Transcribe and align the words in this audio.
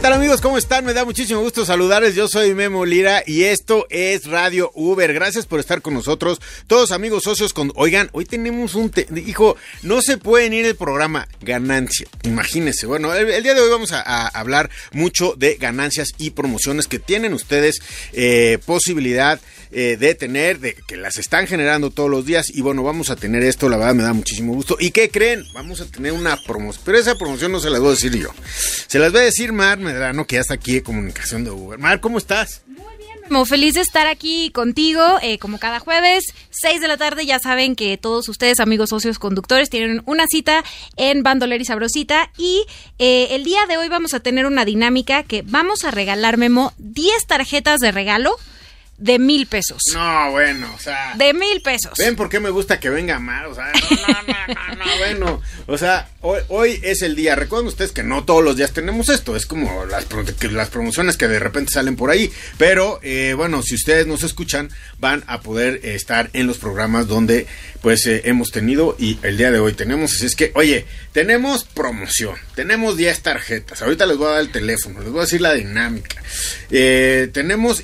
Tal 0.00 0.12
amigos? 0.12 0.40
¿Cómo 0.40 0.58
están? 0.58 0.84
Me 0.84 0.92
da 0.92 1.04
muchísimo 1.04 1.40
gusto 1.40 1.64
saludarles. 1.64 2.16
Yo 2.16 2.26
soy 2.26 2.52
Memo 2.52 2.84
Lira 2.84 3.22
y 3.26 3.44
esto 3.44 3.86
es 3.90 4.26
Radio 4.26 4.72
Uber. 4.74 5.14
Gracias 5.14 5.46
por 5.46 5.60
estar 5.60 5.82
con 5.82 5.94
nosotros. 5.94 6.40
Todos 6.66 6.90
amigos 6.90 7.22
socios 7.22 7.52
con... 7.52 7.70
Oigan, 7.76 8.10
hoy 8.12 8.24
tenemos 8.24 8.74
un... 8.74 8.90
Hijo, 9.14 9.56
no 9.82 10.02
se 10.02 10.18
puede 10.18 10.46
ir 10.46 10.66
el 10.66 10.74
programa 10.74 11.28
ganancia. 11.42 12.08
Imagínense. 12.24 12.86
Bueno, 12.86 13.14
el, 13.14 13.42
día 13.44 13.54
de 13.54 13.60
hoy 13.60 13.70
vamos 13.70 13.92
a, 13.92 14.26
hablar 14.26 14.68
mucho 14.90 15.34
de 15.36 15.54
ganancias 15.54 16.08
y 16.18 16.30
promociones 16.30 16.88
que 16.88 16.98
tienen 16.98 17.32
ustedes 17.32 17.80
eh, 18.12 18.58
posibilidad 18.66 19.40
eh, 19.76 19.96
de 19.96 20.14
tener, 20.14 20.60
de 20.60 20.74
que 20.74 20.96
las 20.96 21.18
están 21.18 21.48
generando 21.48 21.90
todos 21.90 22.08
los 22.08 22.24
días. 22.24 22.48
Y 22.48 22.60
bueno, 22.60 22.84
vamos 22.84 23.10
a 23.10 23.16
tener 23.16 23.42
esto, 23.42 23.68
la 23.68 23.76
verdad 23.76 23.94
me 23.94 24.04
da 24.04 24.12
muchísimo 24.12 24.54
gusto. 24.54 24.76
¿Y 24.78 24.92
qué 24.92 25.10
creen? 25.10 25.44
Vamos 25.52 25.80
a 25.80 25.86
tener 25.86 26.12
una 26.12 26.36
promoción. 26.36 26.84
Pero 26.84 26.98
esa 26.98 27.16
promoción 27.16 27.50
no 27.50 27.58
se 27.58 27.70
las 27.70 27.80
voy 27.80 27.88
a 27.88 27.92
decir 27.92 28.16
yo. 28.16 28.28
Se 28.86 29.00
las 29.00 29.10
voy 29.10 29.22
a 29.22 29.24
decir 29.24 29.52
Mar 29.52 29.78
Medrano, 29.78 30.28
que 30.28 30.36
ya 30.36 30.42
está 30.42 30.54
aquí 30.54 30.74
de 30.74 30.84
comunicación 30.84 31.42
de 31.42 31.50
Uber. 31.50 31.80
Mar, 31.80 32.00
¿cómo 32.00 32.18
estás? 32.18 32.62
Muy 32.68 32.96
bien, 32.98 33.18
Memo. 33.24 33.44
Feliz 33.46 33.74
de 33.74 33.80
estar 33.80 34.06
aquí 34.06 34.52
contigo, 34.52 35.02
eh, 35.22 35.38
como 35.38 35.58
cada 35.58 35.80
jueves, 35.80 36.24
6 36.50 36.80
de 36.80 36.86
la 36.86 36.96
tarde. 36.96 37.26
Ya 37.26 37.40
saben 37.40 37.74
que 37.74 37.98
todos 37.98 38.28
ustedes, 38.28 38.60
amigos 38.60 38.90
socios 38.90 39.18
conductores, 39.18 39.70
tienen 39.70 40.02
una 40.06 40.28
cita 40.28 40.62
en 40.96 41.24
Bandoler 41.24 41.60
y 41.60 41.64
Sabrosita. 41.64 42.30
Y 42.38 42.64
eh, 43.00 43.26
el 43.32 43.42
día 43.42 43.66
de 43.66 43.76
hoy 43.76 43.88
vamos 43.88 44.14
a 44.14 44.20
tener 44.20 44.46
una 44.46 44.64
dinámica 44.64 45.24
que 45.24 45.42
vamos 45.42 45.84
a 45.84 45.90
regalar, 45.90 46.36
Memo, 46.36 46.72
10 46.78 47.26
tarjetas 47.26 47.80
de 47.80 47.90
regalo 47.90 48.36
de 48.96 49.18
mil 49.18 49.46
pesos. 49.46 49.82
No, 49.92 50.30
bueno, 50.30 50.72
o 50.74 50.78
sea. 50.78 51.14
De 51.16 51.34
mil 51.34 51.60
pesos. 51.62 51.92
¿Ven 51.98 52.14
por 52.14 52.28
qué 52.28 52.38
me 52.38 52.50
gusta 52.50 52.78
que 52.78 52.90
venga 52.90 53.18
mal? 53.18 53.46
O 53.46 53.54
sea, 53.54 53.72
no, 53.72 54.22
no, 54.22 54.54
no, 54.54 54.84
no, 54.84 54.98
bueno. 54.98 55.42
O 55.66 55.76
sea, 55.76 56.08
hoy, 56.20 56.40
hoy, 56.48 56.80
es 56.82 57.02
el 57.02 57.16
día. 57.16 57.34
Recuerden 57.34 57.66
ustedes 57.66 57.90
que 57.90 58.04
no 58.04 58.24
todos 58.24 58.44
los 58.44 58.56
días 58.56 58.72
tenemos 58.72 59.08
esto. 59.08 59.34
Es 59.34 59.46
como 59.46 59.84
las, 59.86 60.06
las 60.50 60.68
promociones 60.70 61.16
que 61.16 61.26
de 61.26 61.38
repente 61.38 61.72
salen 61.72 61.96
por 61.96 62.10
ahí. 62.10 62.30
Pero, 62.56 63.00
eh, 63.02 63.34
bueno, 63.36 63.62
si 63.62 63.74
ustedes 63.74 64.06
nos 64.06 64.22
escuchan, 64.22 64.70
van 65.00 65.24
a 65.26 65.40
poder 65.40 65.80
estar 65.84 66.30
en 66.32 66.46
los 66.46 66.58
programas 66.58 67.08
donde, 67.08 67.46
pues, 67.82 68.06
eh, 68.06 68.22
hemos 68.26 68.52
tenido. 68.52 68.96
Y 68.98 69.18
el 69.22 69.36
día 69.36 69.50
de 69.50 69.58
hoy 69.58 69.72
tenemos. 69.72 70.12
Así 70.12 70.26
es 70.26 70.36
que, 70.36 70.52
oye, 70.54 70.86
tenemos 71.12 71.64
promoción. 71.64 72.36
Tenemos 72.54 72.96
10 72.96 73.22
tarjetas. 73.22 73.82
Ahorita 73.82 74.06
les 74.06 74.16
voy 74.16 74.28
a 74.28 74.30
dar 74.30 74.40
el 74.40 74.52
teléfono. 74.52 75.00
Les 75.00 75.10
voy 75.10 75.18
a 75.18 75.24
decir 75.24 75.40
la 75.40 75.54
dinámica. 75.54 76.22
Eh, 76.70 77.28
tenemos 77.32 77.82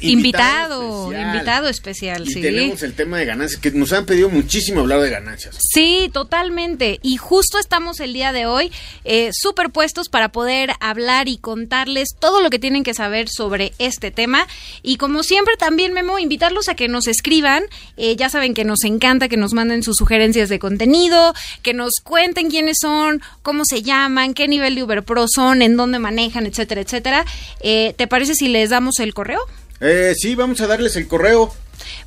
invitado 1.06 1.30
invitado 1.30 1.68
especial, 1.68 2.28
y 2.28 2.40
tenemos 2.40 2.82
el 2.82 2.94
tema 2.94 3.18
de 3.18 3.24
ganancias, 3.24 3.60
que 3.60 3.70
nos 3.70 3.92
han 3.92 4.06
pedido 4.06 4.28
muchísimo 4.28 4.80
hablar 4.80 5.00
de 5.00 5.10
ganancias. 5.10 5.56
Sí, 5.58 6.10
totalmente. 6.12 6.98
Y 7.02 7.16
justo 7.16 7.58
estamos 7.58 8.00
el 8.00 8.12
día 8.12 8.32
de 8.32 8.46
hoy 8.46 8.72
eh, 9.04 9.30
superpuestos 9.32 10.08
para 10.08 10.30
poder 10.30 10.72
hablar 10.80 11.28
y 11.28 11.38
contarles 11.38 12.10
todo 12.18 12.40
lo 12.40 12.50
que 12.50 12.58
tienen 12.58 12.84
que 12.84 12.94
saber 12.94 13.28
sobre 13.28 13.72
este 13.78 14.10
tema. 14.10 14.46
Y 14.82 14.96
como 14.96 15.22
siempre, 15.22 15.56
también, 15.56 15.92
Memo, 15.92 16.18
invitarlos 16.18 16.68
a 16.68 16.74
que 16.74 16.88
nos 16.88 17.06
escriban. 17.06 17.64
Eh, 17.96 18.16
ya 18.16 18.28
saben 18.28 18.54
que 18.54 18.64
nos 18.64 18.84
encanta 18.84 19.28
que 19.28 19.36
nos 19.36 19.52
manden 19.52 19.82
sus 19.82 19.96
sugerencias 19.96 20.48
de 20.48 20.58
contenido, 20.58 21.34
que 21.62 21.74
nos 21.74 21.92
cuenten 22.02 22.50
quiénes 22.50 22.78
son, 22.80 23.22
cómo 23.42 23.64
se 23.64 23.82
llaman, 23.82 24.34
qué 24.34 24.48
nivel 24.48 24.74
de 24.74 24.84
Uber 24.84 25.02
Pro 25.02 25.26
son, 25.28 25.62
en 25.62 25.76
dónde 25.76 25.98
manejan, 25.98 26.46
etcétera, 26.46 26.80
etcétera. 26.80 27.24
Eh, 27.60 27.94
¿Te 27.96 28.06
parece 28.06 28.34
si 28.34 28.48
les 28.48 28.70
damos 28.70 28.98
el 29.00 29.14
correo? 29.14 29.40
Eh, 29.80 30.14
sí, 30.16 30.34
vamos 30.34 30.60
a 30.60 30.66
darles 30.66 30.96
el 30.96 31.08
correo. 31.08 31.54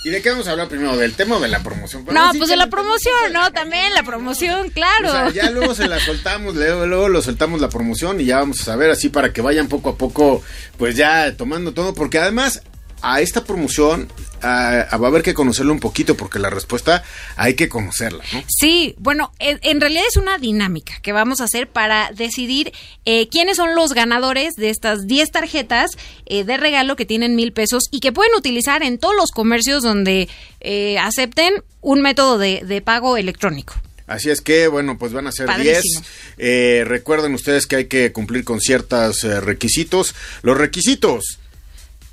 ¿Y 0.02 0.08
de 0.08 0.22
qué 0.22 0.30
vamos 0.30 0.48
a 0.48 0.52
hablar 0.52 0.68
primero? 0.68 0.96
¿Del 0.96 1.12
tema 1.12 1.36
o 1.36 1.40
de 1.40 1.48
la 1.48 1.62
promoción? 1.62 2.06
no, 2.10 2.30
pues 2.38 2.48
de 2.48 2.56
la 2.56 2.68
promoción, 2.68 3.34
¿no? 3.34 3.52
También 3.52 3.92
la 3.92 4.02
promoción, 4.02 4.70
claro. 4.70 5.08
O 5.08 5.12
sea, 5.12 5.30
ya 5.30 5.50
luego 5.50 5.74
se 5.74 5.88
la 5.88 6.00
soltamos, 6.00 6.54
luego, 6.54 6.86
luego 6.86 7.10
lo 7.10 7.20
soltamos 7.20 7.60
la 7.60 7.68
promoción 7.68 8.18
y 8.18 8.24
ya 8.24 8.38
vamos 8.38 8.62
a 8.62 8.64
saber 8.64 8.90
así 8.90 9.10
para 9.10 9.34
que 9.34 9.42
vayan 9.42 9.68
poco 9.68 9.90
a 9.90 9.98
poco, 9.98 10.42
pues 10.78 10.96
ya 10.96 11.36
tomando 11.36 11.74
todo, 11.74 11.92
porque 11.92 12.18
además 12.18 12.62
a 13.02 13.20
esta 13.20 13.44
promoción 13.44 14.10
va 14.48 14.82
a 14.90 15.08
haber 15.08 15.22
que 15.22 15.34
conocerlo 15.34 15.72
un 15.72 15.80
poquito 15.80 16.16
porque 16.16 16.38
la 16.38 16.50
respuesta 16.50 17.02
hay 17.36 17.54
que 17.54 17.68
conocerla, 17.68 18.24
¿no? 18.32 18.42
Sí, 18.48 18.94
bueno, 18.98 19.32
en, 19.38 19.80
realidad 19.80 20.04
es 20.08 20.16
una 20.16 20.38
dinámica 20.38 20.94
que 21.02 21.12
vamos 21.12 21.40
a 21.40 21.44
hacer 21.44 21.68
para 21.68 22.10
decidir 22.14 22.72
eh, 23.04 23.28
quiénes 23.28 23.56
son 23.56 23.74
los 23.74 23.92
ganadores 23.92 24.54
de 24.56 24.70
estas 24.70 25.06
10 25.06 25.30
tarjetas 25.30 25.90
eh, 26.26 26.44
de 26.44 26.56
regalo 26.56 26.96
que 26.96 27.06
tienen 27.06 27.36
mil 27.36 27.52
pesos 27.52 27.84
y 27.90 28.00
que 28.00 28.12
pueden 28.12 28.34
utilizar 28.34 28.82
en 28.82 28.98
todos 28.98 29.14
los 29.16 29.30
comercios 29.30 29.82
donde 29.82 30.28
eh, 30.60 30.98
acepten 30.98 31.62
un 31.80 32.02
método 32.02 32.38
de, 32.38 32.82
pago 32.84 33.16
electrónico. 33.16 33.74
Así 34.06 34.30
es 34.30 34.40
que, 34.40 34.66
bueno, 34.66 34.98
pues 34.98 35.12
van 35.12 35.26
a 35.26 35.32
ser 35.32 35.48
10. 35.56 36.86
recuerden 36.86 37.34
ustedes 37.34 37.66
que 37.66 37.76
hay 37.76 37.84
que 37.86 38.10
cumplir 38.12 38.44
con 38.44 38.60
ciertos 38.60 39.22
requisitos. 39.22 40.14
Los 40.42 40.58
requisitos, 40.58 41.38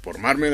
formarme 0.04 0.52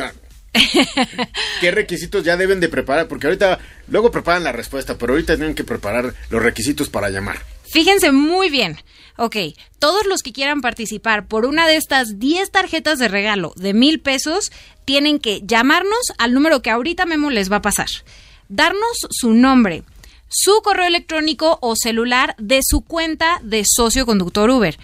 ¿Qué 1.62 1.72
requisitos 1.72 2.24
ya 2.24 2.38
deben 2.38 2.60
de 2.60 2.70
preparar? 2.70 3.08
Porque 3.08 3.28
ahorita, 3.28 3.60
luego 3.88 4.12
preparan 4.12 4.44
la 4.44 4.52
respuesta, 4.52 4.98
pero 4.98 5.14
ahorita 5.14 5.36
tienen 5.36 5.56
que 5.56 5.64
preparar 5.64 6.14
los 6.30 6.42
requisitos 6.42 6.90
para 6.90 7.10
llamar. 7.10 7.40
Fíjense 7.64 8.12
muy 8.12 8.50
bien. 8.50 8.78
Ok, 9.18 9.36
todos 9.80 10.06
los 10.08 10.22
que 10.22 10.34
quieran 10.34 10.62
participar 10.62 11.28
por 11.28 11.46
una 11.46 11.68
de 11.68 11.76
estas 11.76 12.20
10 12.20 12.50
tarjetas 12.52 12.98
de 12.98 13.08
regalo 13.08 13.54
de 13.56 13.74
mil 13.74 14.00
pesos 14.00 14.52
tienen 14.86 15.20
que 15.20 15.42
llamarnos 15.44 16.14
al 16.18 16.34
número 16.34 16.62
que 16.62 16.72
ahorita 16.72 17.06
Memo 17.06 17.30
les 17.30 17.52
va 17.52 17.58
a 17.58 17.62
pasar. 17.62 17.88
Darnos 18.50 19.08
su 19.10 19.34
nombre, 19.34 19.84
su 20.30 20.62
correo 20.64 20.88
electrónico 20.88 21.60
o 21.62 21.76
celular 21.76 22.36
de 22.40 22.62
su 22.64 22.82
cuenta 22.82 23.40
de 23.44 23.64
socio 23.66 24.06
conductor 24.06 24.50
Uber. 24.50 24.78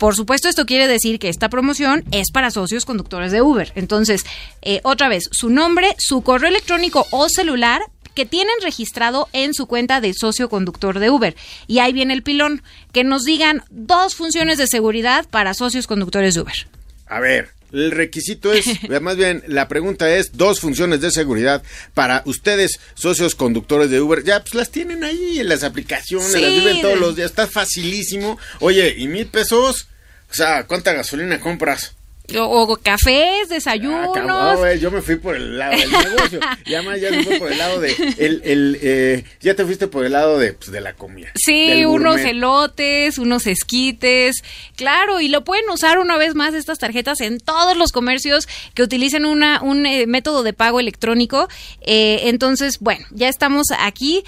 Por 0.00 0.16
supuesto, 0.16 0.48
esto 0.48 0.64
quiere 0.64 0.88
decir 0.88 1.18
que 1.18 1.28
esta 1.28 1.50
promoción 1.50 2.04
es 2.10 2.30
para 2.30 2.50
socios 2.50 2.86
conductores 2.86 3.32
de 3.32 3.42
Uber. 3.42 3.70
Entonces, 3.74 4.24
eh, 4.62 4.80
otra 4.82 5.10
vez, 5.10 5.28
su 5.30 5.50
nombre, 5.50 5.94
su 5.98 6.22
correo 6.22 6.48
electrónico 6.48 7.06
o 7.10 7.28
celular 7.28 7.82
que 8.14 8.24
tienen 8.24 8.54
registrado 8.62 9.28
en 9.34 9.52
su 9.52 9.66
cuenta 9.66 10.00
de 10.00 10.14
socio 10.14 10.48
conductor 10.48 11.00
de 11.00 11.10
Uber. 11.10 11.36
Y 11.66 11.80
ahí 11.80 11.92
viene 11.92 12.14
el 12.14 12.22
pilón, 12.22 12.62
que 12.92 13.04
nos 13.04 13.24
digan 13.24 13.62
dos 13.68 14.14
funciones 14.14 14.56
de 14.56 14.68
seguridad 14.68 15.28
para 15.28 15.52
socios 15.52 15.86
conductores 15.86 16.34
de 16.34 16.40
Uber. 16.40 16.66
A 17.04 17.20
ver, 17.20 17.50
el 17.70 17.90
requisito 17.90 18.54
es, 18.54 18.64
más 19.02 19.18
bien, 19.18 19.44
la 19.48 19.68
pregunta 19.68 20.10
es 20.16 20.32
dos 20.32 20.60
funciones 20.60 21.02
de 21.02 21.10
seguridad 21.10 21.62
para 21.92 22.22
ustedes, 22.24 22.80
socios 22.94 23.34
conductores 23.34 23.90
de 23.90 24.00
Uber. 24.00 24.24
Ya, 24.24 24.40
pues 24.40 24.54
las 24.54 24.70
tienen 24.70 25.04
ahí 25.04 25.40
en 25.40 25.48
las 25.50 25.62
aplicaciones, 25.62 26.32
las 26.32 26.54
viven 26.54 26.80
todos 26.80 26.98
los 26.98 27.16
días, 27.16 27.28
está 27.28 27.46
facilísimo. 27.46 28.38
Oye, 28.60 28.94
¿y 28.96 29.06
mil 29.06 29.26
pesos? 29.26 29.88
O 30.30 30.34
sea, 30.34 30.64
¿cuánta 30.66 30.92
gasolina 30.92 31.40
compras? 31.40 31.94
O, 32.38 32.76
cafés, 32.76 33.48
desayunos. 33.48 34.16
Ah, 34.16 34.74
yo 34.74 34.90
me 34.90 35.02
fui 35.02 35.16
por 35.16 35.34
el 35.34 35.58
lado 35.58 35.76
del 35.76 35.90
negocio. 35.90 36.40
ya 36.66 36.82
más 36.82 37.00
ya 37.00 37.10
me 37.10 37.24
fui 37.24 37.38
por 37.38 37.50
el 37.50 37.58
lado 37.58 37.80
de. 37.80 37.90
El, 38.18 38.42
el, 38.44 38.78
eh, 38.80 39.24
ya 39.40 39.54
te 39.54 39.64
fuiste 39.64 39.88
por 39.88 40.04
el 40.04 40.12
lado 40.12 40.38
de, 40.38 40.52
pues, 40.52 40.70
de 40.70 40.80
la 40.80 40.94
comida. 40.94 41.32
Sí, 41.34 41.84
unos 41.84 42.20
elotes, 42.20 43.18
unos 43.18 43.46
esquites. 43.46 44.42
Claro, 44.76 45.20
y 45.20 45.28
lo 45.28 45.42
pueden 45.44 45.68
usar 45.70 45.98
una 45.98 46.16
vez 46.16 46.34
más 46.34 46.54
estas 46.54 46.78
tarjetas 46.78 47.20
en 47.20 47.40
todos 47.40 47.76
los 47.76 47.90
comercios 47.90 48.46
que 48.74 48.82
utilicen 48.82 49.24
una, 49.24 49.60
un 49.62 49.86
eh, 49.86 50.06
método 50.06 50.42
de 50.42 50.52
pago 50.52 50.78
electrónico. 50.78 51.48
Eh, 51.80 52.20
entonces, 52.24 52.78
bueno, 52.78 53.04
ya 53.10 53.28
estamos 53.28 53.68
aquí 53.78 54.22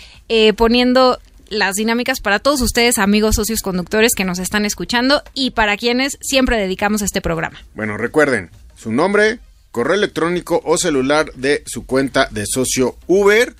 poniendo 0.56 1.20
las 1.52 1.74
dinámicas 1.74 2.20
para 2.20 2.38
todos 2.38 2.60
ustedes, 2.62 2.98
amigos 2.98 3.36
socios 3.36 3.60
conductores 3.60 4.14
que 4.14 4.24
nos 4.24 4.38
están 4.38 4.64
escuchando 4.64 5.22
y 5.34 5.50
para 5.50 5.76
quienes 5.76 6.18
siempre 6.20 6.56
dedicamos 6.56 7.02
este 7.02 7.20
programa. 7.20 7.62
Bueno, 7.74 7.96
recuerden, 7.96 8.50
su 8.74 8.90
nombre, 8.90 9.38
correo 9.70 9.94
electrónico 9.94 10.62
o 10.64 10.78
celular 10.78 11.30
de 11.34 11.62
su 11.66 11.84
cuenta 11.84 12.28
de 12.30 12.46
socio 12.46 12.96
Uber 13.06 13.54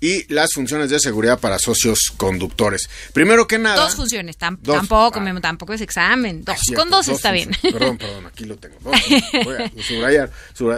y 0.00 0.32
las 0.32 0.52
funciones 0.54 0.90
de 0.90 0.98
seguridad 0.98 1.38
para 1.38 1.58
socios 1.58 2.12
conductores. 2.16 2.88
Primero 3.12 3.46
que 3.46 3.58
nada. 3.58 3.84
Dos 3.84 3.96
funciones, 3.96 4.36
tampoco, 4.38 5.20
ah. 5.20 5.40
tampoco 5.40 5.74
es 5.74 5.82
examen. 5.82 6.42
Dos, 6.44 6.58
con 6.74 6.88
dos, 6.90 7.08
está 7.08 7.32
bien. 7.32 7.50
Perdón, 7.62 7.98
perdón, 7.98 8.26
aquí 8.26 8.44
lo 8.44 8.56
tengo. 8.56 8.76
Dos, 8.80 9.00
voy 9.44 9.56
a 9.56 9.82
subrayar, 9.82 10.30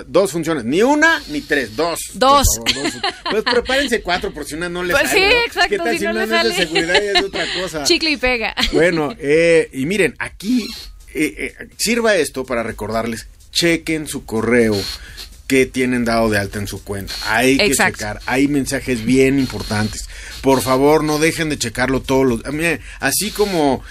Dos 0.08 0.32
funciones, 0.32 0.64
ni 0.64 0.82
una 0.82 1.22
ni 1.28 1.40
tres, 1.40 1.76
dos. 1.76 2.00
Dos. 2.14 2.46
Pues 3.30 3.44
prepárense 3.44 4.02
cuatro 4.02 4.34
por 4.34 4.44
si 4.44 4.54
una 4.54 4.68
no 4.68 4.82
les 4.82 4.96
pues 4.96 5.10
sale. 5.10 5.30
Sí, 5.30 5.36
exacto. 5.46 5.70
¿Qué 5.70 5.78
tal 5.78 5.98
si, 5.98 6.04
no, 6.04 6.12
no 6.12 6.22
es 6.22 6.28
de 6.28 6.54
seguridad 6.54 7.02
y 7.02 7.06
es 7.06 7.22
otra 7.22 7.46
cosa? 7.60 7.84
Chicle 7.84 8.10
y 8.10 8.16
pega. 8.16 8.54
Bueno, 8.72 9.14
eh, 9.18 9.70
y 9.72 9.86
miren, 9.86 10.16
aquí 10.18 10.66
eh, 11.14 11.54
eh, 11.58 11.68
sirva 11.76 12.16
esto 12.16 12.44
para 12.44 12.62
recordarles, 12.62 13.28
chequen 13.52 14.08
su 14.08 14.24
correo 14.24 14.76
que 15.46 15.66
tienen 15.66 16.04
dado 16.04 16.30
de 16.30 16.38
alta 16.38 16.58
en 16.58 16.66
su 16.66 16.82
cuenta. 16.82 17.14
Hay 17.26 17.58
que 17.58 17.72
checar, 17.72 18.20
hay 18.26 18.48
mensajes 18.48 19.04
bien 19.04 19.38
importantes. 19.38 20.08
Por 20.40 20.62
favor, 20.62 21.04
no 21.04 21.18
dejen 21.18 21.48
de 21.48 21.58
checarlo 21.58 22.00
todos 22.00 22.26
los... 22.26 22.42
Así 23.00 23.30
como 23.30 23.82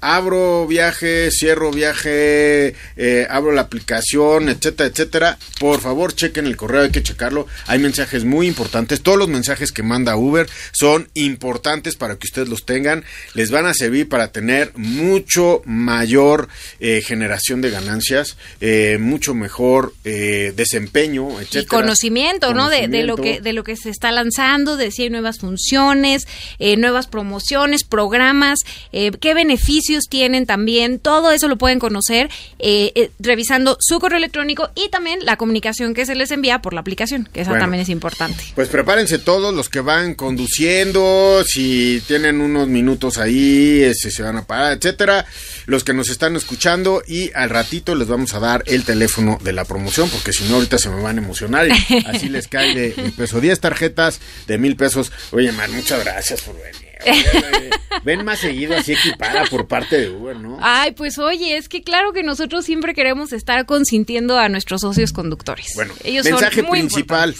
abro 0.00 0.66
viaje, 0.66 1.30
cierro 1.30 1.70
viaje, 1.70 2.74
eh, 2.96 3.26
abro 3.28 3.52
la 3.52 3.62
aplicación, 3.62 4.48
etcétera, 4.48 4.88
etcétera. 4.88 5.38
Por 5.58 5.80
favor, 5.80 6.14
chequen 6.14 6.46
el 6.46 6.56
correo, 6.56 6.82
hay 6.82 6.90
que 6.90 7.02
checarlo. 7.02 7.46
Hay 7.66 7.78
mensajes 7.78 8.24
muy 8.24 8.46
importantes. 8.46 9.02
Todos 9.02 9.18
los 9.18 9.28
mensajes 9.28 9.72
que 9.72 9.82
manda 9.82 10.16
Uber 10.16 10.48
son 10.72 11.08
importantes 11.14 11.96
para 11.96 12.16
que 12.16 12.26
ustedes 12.26 12.48
los 12.48 12.64
tengan. 12.64 13.04
Les 13.34 13.50
van 13.50 13.66
a 13.66 13.74
servir 13.74 14.08
para 14.08 14.32
tener 14.32 14.72
mucho 14.76 15.62
mayor 15.66 16.48
eh, 16.80 17.02
generación 17.02 17.60
de 17.60 17.70
ganancias, 17.70 18.36
eh, 18.60 18.98
mucho 18.98 19.34
mejor 19.34 19.94
desempeño, 20.02 21.40
etcétera. 21.40 21.62
Y 21.62 21.66
conocimiento, 21.66 22.54
¿no? 22.54 22.70
De, 22.70 22.88
de, 22.88 23.02
lo 23.04 23.16
que 23.16 23.40
de 23.40 23.52
lo 23.52 23.64
que 23.64 23.76
se 23.76 23.90
está 23.90 24.12
lanzando, 24.12 24.76
de 24.76 24.90
si 24.90 25.02
hay 25.04 25.10
nuevas 25.10 25.38
funciones, 25.38 26.26
nuevas 26.78 27.06
promociones, 27.06 27.84
programas, 27.84 28.60
qué 28.92 29.34
beneficios 29.34 29.89
tienen 30.08 30.46
también, 30.46 30.98
todo 30.98 31.30
eso 31.32 31.48
lo 31.48 31.56
pueden 31.56 31.78
conocer 31.78 32.28
eh, 32.58 32.92
eh, 32.94 33.10
revisando 33.18 33.76
su 33.80 33.98
correo 33.98 34.18
electrónico 34.18 34.70
y 34.74 34.88
también 34.88 35.24
la 35.24 35.36
comunicación 35.36 35.94
que 35.94 36.06
se 36.06 36.14
les 36.14 36.30
envía 36.30 36.62
por 36.62 36.74
la 36.74 36.80
aplicación, 36.80 37.28
que 37.32 37.40
esa 37.40 37.58
también 37.58 37.82
es 37.82 37.88
importante. 37.88 38.42
Pues 38.54 38.68
prepárense 38.68 39.18
todos 39.18 39.54
los 39.54 39.68
que 39.68 39.80
van 39.80 40.14
conduciendo, 40.14 41.42
si 41.44 42.02
tienen 42.06 42.40
unos 42.40 42.68
minutos 42.68 43.18
ahí, 43.18 43.78
si 43.78 43.84
este, 43.84 44.10
se 44.10 44.22
van 44.22 44.36
a 44.36 44.46
parar, 44.46 44.76
etcétera, 44.76 45.26
los 45.66 45.84
que 45.84 45.94
nos 45.94 46.08
están 46.08 46.36
escuchando 46.36 47.02
y 47.06 47.30
al 47.34 47.50
ratito 47.50 47.94
les 47.94 48.08
vamos 48.08 48.34
a 48.34 48.40
dar 48.40 48.62
el 48.66 48.84
teléfono 48.84 49.38
de 49.42 49.52
la 49.52 49.64
promoción, 49.64 50.08
porque 50.10 50.32
si 50.32 50.44
no 50.44 50.56
ahorita 50.56 50.78
se 50.78 50.90
me 50.90 51.02
van 51.02 51.18
a 51.18 51.22
emocionar 51.22 51.68
y 51.68 52.04
así 52.06 52.28
les 52.28 52.48
cae 52.48 52.74
de 52.74 53.12
peso. 53.16 53.40
10 53.40 53.60
tarjetas 53.60 54.20
de 54.46 54.58
mil 54.58 54.76
pesos. 54.76 55.12
Oye, 55.32 55.52
man, 55.52 55.72
muchas 55.72 56.04
gracias 56.04 56.42
por 56.42 56.56
venir. 56.56 56.89
Ven 58.04 58.24
más 58.24 58.38
seguido 58.38 58.76
así 58.76 58.92
equipada 58.92 59.44
por 59.46 59.66
parte 59.66 60.00
de 60.00 60.10
Uber, 60.10 60.36
¿no? 60.36 60.58
Ay, 60.60 60.92
pues 60.92 61.18
oye, 61.18 61.56
es 61.56 61.68
que 61.68 61.82
claro 61.82 62.12
que 62.12 62.22
nosotros 62.22 62.64
siempre 62.64 62.94
queremos 62.94 63.32
estar 63.32 63.66
consintiendo 63.66 64.38
a 64.38 64.48
nuestros 64.48 64.80
socios 64.80 65.12
conductores. 65.12 65.72
Bueno, 65.74 65.94
Ellos 66.04 66.24
mensaje 66.24 66.62
principal. 66.64 67.34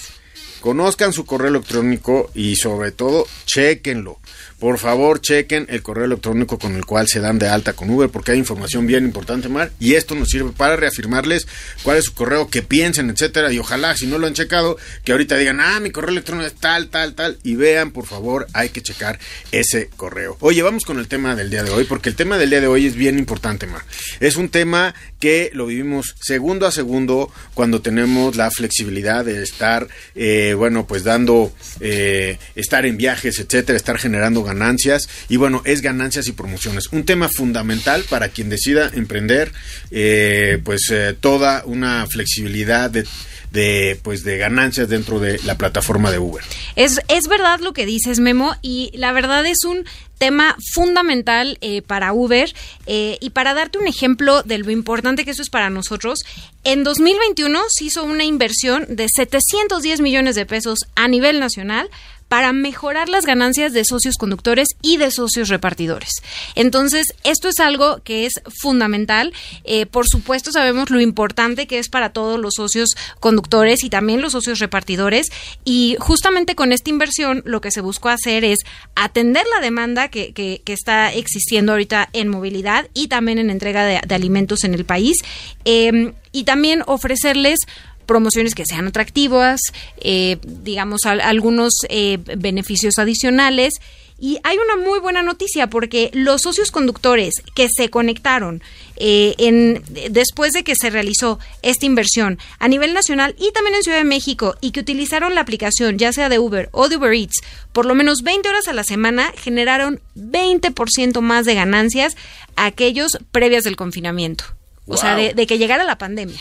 Conozcan 0.60 1.14
su 1.14 1.24
correo 1.24 1.48
electrónico 1.48 2.30
y 2.34 2.56
sobre 2.56 2.92
todo, 2.92 3.26
chequenlo 3.46 4.18
por 4.60 4.78
favor 4.78 5.20
chequen 5.20 5.66
el 5.70 5.82
correo 5.82 6.04
electrónico 6.04 6.58
con 6.58 6.76
el 6.76 6.84
cual 6.84 7.08
se 7.08 7.18
dan 7.18 7.38
de 7.38 7.48
alta 7.48 7.72
con 7.72 7.90
Uber 7.90 8.10
porque 8.10 8.32
hay 8.32 8.38
información 8.38 8.86
bien 8.86 9.04
importante, 9.04 9.48
Mar, 9.48 9.72
y 9.80 9.94
esto 9.94 10.14
nos 10.14 10.28
sirve 10.28 10.52
para 10.52 10.76
reafirmarles 10.76 11.48
cuál 11.82 11.96
es 11.96 12.04
su 12.04 12.14
correo, 12.14 12.48
que 12.48 12.62
piensen, 12.62 13.10
etcétera, 13.10 13.50
y 13.52 13.58
ojalá 13.58 13.96
si 13.96 14.06
no 14.06 14.18
lo 14.18 14.26
han 14.26 14.34
checado, 14.34 14.76
que 15.04 15.12
ahorita 15.12 15.36
digan, 15.36 15.60
ah, 15.60 15.80
mi 15.80 15.90
correo 15.90 16.10
electrónico 16.10 16.46
es 16.46 16.54
tal, 16.54 16.88
tal, 16.88 17.14
tal, 17.14 17.38
y 17.42 17.56
vean, 17.56 17.90
por 17.90 18.06
favor, 18.06 18.46
hay 18.52 18.68
que 18.68 18.82
checar 18.82 19.18
ese 19.50 19.88
correo. 19.96 20.36
Oye, 20.40 20.62
vamos 20.62 20.84
con 20.84 20.98
el 20.98 21.08
tema 21.08 21.34
del 21.34 21.50
día 21.50 21.62
de 21.62 21.70
hoy, 21.70 21.84
porque 21.84 22.10
el 22.10 22.14
tema 22.14 22.36
del 22.36 22.50
día 22.50 22.60
de 22.60 22.66
hoy 22.66 22.86
es 22.86 22.94
bien 22.94 23.18
importante, 23.18 23.66
Mar. 23.66 23.82
Es 24.20 24.36
un 24.36 24.50
tema 24.50 24.94
que 25.18 25.50
lo 25.54 25.66
vivimos 25.66 26.14
segundo 26.20 26.66
a 26.66 26.72
segundo 26.72 27.32
cuando 27.54 27.80
tenemos 27.80 28.36
la 28.36 28.50
flexibilidad 28.50 29.24
de 29.24 29.42
estar, 29.42 29.88
eh, 30.14 30.54
bueno, 30.56 30.86
pues 30.86 31.04
dando, 31.04 31.52
eh, 31.80 32.38
estar 32.54 32.84
en 32.84 32.96
viajes, 32.96 33.38
etcétera, 33.38 33.76
estar 33.76 33.98
generando 33.98 34.42
ganancias 34.50 35.08
y 35.28 35.36
bueno, 35.36 35.62
es 35.64 35.80
ganancias 35.80 36.26
y 36.28 36.32
promociones. 36.32 36.88
Un 36.92 37.04
tema 37.04 37.28
fundamental 37.28 38.04
para 38.08 38.28
quien 38.28 38.48
decida 38.48 38.90
emprender, 38.94 39.52
eh, 39.90 40.60
pues 40.64 40.82
eh, 40.90 41.14
toda 41.18 41.62
una 41.64 42.06
flexibilidad 42.06 42.90
de 42.90 43.06
de 43.50 43.98
pues 44.04 44.22
de 44.22 44.38
ganancias 44.38 44.88
dentro 44.88 45.18
de 45.18 45.40
la 45.42 45.58
plataforma 45.58 46.12
de 46.12 46.20
Uber. 46.20 46.44
Es, 46.76 47.00
es 47.08 47.26
verdad 47.26 47.58
lo 47.58 47.72
que 47.72 47.84
dices, 47.84 48.20
Memo, 48.20 48.54
y 48.62 48.92
la 48.94 49.10
verdad 49.10 49.44
es 49.44 49.64
un 49.64 49.84
tema 50.18 50.56
fundamental 50.72 51.58
eh, 51.60 51.82
para 51.82 52.12
Uber 52.12 52.54
y 52.86 53.30
para 53.30 53.52
darte 53.54 53.78
un 53.78 53.88
ejemplo 53.88 54.44
de 54.44 54.58
lo 54.58 54.70
importante 54.70 55.24
que 55.24 55.32
eso 55.32 55.42
es 55.42 55.50
para 55.50 55.68
nosotros, 55.68 56.20
en 56.62 56.84
2021 56.84 57.58
se 57.70 57.86
hizo 57.86 58.04
una 58.04 58.24
inversión 58.24 58.86
de 58.88 59.06
710 59.08 60.00
millones 60.00 60.36
de 60.36 60.46
pesos 60.46 60.86
a 60.94 61.08
nivel 61.08 61.40
nacional 61.40 61.90
para 62.30 62.52
mejorar 62.52 63.08
las 63.08 63.26
ganancias 63.26 63.72
de 63.72 63.84
socios 63.84 64.14
conductores 64.14 64.68
y 64.82 64.98
de 64.98 65.10
socios 65.10 65.48
repartidores. 65.48 66.22
Entonces, 66.54 67.08
esto 67.24 67.48
es 67.48 67.58
algo 67.58 68.04
que 68.04 68.24
es 68.24 68.34
fundamental. 68.62 69.32
Eh, 69.64 69.84
por 69.86 70.06
supuesto, 70.06 70.52
sabemos 70.52 70.90
lo 70.90 71.00
importante 71.00 71.66
que 71.66 71.80
es 71.80 71.88
para 71.88 72.12
todos 72.12 72.38
los 72.38 72.54
socios 72.54 72.90
conductores 73.18 73.82
y 73.82 73.90
también 73.90 74.20
los 74.20 74.30
socios 74.30 74.60
repartidores. 74.60 75.26
Y 75.64 75.96
justamente 75.98 76.54
con 76.54 76.70
esta 76.70 76.88
inversión, 76.88 77.42
lo 77.46 77.60
que 77.60 77.72
se 77.72 77.80
buscó 77.80 78.10
hacer 78.10 78.44
es 78.44 78.60
atender 78.94 79.44
la 79.52 79.60
demanda 79.60 80.06
que, 80.06 80.62
está 80.66 81.12
existiendo 81.12 81.72
ahorita 81.72 82.10
en 82.12 82.28
movilidad 82.28 82.86
y 82.94 83.08
también 83.08 83.40
en 83.40 83.50
entrega 83.50 83.84
de, 83.84 84.14
alimentos 84.14 84.62
en 84.62 84.74
el 84.74 84.84
país. 84.84 85.16
Eh, 85.64 86.12
y 86.30 86.44
también 86.44 86.84
ofrecerles 86.86 87.58
promociones 88.06 88.54
que 88.54 88.66
sean 88.66 88.88
atractivas, 88.88 89.60
eh, 89.98 90.38
digamos, 90.42 91.06
algunos 91.06 91.74
eh, 91.88 92.18
beneficios 92.36 92.98
adicionales. 92.98 93.74
Y 94.22 94.38
hay 94.42 94.58
una 94.58 94.76
muy 94.76 94.98
buena 94.98 95.22
noticia 95.22 95.68
porque 95.68 96.10
los 96.12 96.42
socios 96.42 96.70
conductores 96.70 97.32
que 97.54 97.68
se 97.74 97.88
conectaron 97.88 98.62
eh, 98.96 99.34
en, 99.38 99.82
después 100.10 100.52
de 100.52 100.62
que 100.62 100.74
se 100.76 100.90
realizó 100.90 101.38
esta 101.62 101.86
inversión 101.86 102.38
a 102.58 102.68
nivel 102.68 102.92
nacional 102.92 103.34
y 103.38 103.50
también 103.52 103.76
en 103.76 103.82
Ciudad 103.82 103.96
de 103.96 104.04
México 104.04 104.56
y 104.60 104.72
que 104.72 104.80
utilizaron 104.80 105.34
la 105.34 105.40
aplicación 105.40 105.96
ya 105.96 106.12
sea 106.12 106.28
de 106.28 106.38
Uber 106.38 106.68
o 106.72 106.90
de 106.90 106.98
Uber 106.98 107.14
Eats 107.14 107.40
por 107.72 107.86
lo 107.86 107.94
menos 107.94 108.20
20 108.22 108.46
horas 108.46 108.68
a 108.68 108.74
la 108.74 108.84
semana 108.84 109.32
generaron 109.38 110.00
20% 110.16 111.22
más 111.22 111.46
de 111.46 111.54
ganancias 111.54 112.14
a 112.56 112.66
aquellos 112.66 113.18
previas 113.32 113.64
del 113.64 113.76
confinamiento. 113.76 114.44
O 114.86 114.98
sea, 114.98 115.14
de 115.14 115.46
que 115.46 115.56
llegara 115.56 115.84
la 115.84 115.96
pandemia. 115.96 116.40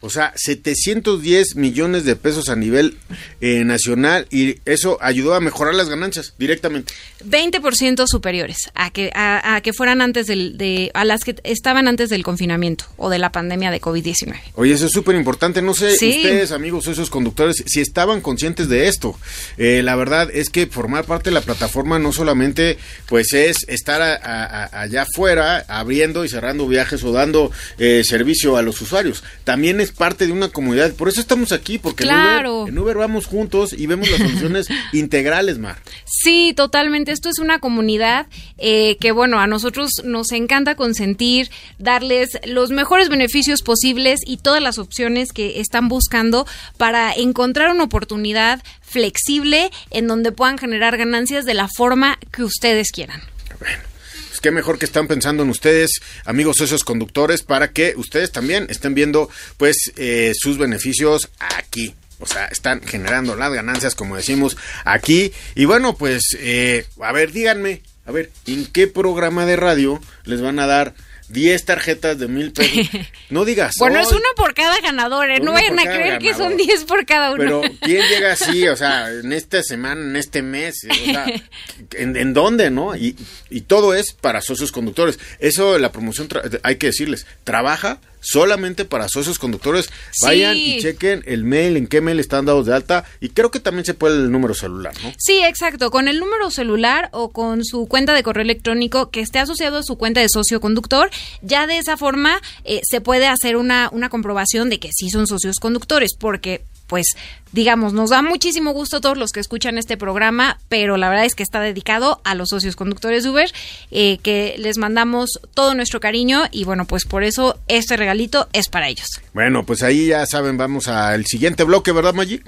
O 0.00 0.10
sea, 0.10 0.32
710 0.36 1.56
millones 1.56 2.04
de 2.04 2.16
pesos 2.16 2.48
a 2.48 2.56
nivel 2.56 2.98
eh, 3.40 3.64
nacional 3.64 4.26
y 4.30 4.56
eso 4.64 4.98
ayudó 5.00 5.34
a 5.34 5.40
mejorar 5.40 5.74
las 5.74 5.88
ganancias 5.88 6.34
directamente. 6.38 6.92
20% 7.24 8.06
superiores 8.06 8.70
a 8.74 8.90
que 8.90 9.10
a, 9.14 9.60
que 9.62 9.72
fueran 9.72 10.02
antes 10.02 10.26
del 10.26 10.58
de 10.58 10.90
a 10.94 11.04
las 11.04 11.24
que 11.24 11.36
estaban 11.44 11.88
antes 11.88 12.10
del 12.10 12.22
confinamiento 12.22 12.84
o 12.96 13.08
de 13.08 13.18
la 13.18 13.32
pandemia 13.32 13.70
de 13.70 13.80
COVID-19. 13.80 14.36
Oye, 14.54 14.74
eso 14.74 14.86
es 14.86 14.92
súper 14.92 15.16
importante. 15.16 15.62
No 15.62 15.74
sé 15.74 15.92
ustedes, 15.92 16.52
amigos, 16.52 16.86
esos 16.86 17.10
conductores, 17.10 17.64
si 17.66 17.80
estaban 17.80 18.20
conscientes 18.20 18.68
de 18.68 18.88
esto. 18.88 19.18
Eh, 19.56 19.82
la 19.82 19.96
verdad 19.96 20.28
es 20.32 20.50
que 20.50 20.66
formar 20.66 21.04
parte 21.04 21.30
de 21.30 21.34
la 21.34 21.40
plataforma 21.40 21.98
no 21.98 22.12
solamente 22.12 22.78
pues 23.06 23.32
es 23.32 23.64
estar 23.68 24.02
allá 24.02 25.02
afuera 25.02 25.64
abriendo 25.68 26.24
y 26.24 26.28
cerrando 26.28 26.68
viajes 26.68 27.02
o 27.02 27.12
dando 27.12 27.50
eh, 27.78 28.02
servicio 28.04 28.56
a 28.56 28.62
los 28.62 28.80
usuarios, 28.80 29.24
también 29.44 29.80
es 29.80 29.85
parte 29.92 30.26
de 30.26 30.32
una 30.32 30.48
comunidad. 30.48 30.92
Por 30.94 31.08
eso 31.08 31.20
estamos 31.20 31.52
aquí, 31.52 31.78
porque 31.78 32.04
claro. 32.04 32.66
en, 32.66 32.78
Uber, 32.78 32.96
vamos 32.96 33.26
juntos 33.26 33.72
y 33.72 33.86
vemos 33.86 34.10
las 34.10 34.20
soluciones 34.20 34.68
integrales, 34.92 35.58
Mar. 35.58 35.78
Sí, 36.04 36.52
totalmente. 36.56 37.12
Esto 37.12 37.28
es 37.28 37.38
una 37.38 37.58
comunidad 37.58 38.26
eh, 38.58 38.96
que, 39.00 39.12
bueno, 39.12 39.40
a 39.40 39.46
nosotros 39.46 39.90
nos 40.04 40.32
encanta 40.32 40.74
consentir, 40.74 41.50
darles 41.78 42.38
los 42.46 42.70
mejores 42.70 43.08
beneficios 43.08 43.62
posibles 43.62 44.20
y 44.26 44.38
todas 44.38 44.62
las 44.62 44.78
opciones 44.78 45.32
que 45.32 45.60
están 45.60 45.88
buscando 45.88 46.46
para 46.76 47.12
encontrar 47.12 47.70
una 47.70 47.84
oportunidad 47.84 48.62
flexible 48.80 49.70
en 49.90 50.06
donde 50.06 50.32
puedan 50.32 50.58
generar 50.58 50.96
ganancias 50.96 51.44
de 51.44 51.54
la 51.54 51.68
forma 51.68 52.18
que 52.32 52.44
ustedes 52.44 52.90
quieran. 52.92 53.20
Bueno 53.58 53.95
pues 54.36 54.42
qué 54.42 54.50
mejor 54.50 54.78
que 54.78 54.84
están 54.84 55.08
pensando 55.08 55.44
en 55.44 55.48
ustedes, 55.48 56.02
amigos 56.26 56.56
socios 56.58 56.84
conductores, 56.84 57.42
para 57.42 57.72
que 57.72 57.94
ustedes 57.96 58.32
también 58.32 58.66
estén 58.68 58.92
viendo 58.92 59.30
pues 59.56 59.92
eh, 59.96 60.32
sus 60.38 60.58
beneficios 60.58 61.30
aquí. 61.38 61.94
O 62.18 62.26
sea, 62.26 62.44
están 62.48 62.82
generando 62.82 63.34
las 63.34 63.50
ganancias, 63.54 63.94
como 63.94 64.14
decimos, 64.14 64.58
aquí. 64.84 65.32
Y 65.54 65.64
bueno, 65.64 65.96
pues, 65.96 66.36
eh, 66.38 66.84
a 67.00 67.12
ver, 67.12 67.32
díganme, 67.32 67.80
a 68.04 68.12
ver, 68.12 68.30
¿en 68.46 68.66
qué 68.66 68.86
programa 68.86 69.46
de 69.46 69.56
radio 69.56 70.02
les 70.24 70.42
van 70.42 70.58
a 70.58 70.66
dar 70.66 70.92
10 71.28 71.64
tarjetas 71.64 72.18
de 72.18 72.28
mil 72.28 72.52
pesos. 72.52 72.88
No 73.28 73.44
digas. 73.44 73.74
bueno, 73.78 73.98
es 73.98 74.12
uno 74.12 74.24
por 74.36 74.54
cada 74.54 74.80
ganador, 74.80 75.28
¿eh? 75.30 75.40
No 75.40 75.52
vayan 75.52 75.76
a 75.80 75.82
creer 75.82 76.18
que 76.20 76.32
son 76.32 76.56
10 76.56 76.84
por 76.84 77.04
cada 77.04 77.32
uno. 77.32 77.38
Pero, 77.38 77.62
¿quién 77.80 78.06
llega 78.08 78.32
así? 78.32 78.68
O 78.68 78.76
sea, 78.76 79.10
en 79.10 79.32
esta 79.32 79.64
semana, 79.64 80.00
en 80.00 80.14
este 80.14 80.42
mes, 80.42 80.86
o 80.88 80.94
sea, 80.94 81.26
¿en, 81.96 82.32
dónde, 82.32 82.70
no? 82.70 82.94
Y, 82.94 83.16
y 83.50 83.62
todo 83.62 83.94
es 83.94 84.12
para 84.12 84.40
socios 84.42 84.70
conductores. 84.70 85.18
Eso, 85.40 85.76
la 85.80 85.90
promoción, 85.90 86.28
hay 86.62 86.76
que 86.76 86.86
decirles, 86.86 87.26
trabaja 87.42 88.00
solamente 88.26 88.84
para 88.84 89.08
socios 89.08 89.38
conductores. 89.38 89.88
Vayan 90.22 90.56
y 90.56 90.80
chequen 90.80 91.22
el 91.26 91.44
mail, 91.44 91.76
en 91.76 91.86
qué 91.86 92.00
mail 92.00 92.18
están 92.18 92.44
dados 92.44 92.66
de 92.66 92.74
alta 92.74 93.04
y 93.20 93.28
creo 93.30 93.50
que 93.50 93.60
también 93.60 93.84
se 93.84 93.94
puede 93.94 94.16
el 94.16 94.32
número 94.32 94.54
celular, 94.54 94.94
¿no? 95.02 95.12
Sí, 95.18 95.40
exacto, 95.44 95.90
con 95.90 96.08
el 96.08 96.18
número 96.18 96.50
celular 96.50 97.08
o 97.12 97.30
con 97.30 97.64
su 97.64 97.86
cuenta 97.86 98.14
de 98.14 98.22
correo 98.22 98.42
electrónico 98.42 99.10
que 99.10 99.20
esté 99.20 99.38
asociado 99.38 99.78
a 99.78 99.82
su 99.82 99.96
cuenta 99.96 100.20
de 100.20 100.28
socio 100.28 100.60
conductor, 100.60 101.10
ya 101.42 101.66
de 101.66 101.78
esa 101.78 101.96
forma 101.96 102.40
eh, 102.64 102.80
se 102.82 103.00
puede 103.00 103.26
hacer 103.26 103.56
una, 103.56 103.88
una 103.92 104.08
comprobación 104.08 104.70
de 104.70 104.80
que 104.80 104.90
sí 104.92 105.08
son 105.10 105.26
socios 105.26 105.56
conductores, 105.60 106.16
porque 106.18 106.64
pues 106.86 107.16
digamos, 107.52 107.94
nos 107.94 108.10
da 108.10 108.20
muchísimo 108.20 108.72
gusto 108.72 108.98
a 108.98 109.00
todos 109.00 109.16
los 109.16 109.32
que 109.32 109.40
escuchan 109.40 109.78
este 109.78 109.96
programa, 109.96 110.58
pero 110.68 110.98
la 110.98 111.08
verdad 111.08 111.24
es 111.24 111.34
que 111.34 111.42
está 111.42 111.60
dedicado 111.60 112.20
a 112.22 112.34
los 112.34 112.50
socios 112.50 112.76
conductores 112.76 113.24
Uber, 113.24 113.50
eh, 113.90 114.18
que 114.18 114.56
les 114.58 114.76
mandamos 114.76 115.40
todo 115.54 115.74
nuestro 115.74 115.98
cariño 115.98 116.42
y 116.50 116.64
bueno, 116.64 116.84
pues 116.84 117.06
por 117.06 117.24
eso 117.24 117.58
este 117.66 117.96
regalito 117.96 118.48
es 118.52 118.68
para 118.68 118.88
ellos. 118.88 119.08
Bueno, 119.32 119.64
pues 119.64 119.82
ahí 119.82 120.08
ya 120.08 120.26
saben, 120.26 120.58
vamos 120.58 120.86
al 120.88 121.24
siguiente 121.24 121.64
bloque, 121.64 121.92
¿verdad, 121.92 122.12
Magic? 122.12 122.44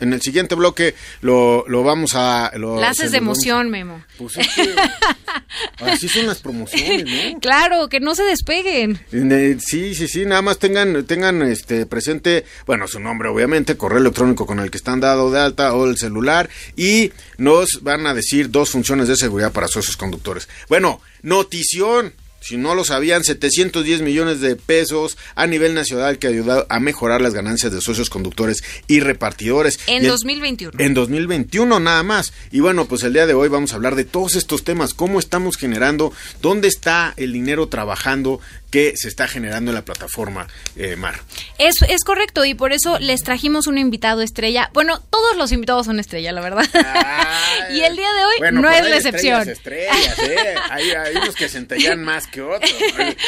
En 0.00 0.12
el 0.12 0.22
siguiente 0.22 0.54
bloque 0.54 0.94
lo, 1.20 1.64
lo 1.68 1.82
vamos 1.82 2.12
a... 2.14 2.50
Lo, 2.56 2.76
Clases 2.76 3.12
de 3.12 3.18
emoción, 3.18 3.70
Memo. 3.70 4.02
Pues 4.18 4.38
así 5.80 6.08
son 6.08 6.26
las 6.26 6.40
promociones, 6.40 7.04
¿no? 7.04 7.40
Claro, 7.40 7.88
que 7.88 8.00
no 8.00 8.14
se 8.14 8.24
despeguen. 8.24 9.00
Sí, 9.60 9.94
sí, 9.94 10.08
sí, 10.08 10.24
nada 10.26 10.42
más 10.42 10.58
tengan, 10.58 11.04
tengan 11.04 11.42
este 11.42 11.86
presente, 11.86 12.44
bueno, 12.66 12.86
su 12.88 13.00
nombre 13.00 13.28
obviamente, 13.28 13.76
correo 13.76 13.98
electrónico 13.98 14.46
con 14.46 14.60
el 14.60 14.70
que 14.70 14.78
están 14.78 15.00
dado 15.00 15.30
de 15.30 15.40
alta 15.40 15.74
o 15.74 15.86
el 15.86 15.96
celular 15.96 16.48
y 16.76 17.12
nos 17.38 17.82
van 17.82 18.06
a 18.06 18.14
decir 18.14 18.50
dos 18.50 18.70
funciones 18.70 19.08
de 19.08 19.16
seguridad 19.16 19.52
para 19.52 19.68
socios 19.68 19.96
conductores. 19.96 20.48
Bueno, 20.68 21.00
notición 21.22 22.12
si 22.40 22.56
no 22.56 22.74
lo 22.74 22.84
sabían, 22.84 23.24
710 23.24 24.02
millones 24.02 24.40
de 24.40 24.56
pesos 24.56 25.16
a 25.34 25.46
nivel 25.46 25.74
nacional 25.74 26.18
que 26.18 26.26
ha 26.26 26.30
ayudado 26.30 26.66
a 26.68 26.80
mejorar 26.80 27.20
las 27.20 27.34
ganancias 27.34 27.72
de 27.72 27.80
socios 27.80 28.10
conductores 28.10 28.62
y 28.86 29.00
repartidores. 29.00 29.78
En 29.86 30.06
2021. 30.06 30.72
En 30.78 30.94
2021 30.94 31.80
nada 31.80 32.02
más. 32.02 32.32
Y 32.50 32.60
bueno, 32.60 32.86
pues 32.86 33.02
el 33.02 33.12
día 33.12 33.26
de 33.26 33.34
hoy 33.34 33.48
vamos 33.48 33.72
a 33.72 33.76
hablar 33.76 33.94
de 33.94 34.04
todos 34.04 34.36
estos 34.36 34.64
temas, 34.64 34.94
cómo 34.94 35.18
estamos 35.18 35.56
generando, 35.56 36.12
dónde 36.40 36.68
está 36.68 37.14
el 37.16 37.32
dinero 37.32 37.68
trabajando 37.68 38.40
que 38.70 38.94
se 38.96 39.08
está 39.08 39.26
generando 39.26 39.72
en 39.72 39.74
la 39.74 39.84
plataforma 39.84 40.46
eh, 40.76 40.96
Mar. 40.96 41.20
Es, 41.58 41.82
es 41.82 42.04
correcto 42.04 42.44
y 42.44 42.54
por 42.54 42.72
eso 42.72 42.98
les 43.00 43.22
trajimos 43.22 43.66
un 43.66 43.78
invitado 43.78 44.22
estrella. 44.22 44.70
Bueno, 44.72 45.00
todos 45.10 45.36
los 45.36 45.50
invitados 45.52 45.86
son 45.86 45.98
estrella, 45.98 46.32
la 46.32 46.40
verdad. 46.40 46.64
y 47.74 47.80
el 47.80 47.96
día 47.96 48.08
de 48.12 48.24
hoy 48.24 48.52
no 48.52 48.70
es 48.70 48.88
la 48.88 48.96
excepción. 48.96 49.48
Estrellas, 49.48 50.18
¿eh? 50.20 50.54
hay, 50.70 50.90
hay, 50.90 51.16
unos 51.16 51.34
que 51.34 51.48
se 51.48 51.60
más 51.96 52.26
que 52.30 52.42
otros. 52.42 52.72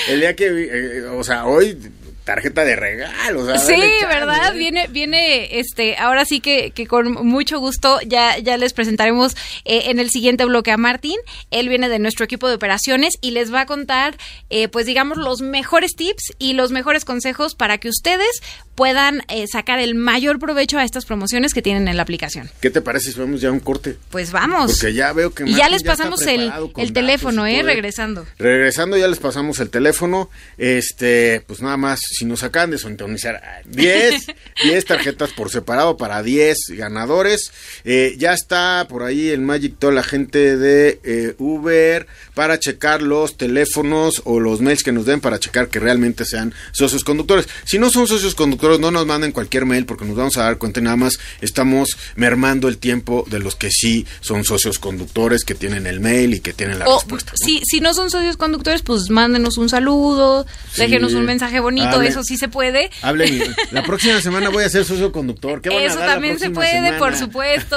El 0.08 0.20
día 0.20 0.34
que, 0.34 0.46
eh, 0.46 1.02
o 1.04 1.24
sea, 1.24 1.46
hoy 1.46 1.76
tarjeta 2.24 2.64
de 2.64 2.76
regalo. 2.76 3.58
sí, 3.58 3.80
¿verdad? 4.08 4.54
Viene, 4.54 4.86
viene, 4.88 5.58
este, 5.58 5.96
ahora 5.96 6.24
sí 6.24 6.40
que, 6.40 6.70
que, 6.70 6.86
con 6.86 7.12
mucho 7.26 7.58
gusto 7.58 7.98
ya, 8.06 8.38
ya 8.38 8.56
les 8.56 8.72
presentaremos 8.72 9.34
eh, 9.64 9.84
en 9.86 9.98
el 9.98 10.10
siguiente 10.10 10.44
bloque 10.44 10.70
a 10.70 10.76
Martín. 10.76 11.16
Él 11.50 11.68
viene 11.68 11.88
de 11.88 11.98
nuestro 11.98 12.24
equipo 12.24 12.48
de 12.48 12.54
operaciones 12.54 13.14
y 13.20 13.32
les 13.32 13.52
va 13.52 13.62
a 13.62 13.66
contar, 13.66 14.16
eh, 14.50 14.68
pues 14.68 14.86
digamos, 14.86 15.18
los 15.18 15.40
mejores 15.40 15.94
tips 15.96 16.32
y 16.38 16.52
los 16.52 16.70
mejores 16.70 17.04
consejos 17.04 17.54
para 17.54 17.78
que 17.78 17.88
ustedes 17.88 18.42
puedan 18.74 19.22
eh, 19.28 19.46
sacar 19.46 19.78
el 19.78 19.94
mayor 19.94 20.38
provecho 20.38 20.78
a 20.78 20.84
estas 20.84 21.04
promociones 21.04 21.52
que 21.54 21.62
tienen 21.62 21.88
en 21.88 21.96
la 21.96 22.02
aplicación. 22.02 22.50
¿Qué 22.60 22.70
te 22.70 22.80
parece 22.80 23.12
si 23.12 23.20
vamos 23.20 23.40
ya 23.40 23.48
a 23.48 23.52
un 23.52 23.60
corte? 23.60 23.96
Pues 24.10 24.32
vamos. 24.32 24.72
Porque 24.72 24.94
ya 24.94 25.12
veo 25.12 25.34
que... 25.34 25.44
y 25.44 25.54
ya 25.54 25.68
les 25.68 25.82
pasamos 25.82 26.22
el, 26.22 26.52
el 26.76 26.92
teléfono, 26.92 27.46
¿eh? 27.46 27.62
Regresando. 27.62 28.26
Regresando 28.38 28.96
ya 28.96 29.08
les 29.08 29.18
pasamos 29.18 29.60
el 29.60 29.70
teléfono. 29.70 30.30
Este, 30.56 31.42
pues 31.46 31.60
nada 31.60 31.76
más 31.76 32.00
si 32.12 32.24
nos 32.24 32.42
acaban 32.42 32.70
de 32.70 32.78
sintonizar 32.78 33.62
10, 33.66 34.26
10 34.64 34.84
tarjetas 34.86 35.30
por 35.30 35.50
separado 35.50 35.96
para 35.96 36.22
10 36.22 36.58
ganadores. 36.70 37.52
Eh, 37.84 38.14
ya 38.18 38.32
está 38.32 38.86
por 38.88 39.02
ahí 39.02 39.28
el 39.28 39.40
Magic 39.40 39.76
toda 39.78 39.92
la 39.92 40.02
gente 40.02 40.56
de 40.56 41.00
eh, 41.04 41.34
Uber 41.38 42.06
para 42.34 42.58
checar 42.58 43.02
los 43.02 43.36
teléfonos 43.36 44.22
o 44.24 44.40
los 44.40 44.60
mails 44.60 44.82
que 44.82 44.92
nos 44.92 45.06
den 45.06 45.20
para 45.20 45.38
checar 45.38 45.68
que 45.68 45.80
realmente 45.80 46.24
sean 46.24 46.54
socios 46.72 47.04
conductores. 47.04 47.48
Si 47.64 47.78
no 47.78 47.90
son 47.90 48.06
socios 48.06 48.34
conductores, 48.34 48.78
no 48.78 48.90
nos 48.90 49.06
manden 49.06 49.32
cualquier 49.32 49.66
mail 49.66 49.86
porque 49.86 50.04
nos 50.04 50.16
vamos 50.16 50.36
a 50.36 50.42
dar 50.42 50.58
cuenta 50.58 50.80
nada 50.80 50.96
más 50.96 51.18
estamos 51.40 51.96
mermando 52.16 52.68
el 52.68 52.78
tiempo 52.78 53.24
de 53.28 53.38
los 53.38 53.56
que 53.56 53.70
sí 53.70 54.06
son 54.20 54.44
socios 54.44 54.78
conductores, 54.78 55.44
que 55.44 55.54
tienen 55.54 55.86
el 55.86 56.00
mail 56.00 56.34
y 56.34 56.40
que 56.40 56.52
tienen 56.52 56.78
la 56.78 56.86
respuesta. 56.86 57.32
Si, 57.34 57.60
si 57.64 57.80
no 57.80 57.94
son 57.94 58.10
socios 58.10 58.36
conductores, 58.36 58.82
pues 58.82 59.10
mándenos 59.10 59.58
un 59.58 59.68
saludo, 59.68 60.46
déjenos 60.76 61.14
un 61.14 61.24
mensaje 61.24 61.60
bonito, 61.60 62.01
eso 62.02 62.22
sí 62.22 62.36
se 62.36 62.48
puede. 62.48 62.90
Hablen. 63.02 63.54
La 63.70 63.82
próxima 63.82 64.20
semana 64.20 64.50
voy 64.50 64.64
a 64.64 64.68
ser 64.68 64.84
socio 64.84 65.12
conductor. 65.12 65.60
Eso 65.64 65.98
también 65.98 66.38
se 66.38 66.50
puede, 66.50 66.98
por 66.98 67.16
supuesto. 67.16 67.76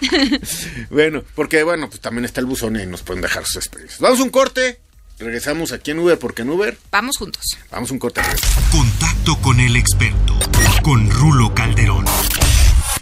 bueno, 0.90 1.22
porque 1.34 1.62
bueno, 1.62 1.88
pues 1.88 2.00
también 2.00 2.24
está 2.24 2.40
el 2.40 2.46
buzón 2.46 2.78
y 2.80 2.86
nos 2.86 3.02
pueden 3.02 3.22
dejar 3.22 3.44
sus 3.44 3.56
experiencias. 3.56 4.00
Vamos 4.00 4.20
a 4.20 4.22
un 4.22 4.30
corte. 4.30 4.80
Regresamos 5.18 5.72
aquí 5.72 5.90
en 5.90 5.98
Uber 5.98 6.18
porque 6.18 6.42
en 6.42 6.50
Uber. 6.50 6.78
Vamos 6.90 7.18
juntos. 7.18 7.44
Vamos 7.70 7.90
un 7.90 7.98
corte. 7.98 8.22
Contacto 8.72 9.36
con 9.42 9.60
el 9.60 9.76
experto. 9.76 10.38
Con 10.82 11.10
Rulo 11.10 11.54
Calderón. 11.54 12.06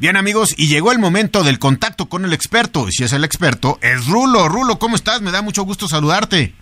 Bien 0.00 0.16
amigos, 0.16 0.54
y 0.57 0.68
llegó 0.68 0.92
el 0.92 0.99
momento 0.99 1.42
del 1.42 1.59
contacto 1.59 2.09
con 2.09 2.25
el 2.25 2.33
experto. 2.33 2.88
Y 2.88 2.92
si 2.92 3.04
es 3.04 3.12
el 3.12 3.25
experto, 3.25 3.78
es 3.83 4.07
Rulo. 4.07 4.49
Rulo, 4.49 4.78
¿cómo 4.78 4.97
estás? 4.97 5.23
Me 5.23 5.30
da 5.30 5.42
mucho 5.42 5.62
gusto 5.62 5.88
saludarte. 5.88 6.54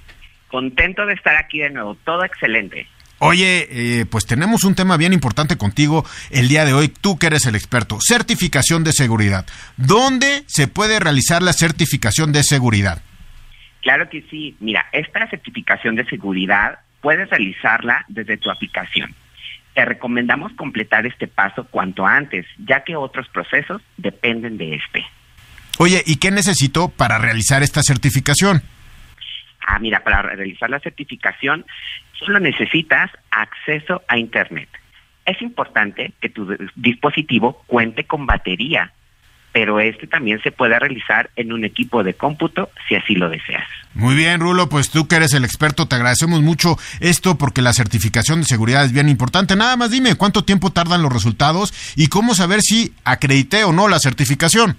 Contento 0.51 1.05
de 1.05 1.15
estar 1.15 1.37
aquí 1.37 1.59
de 1.59 1.71
nuevo. 1.71 1.97
Todo 2.05 2.25
excelente. 2.25 2.87
Oye, 3.19 3.67
eh, 3.71 4.07
pues 4.07 4.27
tenemos 4.27 4.65
un 4.65 4.75
tema 4.75 4.99
bien 4.99 5.15
importante 5.15 5.57
contigo 5.57 6.05
el 6.31 6.49
día 6.49 6.67
de 6.67 6.75
hoy, 6.75 6.89
tú 6.89 7.19
que 7.19 7.29
eres 7.29 7.47
el 7.47 7.55
experto, 7.55 7.99
certificación 8.01 8.85
de 8.85 8.93
seguridad. 8.93 9.47
¿Dónde 9.79 10.45
se 10.47 10.69
puede 10.69 11.01
realizar 11.01 11.43
la 11.43 11.55
certificación 11.55 12.33
de 12.33 12.43
seguridad? 12.43 13.03
Claro 13.81 14.11
que 14.11 14.23
sí. 14.31 14.57
Mira, 14.61 14.87
esta 14.93 15.31
certificación 15.31 15.95
de 15.95 16.05
seguridad 16.07 16.81
puedes 17.01 17.31
realizarla 17.31 18.05
desde 18.09 18.37
tu 18.37 18.51
aplicación. 18.51 19.15
Te 19.75 19.85
recomendamos 19.85 20.53
completar 20.53 21.07
este 21.07 21.27
paso 21.27 21.65
cuanto 21.69 22.05
antes, 22.05 22.45
ya 22.59 22.85
que 22.85 22.97
otros 22.97 23.29
procesos 23.29 23.81
dependen 23.97 24.59
de 24.59 24.75
este. 24.75 25.07
Oye, 25.79 26.03
¿y 26.05 26.17
qué 26.17 26.31
necesito 26.31 26.89
para 26.89 27.19
realizar 27.19 27.63
esta 27.63 27.83
certificación? 27.83 28.63
Ah, 29.67 29.79
mira, 29.79 30.03
para 30.05 30.23
realizar 30.23 30.71
la 30.71 30.81
certificación 30.81 31.65
solo 32.19 32.41
necesitas 32.41 33.11
acceso 33.31 34.03
a 34.09 34.19
Internet. 34.19 34.69
Es 35.25 35.41
importante 35.43 36.13
que 36.21 36.29
tu 36.29 36.57
dispositivo 36.77 37.63
cuente 37.67 38.05
con 38.05 38.27
batería, 38.27 38.93
pero 39.53 39.81
este 39.81 40.07
también 40.07 40.41
se 40.43 40.53
puede 40.53 40.79
realizar 40.79 41.31
en 41.35 41.53
un 41.53 41.65
equipo 41.65 42.05
de 42.05 42.15
cómputo 42.15 42.71
si 42.87 42.95
así 42.95 43.15
lo 43.15 43.29
deseas. 43.29 43.67
Muy 43.95 44.15
bien, 44.15 44.41
Rulo, 44.41 44.69
pues 44.69 44.91
tú 44.91 45.09
que 45.09 45.17
eres 45.17 45.33
el 45.35 45.45
experto, 45.45 45.89
te 45.89 45.97
agradecemos 45.97 46.43
mucho 46.43 46.77
esto 47.01 47.39
porque 47.39 47.63
la 47.63 47.73
certificación 47.73 48.41
de 48.41 48.47
seguridad 48.47 48.85
es 48.85 48.93
bien 48.93 49.09
importante. 49.09 49.57
Nada 49.57 49.77
más 49.77 49.91
dime 49.91 50.15
cuánto 50.15 50.45
tiempo 50.45 50.73
tardan 50.73 51.03
los 51.03 51.13
resultados 51.13 51.73
y 51.97 52.09
cómo 52.09 52.35
saber 52.35 52.61
si 52.61 52.93
acredité 53.05 53.65
o 53.65 53.73
no 53.73 53.89
la 53.89 53.99
certificación. 53.99 54.77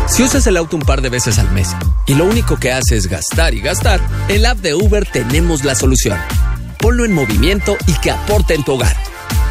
Si 0.07 0.21
usas 0.21 0.45
el 0.47 0.57
auto 0.57 0.75
un 0.75 0.83
par 0.83 1.01
de 1.01 1.09
veces 1.09 1.39
al 1.39 1.49
mes 1.51 1.69
y 2.05 2.13
lo 2.13 2.25
único 2.25 2.57
que 2.57 2.71
hace 2.71 2.97
es 2.97 3.07
gastar 3.07 3.53
y 3.53 3.61
gastar, 3.61 4.01
en 4.27 4.43
la 4.43 4.51
app 4.51 4.59
de 4.59 4.75
Uber 4.75 5.07
tenemos 5.11 5.63
la 5.63 5.75
solución. 5.75 6.19
Ponlo 6.79 7.05
en 7.05 7.13
movimiento 7.13 7.77
y 7.87 7.93
que 7.93 8.11
aporte 8.11 8.53
en 8.53 8.63
tu 8.63 8.73
hogar. 8.73 8.95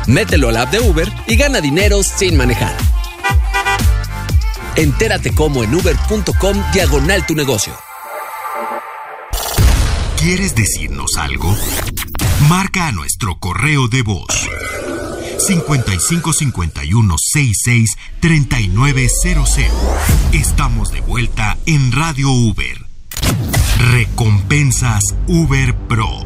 Mételo 0.07 0.51
al 0.51 0.59
app 0.59 0.71
de 0.71 0.81
Uber 0.81 1.11
y 1.27 1.37
gana 1.37 1.61
dinero 1.61 2.03
sin 2.03 2.37
manejar. 2.37 2.77
Entérate 4.77 5.35
cómo 5.35 5.65
en 5.65 5.75
uber.com 5.75 6.63
diagonal 6.73 7.27
tu 7.27 7.35
negocio. 7.35 7.73
¿Quieres 10.23 10.55
decirnos 10.55 11.17
algo? 11.17 11.53
Marca 12.49 12.87
a 12.87 12.93
nuestro 12.93 13.41
correo 13.41 13.89
de 13.89 14.03
voz 14.03 14.29
5551 15.39 17.17
66 17.19 17.99
3900. 18.21 19.59
Estamos 20.33 20.93
de 20.93 21.01
vuelta 21.01 21.59
en 21.67 21.91
Radio 21.91 22.31
Uber. 22.31 22.87
Recompensas 23.91 25.03
Uber 25.27 25.77
Pro. 25.89 26.23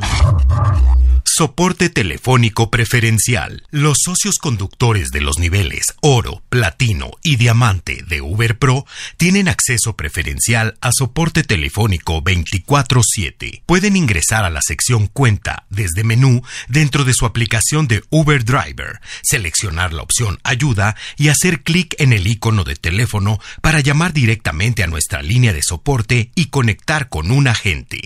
Soporte 1.28 1.90
telefónico 1.90 2.70
preferencial. 2.70 3.64
Los 3.70 3.98
socios 4.04 4.38
conductores 4.38 5.08
de 5.08 5.20
los 5.20 5.40
niveles 5.40 5.94
oro, 6.00 6.42
platino 6.48 7.10
y 7.22 7.34
diamante 7.34 8.04
de 8.06 8.20
Uber 8.20 8.56
Pro 8.56 8.86
tienen 9.16 9.48
acceso 9.48 9.96
preferencial 9.96 10.78
a 10.80 10.92
soporte 10.92 11.42
telefónico 11.42 12.22
24/7. 12.22 13.64
Pueden 13.66 13.96
ingresar 13.96 14.44
a 14.44 14.50
la 14.50 14.62
sección 14.62 15.08
Cuenta 15.08 15.66
desde 15.68 16.04
menú 16.04 16.42
dentro 16.68 17.04
de 17.04 17.12
su 17.12 17.26
aplicación 17.26 17.88
de 17.88 18.04
Uber 18.08 18.44
Driver, 18.44 19.00
seleccionar 19.22 19.92
la 19.92 20.02
opción 20.02 20.38
Ayuda 20.44 20.94
y 21.18 21.28
hacer 21.28 21.64
clic 21.64 21.96
en 21.98 22.12
el 22.12 22.28
icono 22.28 22.62
de 22.62 22.76
teléfono 22.76 23.40
para 23.60 23.80
llamar 23.80 24.12
directamente 24.12 24.84
a 24.84 24.86
nuestra 24.86 25.22
línea 25.22 25.52
de 25.52 25.64
soporte 25.64 26.30
y 26.36 26.46
conectar 26.46 27.08
con 27.08 27.32
un 27.32 27.48
agente. 27.48 28.00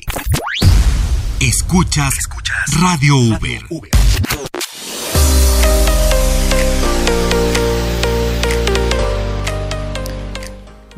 Escuchas, 1.40 2.12
Radio 2.82 3.16
Uber. 3.16 4.09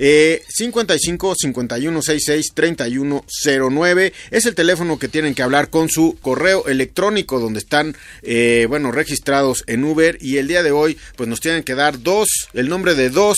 Eh, 0.01 0.43
55 0.47 1.35
51 1.35 2.01
66 2.01 2.53
3109 2.53 4.13
es 4.31 4.45
el 4.45 4.55
teléfono 4.55 4.97
que 4.97 5.09
tienen 5.09 5.35
que 5.35 5.43
hablar 5.43 5.69
con 5.69 5.89
su 5.89 6.17
correo 6.21 6.67
electrónico 6.67 7.41
donde 7.41 7.59
están, 7.59 7.97
eh, 8.21 8.65
bueno, 8.69 8.93
registrados 8.93 9.65
en 9.67 9.83
Uber 9.83 10.17
y 10.21 10.37
el 10.37 10.47
día 10.47 10.63
de 10.63 10.71
hoy 10.71 10.97
pues 11.17 11.27
nos 11.27 11.41
tienen 11.41 11.63
que 11.63 11.75
dar 11.75 12.01
dos, 12.01 12.29
el 12.53 12.69
nombre 12.69 12.95
de 12.95 13.09
dos 13.09 13.37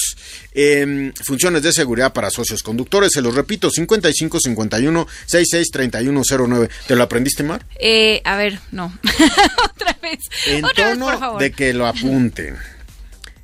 em, 0.53 1.11
funciones 1.13 1.63
de 1.63 1.73
seguridad 1.73 2.13
para 2.13 2.29
socios 2.29 2.61
conductores. 2.61 3.11
Se 3.11 3.23
los 3.23 3.33
repito, 3.33 3.71
55 3.71 4.39
51 4.39 5.07
66 5.25 5.71
3109. 5.71 6.69
¿Te 6.85 6.95
lo 6.95 7.01
aprendiste, 7.01 7.41
Mar? 7.41 7.65
Eh, 7.79 8.21
a 8.23 8.37
ver, 8.37 8.59
no. 8.71 8.93
Otra 9.73 9.97
vez. 9.99 10.19
En 10.45 10.63
Otra 10.63 10.89
vez, 10.89 10.93
tono 10.93 11.05
por 11.07 11.19
favor. 11.19 11.41
de 11.41 11.51
que 11.51 11.73
lo 11.73 11.87
apunten. 11.87 12.55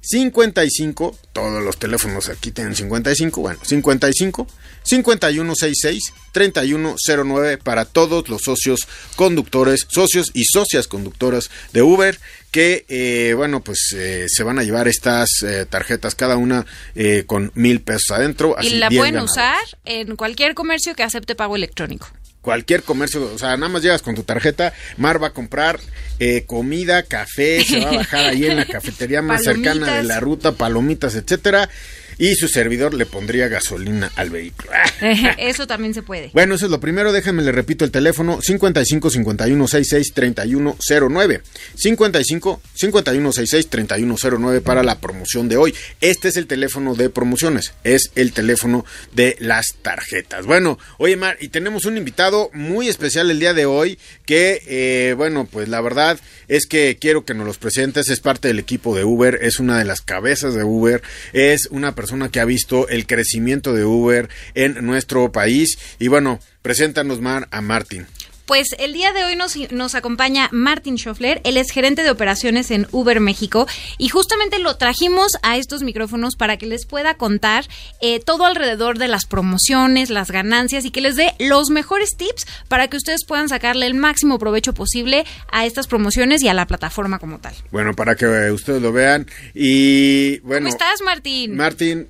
55, 0.08 1.18
todos 1.34 1.62
los 1.62 1.78
teléfonos 1.78 2.30
aquí 2.30 2.52
tienen 2.52 2.76
55, 2.78 3.42
bueno, 3.42 3.60
55, 3.62 4.48
5166, 4.84 6.14
3109 6.32 7.58
para 7.58 7.84
todos 7.84 8.30
los 8.30 8.44
socios 8.44 8.88
conductores, 9.18 9.86
socios 9.90 10.32
y 10.34 10.46
socias 10.46 10.88
conductoras 10.88 11.50
de 11.74 11.82
Uber 11.82 12.18
que, 12.52 12.86
eh, 12.88 13.34
bueno, 13.36 13.62
pues 13.62 13.94
eh, 13.98 14.28
se 14.30 14.44
van 14.44 14.60
a 14.60 14.64
llevar 14.64 14.88
estas 14.88 15.44
eh, 15.44 15.66
tarjetas 15.66 16.16
cada 16.16 16.38
una 16.38 16.66
eh, 16.96 17.26
con 17.28 17.52
mil 17.56 17.82
pesos 17.82 18.12
adentro. 18.12 18.56
Y 18.62 18.70
la 18.76 18.88
10 18.88 19.02
pueden 19.02 19.16
ganadores. 19.16 19.32
usar 19.32 19.80
en 19.84 20.16
cualquier 20.16 20.54
comercio 20.54 20.96
que 20.96 21.04
acepte 21.04 21.36
pago 21.36 21.58
electrónico. 21.58 22.08
Cualquier 22.48 22.84
comercio, 22.84 23.30
o 23.34 23.38
sea, 23.38 23.58
nada 23.58 23.68
más 23.68 23.82
llegas 23.82 24.02
con 24.02 24.16
tu 24.16 24.24
tarjeta, 24.24 24.72
Mar 24.96 25.22
va 25.22 25.28
a 25.28 25.34
comprar 25.34 25.82
eh, 26.18 26.46
comida, 26.46 27.04
café, 27.04 27.62
se 27.62 27.82
va 27.82 27.90
a 27.90 27.96
bajar 27.98 28.26
ahí 28.28 28.46
en 28.46 28.56
la 28.56 28.64
cafetería 28.72 29.22
más 29.22 29.44
cercana 29.44 29.98
de 29.98 30.04
la 30.04 30.22
ruta, 30.22 30.54
palomitas, 30.54 31.16
etcétera 31.16 31.70
y 32.18 32.36
su 32.36 32.48
servidor 32.48 32.94
le 32.94 33.06
pondría 33.06 33.48
gasolina 33.48 34.12
al 34.16 34.30
vehículo. 34.30 34.72
eso 35.38 35.68
también 35.68 35.94
se 35.94 36.02
puede. 36.02 36.32
Bueno, 36.34 36.56
eso 36.56 36.66
es 36.66 36.72
lo 36.72 36.80
primero. 36.80 37.12
Déjenme 37.12 37.44
le 37.44 37.52
repito 37.52 37.86
el 37.86 37.92
teléfono 37.92 38.40
55 38.42 39.10
51 39.10 39.68
66 39.68 40.14
3109. 40.14 41.42
55 41.76 42.62
51 42.74 43.32
66 43.32 43.70
3109 43.70 44.62
para 44.62 44.84
la 44.84 45.00
promoción 45.00 45.50
de 45.50 45.58
hoy. 45.58 45.76
Este 46.02 46.30
es 46.30 46.38
el 46.38 46.48
teléfono 46.48 46.96
de 46.96 47.10
promociones. 47.10 47.74
Es 47.84 48.12
el 48.16 48.34
teléfono 48.34 48.86
de 49.14 49.36
las 49.40 49.76
tarjetas. 49.82 50.46
Bueno, 50.46 50.80
oye 50.98 51.16
Mar, 51.16 51.38
y 51.40 51.50
tenemos 51.50 51.86
un 51.86 51.98
invitado 51.98 52.50
muy 52.54 52.88
especial 52.88 53.30
el 53.30 53.40
día 53.40 53.54
de 53.54 53.66
hoy 53.66 54.00
que, 54.26 54.62
eh, 54.68 55.14
bueno, 55.16 55.48
pues 55.50 55.70
la 55.70 55.82
verdad 55.82 56.20
es 56.48 56.66
que 56.66 56.98
quiero 57.00 57.26
que 57.26 57.34
nos 57.34 57.46
los 57.46 57.58
presentes. 57.58 58.10
Es 58.10 58.20
parte 58.20 58.48
del 58.48 58.60
equipo 58.60 58.96
de 58.96 59.04
Uber, 59.04 59.40
es 59.42 59.60
una 59.60 59.78
de 59.78 59.86
las 59.86 60.02
cabezas 60.02 60.54
de 60.54 60.64
Uber, 60.64 61.02
es 61.34 61.68
una 61.72 61.94
persona 61.96 62.07
persona 62.08 62.30
que 62.30 62.40
ha 62.40 62.46
visto 62.46 62.88
el 62.88 63.06
crecimiento 63.06 63.74
de 63.74 63.84
Uber 63.84 64.30
en 64.54 64.86
nuestro 64.86 65.30
país. 65.34 65.78
Y 66.00 66.08
bueno, 66.08 66.40
preséntanos, 66.62 67.20
Mar, 67.20 67.50
a 67.52 67.60
Martín. 67.60 68.08
Pues 68.48 68.70
el 68.80 68.94
día 68.94 69.12
de 69.12 69.26
hoy 69.26 69.36
nos, 69.36 69.58
nos 69.72 69.94
acompaña 69.94 70.48
Martin 70.54 70.98
Schoffler, 70.98 71.42
él 71.44 71.58
es 71.58 71.70
gerente 71.70 72.02
de 72.02 72.10
operaciones 72.10 72.72
en 72.72 72.88
Uber 72.94 73.20
México 73.20 73.68
y 73.98 74.08
justamente 74.08 74.58
lo 74.58 74.78
trajimos 74.78 75.34
a 75.42 75.58
estos 75.58 75.84
micrófonos 75.84 76.38
para 76.38 76.56
que 76.56 76.66
les 76.66 76.86
pueda 76.86 77.16
contar 77.16 77.66
eh, 78.00 78.22
todo 78.22 78.46
alrededor 78.46 79.00
de 79.00 79.10
las 79.10 79.26
promociones, 79.26 80.10
las 80.10 80.32
ganancias 80.32 80.86
y 80.86 80.92
que 80.92 81.02
les 81.02 81.18
dé 81.18 81.34
los 81.40 81.72
mejores 81.72 82.16
tips 82.16 82.48
para 82.70 82.88
que 82.88 82.96
ustedes 82.96 83.26
puedan 83.26 83.50
sacarle 83.50 83.86
el 83.86 83.96
máximo 83.96 84.40
provecho 84.40 84.74
posible 84.74 85.26
a 85.52 85.66
estas 85.66 85.88
promociones 85.88 86.42
y 86.42 86.48
a 86.48 86.54
la 86.54 86.68
plataforma 86.68 87.20
como 87.20 87.40
tal. 87.40 87.54
Bueno, 87.72 87.96
para 87.96 88.16
que 88.16 88.50
ustedes 88.52 88.82
lo 88.82 88.94
vean 88.94 89.28
y 89.54 90.40
bueno. 90.40 90.68
¿Cómo 90.68 90.70
estás, 90.70 91.02
Martín? 91.02 91.58
Martín, 91.58 92.08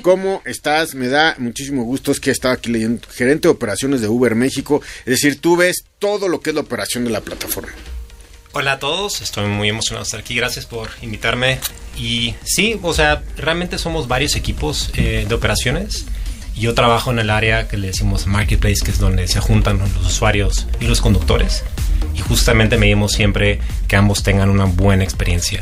¿cómo 0.00 0.40
estás? 0.46 0.94
Me 0.94 1.08
da 1.08 1.34
muchísimo 1.36 1.84
gusto 1.84 2.10
es 2.10 2.20
que 2.20 2.30
estaba 2.30 2.54
aquí 2.54 2.70
leyendo 2.70 3.06
gerente 3.10 3.48
de 3.48 3.52
operaciones 3.52 4.00
de 4.00 4.08
Uber 4.08 4.34
México, 4.34 4.80
es 5.00 5.20
decir, 5.20 5.42
tú 5.42 5.56
ves 5.56 5.73
todo 5.98 6.28
lo 6.28 6.40
que 6.40 6.50
es 6.50 6.54
la 6.54 6.62
operación 6.62 7.04
de 7.04 7.10
la 7.10 7.20
plataforma. 7.20 7.72
Hola 8.52 8.72
a 8.72 8.78
todos, 8.78 9.20
estoy 9.20 9.46
muy 9.46 9.68
emocionado 9.68 10.04
de 10.04 10.06
estar 10.06 10.20
aquí, 10.20 10.34
gracias 10.36 10.66
por 10.66 10.90
invitarme. 11.02 11.58
Y 11.96 12.34
sí, 12.44 12.78
o 12.82 12.94
sea, 12.94 13.22
realmente 13.36 13.78
somos 13.78 14.06
varios 14.06 14.36
equipos 14.36 14.90
eh, 14.94 15.26
de 15.28 15.34
operaciones. 15.34 16.06
Yo 16.56 16.74
trabajo 16.74 17.10
en 17.10 17.18
el 17.18 17.30
área 17.30 17.66
que 17.66 17.76
le 17.76 17.88
decimos 17.88 18.26
Marketplace, 18.26 18.84
que 18.84 18.92
es 18.92 18.98
donde 18.98 19.26
se 19.26 19.40
juntan 19.40 19.78
los 19.78 20.06
usuarios 20.06 20.68
y 20.78 20.86
los 20.86 21.00
conductores. 21.00 21.64
Y 22.14 22.20
justamente 22.20 22.78
medimos 22.78 23.12
siempre 23.12 23.58
que 23.88 23.96
ambos 23.96 24.22
tengan 24.22 24.50
una 24.50 24.66
buena 24.66 25.02
experiencia 25.02 25.60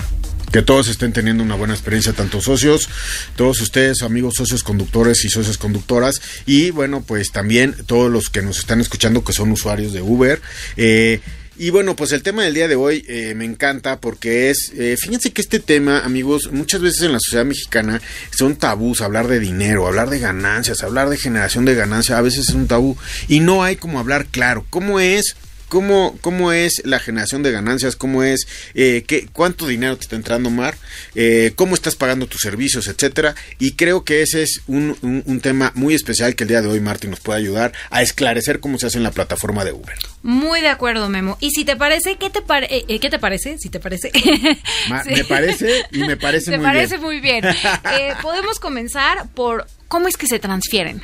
que 0.53 0.63
todos 0.63 0.89
estén 0.89 1.13
teniendo 1.13 1.43
una 1.43 1.55
buena 1.55 1.75
experiencia, 1.75 2.13
tanto 2.13 2.41
socios, 2.41 2.89
todos 3.37 3.61
ustedes, 3.61 4.03
amigos 4.03 4.35
socios 4.37 4.63
conductores 4.63 5.25
y 5.25 5.31
socios 5.31 5.59
conductoras, 5.59 6.21
y 6.47 6.71
bueno, 6.71 7.03
pues 7.03 7.33
también 7.33 7.75
todos 7.87 8.13
los 8.13 8.29
que 8.29 8.43
nos 8.43 8.59
están 8.59 8.81
escuchando 8.81 9.25
que 9.25 9.33
son 9.33 9.51
usuarios 9.51 9.93
de 9.93 10.03
Uber. 10.03 10.41
Eh, 10.77 11.21
y 11.59 11.71
bueno, 11.71 11.95
pues 11.97 12.13
el 12.13 12.23
tema 12.23 12.43
del 12.43 12.55
día 12.55 12.67
de 12.67 12.77
hoy 12.77 13.05
eh, 13.09 13.35
me 13.35 13.45
encanta 13.45 14.01
porque 14.01 14.51
es, 14.51 14.73
eh, 14.75 14.97
fíjense 14.99 15.33
que 15.33 15.43
este 15.43 15.61
tema, 15.61 16.01
amigos, 16.01 16.51
muchas 16.51 16.81
veces 16.81 17.03
en 17.03 17.13
la 17.13 17.21
sociedad 17.21 17.45
mexicana 17.45 18.01
son 18.37 18.57
tabús, 18.57 19.01
hablar 19.01 19.29
de 19.29 19.39
dinero, 19.39 19.87
hablar 19.87 20.09
de 20.11 20.19
ganancias, 20.19 20.83
hablar 20.83 21.09
de 21.09 21.19
generación 21.19 21.65
de 21.65 21.75
ganancias, 21.75 22.19
a 22.19 22.23
veces 22.23 22.49
es 22.49 22.55
un 22.55 22.67
tabú 22.67 22.97
y 23.29 23.41
no 23.41 23.63
hay 23.63 23.77
como 23.77 24.01
hablar 24.01 24.27
claro. 24.27 24.65
¿Cómo 24.71 24.99
es? 24.99 25.37
¿Cómo, 25.73 26.19
¿Cómo 26.21 26.53
es 26.53 26.83
la 26.85 26.99
generación 26.99 27.43
de 27.43 27.51
ganancias? 27.51 27.97
¿Cómo 27.97 28.23
es 28.23 28.47
eh, 28.75 29.05
qué, 29.07 29.27
cuánto 29.33 29.67
dinero 29.67 29.97
te 29.97 30.03
está 30.03 30.17
entrando, 30.17 30.51
Mar? 30.51 30.77
Eh, 31.15 31.53
¿Cómo 31.57 31.75
estás 31.75 31.97
pagando 31.97 32.27
tus 32.27 32.43
servicios, 32.43 32.89
etcétera? 32.89 33.35
Y 33.59 33.73
creo 33.73 34.05
que 34.05 34.21
ese 34.21 34.43
es 34.43 34.61
un, 34.67 34.99
un, 35.01 35.41
tema 35.41 35.73
muy 35.75 35.95
especial 35.95 36.35
que 36.35 36.45
el 36.45 36.49
día 36.49 36.61
de 36.61 36.69
hoy 36.69 36.81
Martín 36.81 37.09
nos 37.09 37.21
puede 37.21 37.39
ayudar 37.39 37.73
a 37.89 38.03
esclarecer 38.03 38.61
cómo 38.61 38.79
se 38.79 38.89
hace 38.89 38.99
en 38.99 39.03
la 39.03 39.13
plataforma 39.13 39.65
de 39.65 39.73
Uber. 39.73 39.97
Muy 40.23 40.61
de 40.61 40.69
acuerdo, 40.69 41.09
Memo. 41.09 41.39
Y 41.41 41.53
si 41.53 41.65
te 41.65 41.75
parece, 41.75 42.17
¿qué 42.17 42.29
te, 42.29 42.43
eh, 42.69 43.01
¿qué 43.01 43.09
te 43.09 43.19
parece? 43.19 43.57
Si 43.57 43.71
te 43.71 43.81
parece. 43.81 44.13
Me 45.07 45.25
parece 45.25 45.87
y 45.91 46.01
me 46.01 46.19
parece 46.19 46.51
muy 46.59 46.59
bien. 46.59 46.61
Me 46.61 46.69
parece 46.69 46.99
muy 46.99 47.21
bien. 47.21 47.45
podemos 48.21 48.61
comenzar 48.61 49.27
por 49.31 49.67
cómo 49.89 50.07
es 50.07 50.19
que 50.19 50.27
se 50.27 50.39
transfieren. 50.39 51.01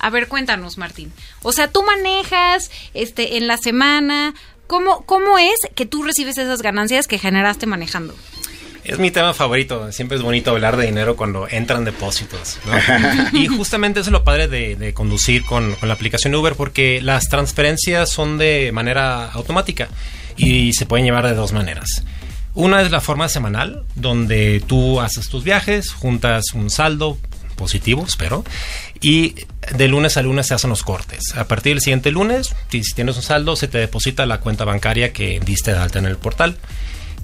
A 0.00 0.10
ver, 0.10 0.28
cuéntanos, 0.28 0.78
Martín. 0.78 1.12
O 1.42 1.52
sea, 1.52 1.68
tú 1.68 1.82
manejas 1.82 2.70
este 2.94 3.36
en 3.36 3.46
la 3.46 3.58
semana, 3.58 4.34
¿cómo 4.66 5.02
cómo 5.04 5.38
es 5.38 5.56
que 5.74 5.86
tú 5.86 6.02
recibes 6.02 6.38
esas 6.38 6.62
ganancias 6.62 7.06
que 7.06 7.18
generaste 7.18 7.66
manejando? 7.66 8.14
Es 8.82 8.98
mi 8.98 9.10
tema 9.10 9.34
favorito. 9.34 9.92
Siempre 9.92 10.16
es 10.16 10.22
bonito 10.22 10.52
hablar 10.52 10.78
de 10.78 10.86
dinero 10.86 11.14
cuando 11.14 11.46
entran 11.48 11.84
depósitos. 11.84 12.58
y 13.32 13.46
justamente 13.46 14.00
eso 14.00 14.08
es 14.08 14.12
lo 14.12 14.24
padre 14.24 14.48
de, 14.48 14.94
conducir 14.94 15.44
con, 15.44 15.74
con, 15.74 15.88
la 15.88 15.94
aplicación 15.94 16.34
Uber 16.34 16.54
porque 16.54 17.02
las 17.02 17.28
transferencias 17.28 18.10
son 18.10 18.38
de 18.38 18.70
manera 18.72 19.30
automática 19.30 19.88
y 20.36 20.72
se 20.72 20.86
pueden 20.86 21.04
llevar 21.04 21.26
de 21.26 21.34
dos 21.34 21.52
maneras. 21.52 22.04
Una 22.54 22.80
es 22.82 22.90
la 22.90 23.00
forma 23.00 23.28
semanal, 23.28 23.84
donde 23.94 24.62
tú 24.66 25.00
haces 25.00 25.28
tus 25.28 25.44
viajes, 25.44 25.92
juntas 25.92 26.46
un 26.54 26.70
saldo 26.70 27.18
positivo, 27.60 28.04
espero, 28.08 28.42
y 29.02 29.34
de 29.76 29.86
lunes 29.86 30.16
a 30.16 30.22
lunes 30.22 30.46
se 30.46 30.54
hacen 30.54 30.70
los 30.70 30.82
cortes. 30.82 31.36
A 31.36 31.44
partir 31.44 31.74
del 31.74 31.82
siguiente 31.82 32.10
lunes, 32.10 32.56
si 32.70 32.82
tienes 32.94 33.16
un 33.16 33.22
saldo, 33.22 33.54
se 33.54 33.68
te 33.68 33.76
deposita 33.76 34.24
la 34.24 34.40
cuenta 34.40 34.64
bancaria 34.64 35.12
que 35.12 35.38
diste 35.44 35.72
de 35.72 35.78
alta 35.78 35.98
en 35.98 36.06
el 36.06 36.16
portal. 36.16 36.56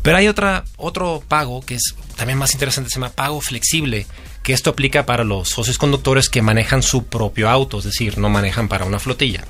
Pero 0.02 0.18
hay 0.18 0.28
otra, 0.28 0.64
otro 0.76 1.22
pago 1.26 1.62
que 1.62 1.74
es 1.74 1.94
también 2.16 2.38
más 2.38 2.52
interesante, 2.52 2.90
se 2.90 2.96
llama 2.96 3.10
pago 3.10 3.40
flexible, 3.40 4.06
que 4.42 4.52
esto 4.52 4.70
aplica 4.70 5.06
para 5.06 5.24
los 5.24 5.48
socios 5.48 5.78
conductores 5.78 6.28
que 6.28 6.42
manejan 6.42 6.82
su 6.82 7.06
propio 7.06 7.48
auto, 7.48 7.78
es 7.78 7.84
decir, 7.84 8.18
no 8.18 8.28
manejan 8.28 8.68
para 8.68 8.84
una 8.84 9.00
flotilla. 9.00 9.44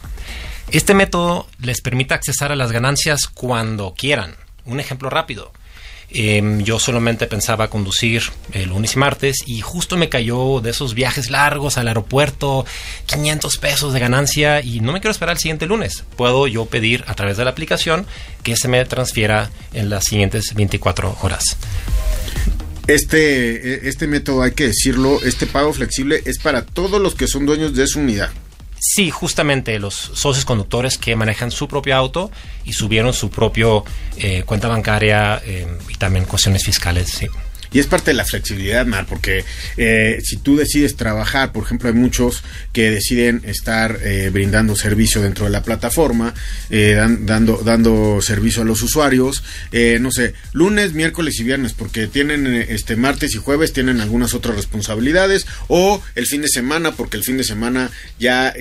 Este 0.70 0.94
método 0.94 1.48
les 1.58 1.80
permite 1.80 2.14
accesar 2.14 2.52
a 2.52 2.56
las 2.56 2.72
ganancias 2.72 3.26
cuando 3.26 3.94
quieran. 3.94 4.36
Un 4.66 4.80
ejemplo 4.80 5.08
rápido. 5.10 5.52
Em, 6.08 6.62
yo 6.62 6.78
solamente 6.78 7.26
pensaba 7.26 7.68
conducir 7.68 8.22
el 8.52 8.68
lunes 8.68 8.94
y 8.94 8.98
martes 8.98 9.38
y 9.44 9.60
justo 9.60 9.96
me 9.96 10.08
cayó 10.08 10.60
de 10.60 10.70
esos 10.70 10.94
viajes 10.94 11.30
largos 11.30 11.78
al 11.78 11.88
aeropuerto 11.88 12.64
500 13.06 13.58
pesos 13.58 13.92
de 13.92 13.98
ganancia 13.98 14.60
y 14.60 14.78
no 14.78 14.92
me 14.92 15.00
quiero 15.00 15.10
esperar 15.10 15.34
el 15.34 15.40
siguiente 15.40 15.66
lunes. 15.66 16.04
Puedo 16.16 16.46
yo 16.46 16.66
pedir 16.66 17.02
a 17.08 17.14
través 17.14 17.36
de 17.36 17.44
la 17.44 17.50
aplicación 17.50 18.06
que 18.44 18.56
se 18.56 18.68
me 18.68 18.84
transfiera 18.84 19.50
en 19.72 19.90
las 19.90 20.04
siguientes 20.04 20.54
24 20.54 21.18
horas. 21.22 21.56
Este, 22.86 23.86
e, 23.86 23.88
este 23.88 24.06
método, 24.06 24.42
hay 24.42 24.52
que 24.52 24.68
decirlo, 24.68 25.20
este 25.24 25.46
pago 25.46 25.72
flexible 25.72 26.22
es 26.24 26.38
para 26.38 26.64
todos 26.64 27.00
los 27.00 27.16
que 27.16 27.26
son 27.26 27.46
dueños 27.46 27.74
de 27.74 27.86
su 27.88 27.98
unidad. 27.98 28.30
Sí, 28.78 29.10
justamente 29.10 29.78
los 29.78 29.94
socios 29.94 30.44
conductores 30.44 30.98
que 30.98 31.16
manejan 31.16 31.50
su 31.50 31.66
propio 31.66 31.96
auto 31.96 32.30
y 32.64 32.72
subieron 32.72 33.12
su 33.12 33.30
propio 33.30 33.84
eh, 34.18 34.42
cuenta 34.44 34.68
bancaria 34.68 35.40
eh, 35.44 35.66
y 35.88 35.94
también 35.94 36.26
cuestiones 36.26 36.64
fiscales. 36.64 37.08
Sí. 37.08 37.26
Y 37.76 37.78
es 37.78 37.86
parte 37.86 38.12
de 38.12 38.14
la 38.14 38.24
flexibilidad, 38.24 38.86
Mar, 38.86 39.04
porque 39.06 39.44
eh, 39.76 40.18
si 40.24 40.38
tú 40.38 40.56
decides 40.56 40.96
trabajar, 40.96 41.52
por 41.52 41.64
ejemplo, 41.64 41.90
hay 41.90 41.94
muchos 41.94 42.42
que 42.72 42.90
deciden 42.90 43.42
estar 43.44 43.98
eh, 44.02 44.30
brindando 44.32 44.74
servicio 44.76 45.20
dentro 45.20 45.44
de 45.44 45.50
la 45.50 45.62
plataforma, 45.62 46.32
eh, 46.70 46.94
dando, 47.20 47.60
dando 47.62 48.22
servicio 48.22 48.62
a 48.62 48.64
los 48.64 48.80
usuarios, 48.80 49.44
no 50.00 50.10
sé, 50.10 50.32
lunes, 50.54 50.94
miércoles 50.94 51.38
y 51.38 51.44
viernes, 51.44 51.74
porque 51.74 52.06
tienen 52.06 52.46
este 52.46 52.96
martes 52.96 53.34
y 53.34 53.36
jueves 53.36 53.74
tienen 53.74 54.00
algunas 54.00 54.32
otras 54.32 54.56
responsabilidades, 54.56 55.46
o 55.68 56.02
el 56.14 56.26
fin 56.26 56.40
de 56.40 56.48
semana, 56.48 56.92
porque 56.92 57.18
el 57.18 57.24
fin 57.24 57.36
de 57.36 57.44
semana 57.44 57.90
ya 58.18 58.54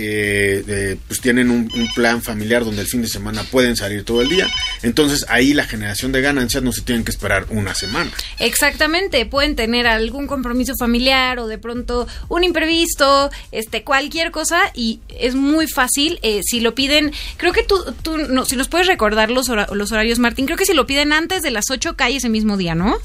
pues 1.08 1.22
tienen 1.22 1.52
un 1.52 1.70
plan 1.96 2.22
familiar 2.22 2.66
donde 2.66 2.82
el 2.82 2.88
fin 2.88 3.02
de 3.02 3.08
semana 3.08 3.44
pueden 3.44 3.78
salir 3.78 4.04
todo 4.04 4.22
el 4.22 4.28
día. 4.28 4.50
Entonces 4.84 5.26
ahí 5.30 5.54
la 5.54 5.64
generación 5.64 6.12
de 6.12 6.20
ganancias 6.20 6.62
no 6.62 6.74
se 6.74 6.82
tienen 6.82 7.06
que 7.06 7.12
esperar 7.12 7.46
una 7.50 7.74
semana. 7.74 8.12
Exactamente 8.40 9.05
pueden 9.26 9.56
tener 9.56 9.88
algún 9.88 10.28
compromiso 10.28 10.74
familiar 10.78 11.40
o 11.40 11.48
de 11.48 11.58
pronto 11.58 12.08
un 12.30 12.44
imprevisto, 12.44 13.30
este, 13.52 13.84
cualquier 13.84 14.32
cosa 14.32 14.72
y 14.74 15.00
es 15.10 15.36
muy 15.36 15.68
fácil 15.68 16.20
eh, 16.22 16.42
si 16.44 16.60
lo 16.60 16.76
piden. 16.76 17.12
Creo 17.38 17.54
que 17.54 17.64
tú, 17.64 17.78
tú 18.02 18.18
no, 18.18 18.46
si 18.46 18.56
nos 18.56 18.68
puedes 18.68 18.88
recordar 18.88 19.32
los, 19.32 19.50
horarios, 19.50 20.20
Martín, 20.20 20.46
creo 20.46 20.58
que 20.58 20.66
si 20.66 20.74
lo 20.74 20.86
piden 20.86 21.14
antes 21.14 21.42
de 21.44 21.52
las 21.52 21.70
8 21.70 21.96
cae 21.96 22.18
ese 22.18 22.30
mismo 22.30 22.58
día, 22.58 22.76
¿no? 22.76 22.98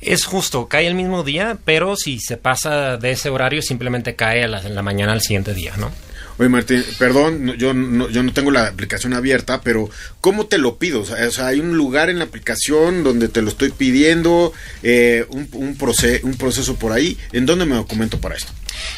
Es 0.00 0.24
justo, 0.24 0.68
cae 0.68 0.86
el 0.86 0.94
mismo 0.94 1.22
día, 1.22 1.58
pero 1.64 1.96
si 1.96 2.18
se 2.20 2.36
pasa 2.36 2.98
de 2.98 3.12
ese 3.12 3.30
horario 3.30 3.62
simplemente 3.62 4.14
cae 4.14 4.44
a 4.44 4.48
la, 4.48 4.60
en 4.60 4.74
la 4.74 4.82
mañana 4.82 5.12
al 5.12 5.22
siguiente 5.22 5.54
día, 5.54 5.74
¿no? 5.78 5.90
Oye, 6.38 6.48
Martín, 6.48 6.84
perdón, 6.98 7.54
yo, 7.56 7.72
no, 7.72 8.10
yo 8.10 8.22
no 8.22 8.32
tengo 8.32 8.50
la 8.50 8.66
aplicación 8.66 9.14
abierta, 9.14 9.60
pero 9.62 9.88
¿cómo 10.20 10.46
te 10.46 10.58
lo 10.58 10.76
pido? 10.78 11.00
O 11.00 11.04
sea, 11.04 11.46
hay 11.46 11.60
un 11.60 11.76
lugar 11.76 12.10
en 12.10 12.18
la 12.18 12.24
aplicación 12.24 13.04
donde 13.04 13.28
te 13.28 13.42
lo 13.42 13.48
estoy 13.48 13.70
pidiendo, 13.70 14.52
eh, 14.82 15.26
un, 15.30 15.48
un, 15.52 15.76
un 16.22 16.36
proceso 16.36 16.76
por 16.76 16.92
ahí. 16.92 17.16
¿En 17.32 17.46
dónde 17.46 17.64
me 17.64 17.76
documento 17.76 18.20
para 18.20 18.34
esto? 18.34 18.52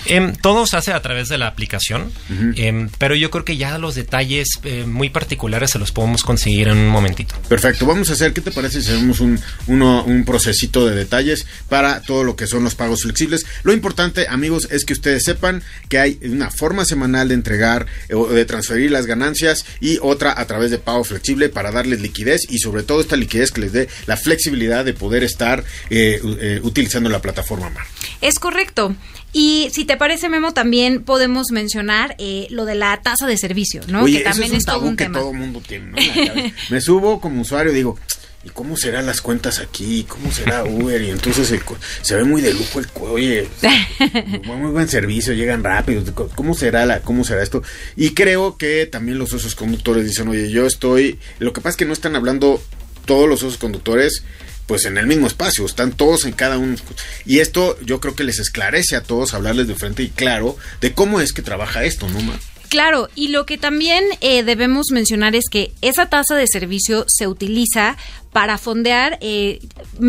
Eh, 0.07 0.33
todo 0.43 0.67
se 0.67 0.77
hace 0.77 0.93
a 0.93 1.01
través 1.01 1.29
de 1.29 1.39
la 1.39 1.47
aplicación, 1.47 2.11
eh, 2.57 2.89
pero 2.99 3.15
yo 3.15 3.31
creo 3.31 3.45
que 3.45 3.57
ya 3.57 3.79
los 3.79 3.95
detalles 3.95 4.49
eh, 4.65 4.85
muy 4.87 5.11
particulares 5.11 5.71
se 5.71 5.79
los 5.79 5.93
podemos 5.93 6.23
conseguir 6.23 6.69
en 6.69 6.79
un 6.79 6.89
momentito. 6.89 7.35
Perfecto, 7.49 7.87
vamos 7.87 8.11
a 8.11 8.15
hacer, 8.15 8.33
¿qué 8.33 8.41
te 8.41 8.51
parece 8.51 8.83
si 8.83 8.91
hacemos 8.91 9.21
un, 9.21 9.39
uno, 9.67 10.03
un 10.05 10.25
procesito 10.25 10.87
de 10.87 10.97
detalles 10.97 11.47
para 11.69 12.03
todo 12.03 12.25
lo 12.25 12.37
que 12.37 12.47
son 12.47 12.65
los 12.65 12.75
pagos 12.75 13.03
flexibles? 13.03 13.47
Lo 13.63 13.73
importante, 13.73 14.27
amigos, 14.29 14.69
es 14.71 14.85
que 14.85 14.95
ustedes 14.95 15.25
sepan 15.25 15.63
que 15.89 15.99
hay 15.99 16.19
una 16.23 16.51
forma 16.51 16.85
semanal 16.85 17.28
de 17.29 17.35
entregar 17.35 17.87
o 18.13 18.27
de 18.29 18.45
transferir 18.45 18.91
las 18.91 19.07
ganancias 19.07 19.65
y 19.81 19.99
otra 20.03 20.35
a 20.39 20.47
través 20.47 20.71
de 20.71 20.79
pago 20.79 21.05
flexible 21.05 21.49
para 21.49 21.71
darles 21.71 22.01
liquidez 22.01 22.43
y 22.49 22.59
sobre 22.59 22.83
todo 22.83 23.01
esta 23.01 23.17
liquidez 23.17 23.51
que 23.51 23.61
les 23.61 23.73
dé 23.73 23.89
la 24.07 24.17
flexibilidad 24.17 24.85
de 24.85 24.95
poder 24.95 25.25
estar 25.25 25.65
eh, 25.91 26.21
eh, 26.41 26.61
utilizando 26.63 27.09
la 27.09 27.21
plataforma 27.21 27.71
MAR. 27.71 27.87
Es 28.21 28.39
correcto. 28.39 28.95
Y 29.33 29.69
si 29.73 29.85
te 29.85 29.97
parece, 29.97 30.29
Memo, 30.31 30.53
también 30.55 31.05
podemos 31.05 31.51
mencionar 31.51 32.17
eh, 32.19 32.47
lo 32.51 32.65
de 32.65 32.75
la 32.75 33.01
tasa 33.03 33.27
de 33.27 33.37
servicio, 33.37 33.83
¿no? 33.87 34.05
Oye, 34.05 34.19
que 34.19 34.25
también 34.25 34.55
es, 34.55 34.61
un 34.61 34.65
todo 34.65 34.89
un 34.89 34.97
que 34.97 35.09
todo 35.11 35.33
mundo 35.35 35.61
tiene, 35.67 35.87
¿no? 35.91 35.97
Me 36.71 36.81
subo 36.81 37.21
como 37.21 37.43
usuario, 37.43 37.73
digo, 37.73 37.99
¿y 38.49 38.51
cómo 38.51 38.79
serán 38.79 39.05
las 39.05 39.21
cuentas 39.21 39.59
aquí? 39.59 40.07
¿Cómo 40.09 40.33
será 40.33 40.65
Uber? 40.65 41.03
Y 41.03 41.11
entonces 41.11 41.53
se 42.01 42.17
ve 42.17 42.25
muy 42.25 42.41
de 42.41 42.55
lujo 42.55 42.79
el 42.79 42.87
oye, 42.95 43.47
muy 44.45 44.71
buen 44.71 44.89
servicio, 44.89 45.35
llegan 45.35 45.63
rápido. 45.63 46.03
¿Cómo 46.35 46.55
será 46.55 46.87
la, 46.87 47.01
cómo 47.01 47.25
será 47.25 47.43
esto? 47.43 47.63
Y 47.95 48.15
creo 48.15 48.57
que 48.57 48.87
también 48.87 49.19
los 49.19 49.29
socios 49.29 49.55
conductores 49.55 50.07
dicen, 50.07 50.29
oye, 50.29 50.51
yo 50.51 50.67
estoy. 50.67 51.19
Lo 51.39 51.53
que 51.53 51.61
pasa 51.61 51.71
es 51.71 51.77
que 51.77 51.85
no 51.85 51.93
están 51.93 52.17
hablando 52.17 52.63
todos 53.05 53.29
los 53.29 53.41
socios 53.41 53.59
conductores 53.59 54.25
pues 54.67 54.85
en 54.85 54.99
el 54.99 55.07
mismo 55.07 55.27
espacio, 55.27 55.65
están 55.65 55.93
todos 55.93 56.27
en 56.27 56.33
cada 56.33 56.59
uno. 56.59 56.77
Y 57.25 57.39
esto 57.39 57.79
yo 57.81 58.01
creo 58.01 58.15
que 58.15 58.25
les 58.25 58.39
esclarece 58.39 58.97
a 58.97 59.03
todos 59.03 59.33
hablarles 59.33 59.67
de 59.67 59.75
frente 59.75 60.03
y 60.03 60.11
claro 60.11 60.57
de 60.83 60.93
cómo 60.93 61.21
es 61.21 61.33
que 61.33 61.41
trabaja 61.41 61.85
esto, 61.85 62.09
¿no, 62.09 62.21
más 62.21 62.41
Claro, 62.69 63.09
y 63.15 63.29
lo 63.29 63.47
que 63.47 63.57
también 63.57 64.05
eh, 64.21 64.43
debemos 64.43 64.91
mencionar 64.91 65.35
es 65.35 65.49
que 65.51 65.73
esa 65.81 66.11
tasa 66.11 66.37
de 66.37 66.47
servicio 66.47 67.07
se 67.09 67.27
utiliza 67.27 67.97
para 68.33 68.59
fondear, 68.59 69.19
eh, 69.21 69.61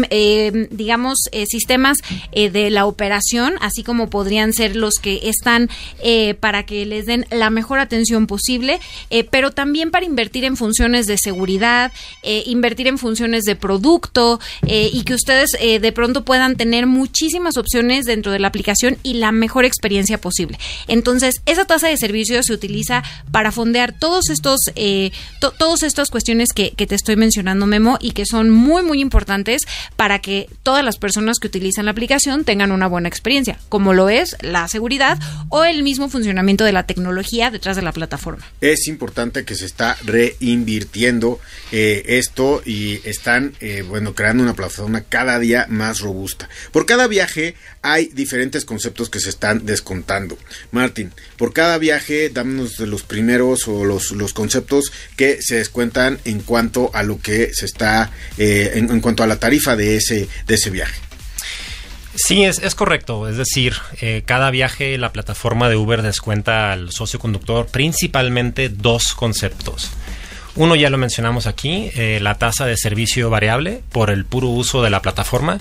eh, 0.10 0.68
digamos, 0.72 1.18
eh, 1.32 1.46
sistemas 1.46 1.98
de 2.34 2.70
la 2.70 2.86
operación, 2.86 3.56
así 3.62 3.84
como 3.84 4.10
podrían 4.10 4.54
ser 4.54 4.76
los 4.76 4.96
que 4.96 5.30
están 5.30 5.70
para 6.40 6.64
que 6.66 6.86
les 6.86 7.06
den 7.06 7.26
la 7.32 7.50
mejor 7.50 7.80
atención 7.80 8.28
posible, 8.28 8.80
pero 9.32 9.52
también 9.52 9.92
para 9.92 10.06
invertir 10.06 10.46
en 10.46 10.58
funciones 10.58 11.06
de 11.06 11.18
seguridad, 11.18 11.92
invertir 12.24 12.88
en 12.88 12.98
funciones 12.98 13.44
de 13.44 13.56
producto 13.56 14.40
y 14.64 15.04
que 15.04 15.14
ustedes 15.14 15.52
de 15.52 15.92
pronto 15.92 16.24
puedan 16.24 16.56
tener 16.56 16.88
muchísimas 16.88 17.58
opciones 17.58 18.06
dentro 18.06 18.32
de 18.32 18.40
la 18.40 18.48
aplicación 18.48 18.98
y 19.04 19.16
la 19.16 19.32
mejor 19.32 19.66
experiencia 19.66 20.20
posible. 20.20 20.58
Entonces, 20.88 21.42
esa 21.46 21.66
tasa 21.66 21.88
de 21.88 21.98
servicio 21.98 22.42
se 22.44 22.54
utiliza 22.54 23.04
para 23.32 23.52
fondear 23.52 23.98
todos 23.98 24.30
estos, 24.30 24.60
todas 25.58 25.84
estas 25.84 26.10
cuestiones 26.10 26.50
que, 26.54 26.72
te 26.72 26.96
estoy 26.96 27.16
mencionando, 27.16 27.66
Memo, 27.66 27.98
que 28.12 28.26
son 28.26 28.50
muy, 28.50 28.84
muy 28.84 29.02
importantes 29.02 29.64
para 29.96 30.20
que 30.20 30.48
todas 30.64 30.84
las 30.84 30.98
personas 30.98 31.40
que 31.40 31.48
utilizan 31.48 31.86
la 31.86 31.92
aplicación 31.92 32.44
tengan 32.44 32.72
una 32.72 32.88
buena 32.88 33.10
experiencia, 33.10 33.60
como 33.70 33.94
lo 33.94 34.10
es 34.10 34.36
la 34.42 34.68
seguridad 34.68 35.20
o 35.50 35.64
el 35.66 35.84
mismo 35.84 36.10
funcionamiento 36.10 36.64
de 36.64 36.72
la 36.72 36.84
tecnología 36.84 37.52
detrás 37.52 37.76
de 37.76 37.82
la 37.82 37.92
plataforma. 37.92 38.46
Es 38.62 38.88
importante 38.88 39.46
que 39.46 39.56
se 39.56 39.66
está 39.66 39.98
reinvirtiendo 40.06 41.40
eh, 41.72 42.04
esto 42.08 42.62
y 42.66 43.02
están, 43.08 43.54
eh, 43.60 43.84
bueno, 43.88 44.14
creando 44.14 44.44
una 44.44 44.54
plataforma 44.54 45.02
cada 45.02 45.40
día 45.40 45.66
más 45.70 46.00
robusta. 46.00 46.50
Por 46.72 46.86
cada 46.86 47.08
viaje 47.08 47.56
hay 47.82 48.08
diferentes 48.08 48.66
conceptos 48.66 49.10
que 49.10 49.20
se 49.20 49.30
están 49.30 49.66
descontando. 49.66 50.38
Martín, 50.72 51.12
por 51.38 51.54
cada 51.54 51.78
viaje, 51.78 52.30
dámonos 52.30 52.78
de 52.78 52.88
los 52.88 53.04
primeros 53.04 53.68
o 53.68 53.86
los, 53.86 54.12
los 54.12 54.34
conceptos 54.34 54.92
que 55.16 55.42
se 55.42 55.56
descuentan 55.56 56.20
en 56.26 56.42
cuanto 56.42 56.92
a 56.94 57.04
lo 57.04 57.20
que 57.22 57.54
se 57.54 57.66
está 57.66 58.12
eh, 58.38 58.72
en, 58.76 59.00
cuanto 59.02 59.24
a 59.24 59.28
la 59.28 59.40
tarifa 59.40 59.76
de 59.76 59.98
ese, 59.98 60.28
de 60.46 60.56
ese 60.56 60.70
viaje. 60.70 61.00
Sí, 62.16 62.44
es, 62.44 62.60
es 62.60 62.76
correcto. 62.76 63.30
Es 63.30 63.38
decir, 63.38 63.76
eh, 64.02 64.24
cada 64.26 64.52
viaje 64.52 64.98
la 64.98 65.14
plataforma 65.14 65.70
de 65.70 65.78
Uber 65.78 66.02
descuenta 66.02 66.74
al 66.74 66.92
socio 66.92 67.20
conductor 67.20 67.68
principalmente 67.68 68.68
dos 68.68 69.14
conceptos. 69.14 69.92
Uno 70.56 70.76
ya 70.76 70.90
lo 70.90 70.98
mencionamos 70.98 71.48
aquí, 71.48 71.92
eh, 71.96 72.20
la 72.22 72.36
tasa 72.36 72.66
de 72.66 72.76
servicio 72.76 73.30
variable 73.30 73.82
por 73.92 74.10
el 74.10 74.26
puro 74.26 74.48
uso 74.48 74.84
de 74.84 74.90
la 74.90 75.02
plataforma, 75.02 75.60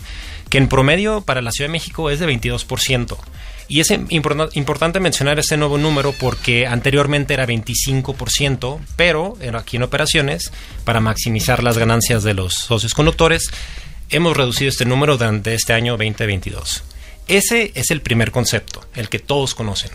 que 0.48 0.58
en 0.58 0.68
promedio 0.68 1.20
para 1.20 1.42
la 1.42 1.52
Ciudad 1.52 1.68
de 1.68 1.72
México 1.72 2.11
es 2.11 2.20
de 2.20 2.26
22%. 2.26 3.16
Y 3.70 3.80
es 3.80 3.90
importante 3.90 4.98
mencionar 4.98 5.38
ese 5.38 5.58
nuevo 5.58 5.76
número 5.76 6.14
porque 6.18 6.66
anteriormente 6.66 7.34
era 7.34 7.46
25%, 7.46 8.78
pero 8.96 9.37
aquí 9.54 9.76
en 9.76 9.82
operaciones, 9.82 10.52
para 10.84 11.00
maximizar 11.00 11.62
las 11.62 11.76
ganancias 11.76 12.22
de 12.22 12.32
los 12.32 12.54
socios 12.54 12.94
conductores, 12.94 13.50
hemos 14.08 14.37
reducido 14.37 14.70
este 14.70 14.87
número 14.87 15.18
durante 15.18 15.52
este 15.52 15.74
año 15.74 15.98
2022. 15.98 16.82
Ese 17.28 17.72
es 17.74 17.90
el 17.90 18.00
primer 18.00 18.30
concepto, 18.30 18.82
el 18.94 19.11
que 19.11 19.18
todos 19.18 19.54
conocen. 19.54 19.90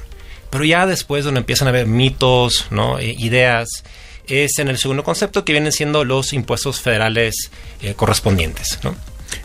Pero 0.52 0.66
ya 0.66 0.86
después 0.86 1.26
donde 1.26 1.40
empiezan 1.40 1.68
a 1.68 1.72
haber 1.72 1.88
mitos, 1.88 2.68
¿no? 2.70 3.00
E 3.00 3.08
ideas, 3.18 3.84
es 4.28 4.60
en 4.60 4.68
el 4.68 4.78
segundo 4.78 5.04
concepto 5.04 5.44
que 5.44 5.52
vienen 5.52 5.72
siendo 5.72 6.06
los 6.06 6.32
impuestos 6.32 6.80
federales 6.80 7.50
eh, 7.82 7.96
correspondientes. 7.96 8.80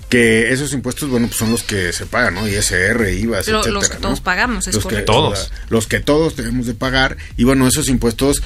Que 0.08 0.52
esos 0.52 0.72
impuestos, 0.72 1.08
bueno, 1.08 1.26
pues 1.26 1.38
son 1.38 1.50
los 1.50 1.62
que 1.62 1.92
se 1.92 2.06
pagan, 2.06 2.34
¿no? 2.34 2.48
ISR, 2.48 3.10
IVA, 3.10 3.40
etcétera, 3.40 3.70
Los 3.70 3.88
que 3.88 3.96
todos 3.98 4.20
pagamos, 4.20 4.66
es 4.66 4.74
los 4.74 4.86
Que, 4.86 5.02
todos. 5.02 5.52
Los 5.68 5.86
que 5.86 6.00
todos 6.00 6.36
debemos 6.36 6.66
de 6.66 6.74
pagar. 6.74 7.16
Y 7.36 7.44
bueno, 7.44 7.68
esos 7.68 7.88
impuestos, 7.88 8.42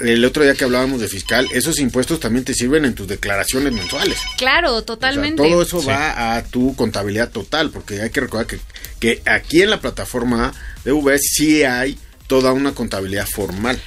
el 0.00 0.24
otro 0.24 0.42
día 0.42 0.54
que 0.54 0.64
hablábamos 0.64 1.00
de 1.00 1.08
fiscal, 1.08 1.46
esos 1.52 1.78
impuestos 1.78 2.18
también 2.18 2.44
te 2.44 2.54
sirven 2.54 2.84
en 2.84 2.94
tus 2.94 3.06
declaraciones 3.06 3.72
mensuales. 3.72 4.18
Claro, 4.36 4.82
totalmente. 4.82 5.42
todo 5.42 5.62
eso 5.62 5.84
va 5.84 6.36
a 6.36 6.42
tu 6.42 6.74
contabilidad 6.74 7.30
total, 7.30 7.70
porque 7.70 8.02
hay 8.02 8.10
que 8.10 8.20
recordar 8.20 8.46
que, 8.46 8.58
que 8.98 9.22
aquí 9.26 9.62
en 9.62 9.70
la 9.70 9.80
plataforma 9.80 10.52
de 10.84 10.90
UBS 10.90 11.20
sí 11.22 11.62
hay 11.62 11.98
toda 12.26 12.52
una 12.52 12.72
contabilidad 12.72 13.26
formal. 13.26 13.80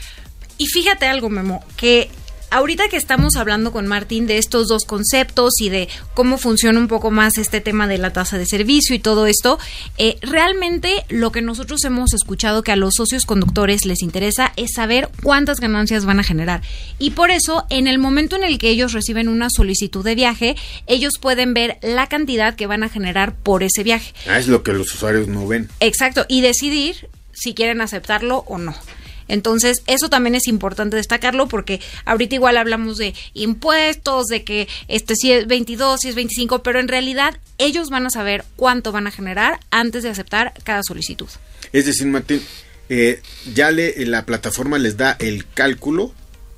Y 0.57 0.67
fíjate 0.67 1.07
algo, 1.07 1.29
Memo, 1.29 1.65
que 1.75 2.09
ahorita 2.51 2.89
que 2.89 2.97
estamos 2.97 3.35
hablando 3.37 3.71
con 3.71 3.87
Martín 3.87 4.27
de 4.27 4.37
estos 4.37 4.67
dos 4.67 4.85
conceptos 4.85 5.53
y 5.59 5.69
de 5.69 5.89
cómo 6.13 6.37
funciona 6.37 6.79
un 6.79 6.87
poco 6.87 7.09
más 7.09 7.37
este 7.37 7.61
tema 7.61 7.87
de 7.87 7.97
la 7.97 8.13
tasa 8.13 8.37
de 8.37 8.45
servicio 8.45 8.95
y 8.95 8.99
todo 8.99 9.25
esto, 9.25 9.57
eh, 9.97 10.17
realmente 10.21 11.05
lo 11.09 11.31
que 11.31 11.41
nosotros 11.41 11.83
hemos 11.85 12.13
escuchado 12.13 12.61
que 12.61 12.71
a 12.71 12.75
los 12.75 12.95
socios 12.95 13.25
conductores 13.25 13.85
les 13.85 14.03
interesa 14.03 14.51
es 14.57 14.73
saber 14.75 15.09
cuántas 15.23 15.59
ganancias 15.59 16.05
van 16.05 16.19
a 16.19 16.23
generar. 16.23 16.61
Y 16.99 17.11
por 17.11 17.31
eso, 17.31 17.65
en 17.69 17.87
el 17.87 17.97
momento 17.97 18.35
en 18.35 18.43
el 18.43 18.59
que 18.59 18.69
ellos 18.69 18.93
reciben 18.93 19.29
una 19.29 19.49
solicitud 19.49 20.03
de 20.03 20.15
viaje, 20.15 20.55
ellos 20.87 21.13
pueden 21.19 21.53
ver 21.53 21.77
la 21.81 22.07
cantidad 22.07 22.55
que 22.55 22.67
van 22.67 22.83
a 22.83 22.89
generar 22.89 23.35
por 23.35 23.63
ese 23.63 23.83
viaje. 23.83 24.13
Ah, 24.27 24.37
es 24.37 24.47
lo 24.47 24.61
que 24.61 24.73
los 24.73 24.93
usuarios 24.93 25.27
no 25.27 25.47
ven. 25.47 25.69
Exacto, 25.79 26.25
y 26.27 26.41
decidir 26.41 27.09
si 27.31 27.53
quieren 27.53 27.81
aceptarlo 27.81 28.43
o 28.47 28.57
no. 28.57 28.75
Entonces, 29.31 29.81
eso 29.87 30.09
también 30.09 30.35
es 30.35 30.47
importante 30.47 30.97
destacarlo 30.97 31.47
porque 31.47 31.79
ahorita 32.03 32.35
igual 32.35 32.57
hablamos 32.57 32.97
de 32.97 33.13
impuestos, 33.33 34.27
de 34.27 34.43
que 34.43 34.67
este 34.89 35.15
si 35.15 35.31
es 35.31 35.47
22, 35.47 36.01
si 36.01 36.09
es 36.09 36.15
25, 36.15 36.63
pero 36.63 36.81
en 36.81 36.89
realidad 36.89 37.37
ellos 37.57 37.89
van 37.89 38.05
a 38.05 38.09
saber 38.09 38.43
cuánto 38.57 38.91
van 38.91 39.07
a 39.07 39.11
generar 39.11 39.61
antes 39.71 40.03
de 40.03 40.09
aceptar 40.09 40.53
cada 40.65 40.83
solicitud. 40.83 41.29
Es 41.71 41.85
decir, 41.85 42.07
Martín, 42.07 42.41
eh, 42.89 43.21
ya 43.53 43.71
le, 43.71 44.05
la 44.05 44.25
plataforma 44.25 44.77
les 44.77 44.97
da 44.97 45.15
el 45.19 45.47
cálculo 45.47 46.13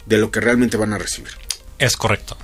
de 0.08 0.18
lo 0.18 0.32
que 0.32 0.40
realmente 0.40 0.76
van 0.76 0.94
a 0.94 0.98
recibir. 0.98 1.34
Es 1.78 1.96
correcto. 1.96 2.36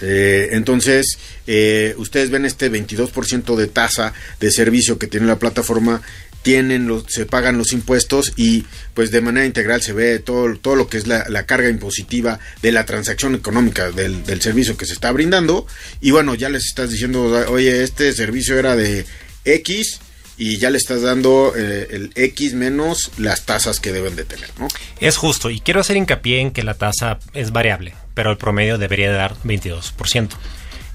Eh, 0.00 0.48
entonces, 0.52 1.18
eh, 1.46 1.94
ustedes 1.96 2.30
ven 2.30 2.44
este 2.44 2.72
22% 2.72 3.54
de 3.54 3.66
tasa 3.68 4.14
de 4.40 4.50
servicio 4.50 4.98
que 4.98 5.06
tiene 5.06 5.26
la 5.26 5.38
plataforma 5.38 6.02
tienen 6.42 6.86
los, 6.86 7.04
se 7.08 7.26
pagan 7.26 7.58
los 7.58 7.72
impuestos 7.72 8.32
y 8.36 8.64
pues 8.94 9.10
de 9.10 9.20
manera 9.20 9.46
integral 9.46 9.82
se 9.82 9.92
ve 9.92 10.18
todo, 10.18 10.56
todo 10.56 10.76
lo 10.76 10.88
que 10.88 10.98
es 10.98 11.06
la, 11.06 11.24
carga 11.46 11.68
impositiva 11.68 12.38
de 12.62 12.72
la 12.72 12.86
transacción 12.86 13.34
económica 13.34 13.90
del, 13.90 14.24
del, 14.24 14.40
servicio 14.40 14.76
que 14.76 14.86
se 14.86 14.92
está 14.92 15.10
brindando 15.10 15.66
y 16.00 16.12
bueno 16.12 16.34
ya 16.34 16.48
les 16.48 16.64
estás 16.64 16.90
diciendo 16.90 17.24
oye 17.48 17.82
este 17.82 18.12
servicio 18.12 18.58
era 18.58 18.76
de 18.76 19.04
X 19.44 20.00
y 20.40 20.56
ya 20.56 20.70
le 20.70 20.78
estás 20.78 21.02
dando 21.02 21.52
eh, 21.54 21.88
el 21.90 22.12
X 22.14 22.54
menos 22.54 23.10
las 23.18 23.44
tasas 23.44 23.78
que 23.78 23.92
deben 23.92 24.16
de 24.16 24.24
tener, 24.24 24.48
¿no? 24.58 24.68
Es 24.98 25.18
justo 25.18 25.50
y 25.50 25.60
quiero 25.60 25.80
hacer 25.80 25.98
hincapié 25.98 26.40
en 26.40 26.50
que 26.50 26.62
la 26.62 26.74
tasa 26.74 27.18
es 27.34 27.52
variable, 27.52 27.94
pero 28.14 28.30
el 28.30 28.38
promedio 28.38 28.78
debería 28.78 29.12
dar 29.12 29.36
22%. 29.44 30.30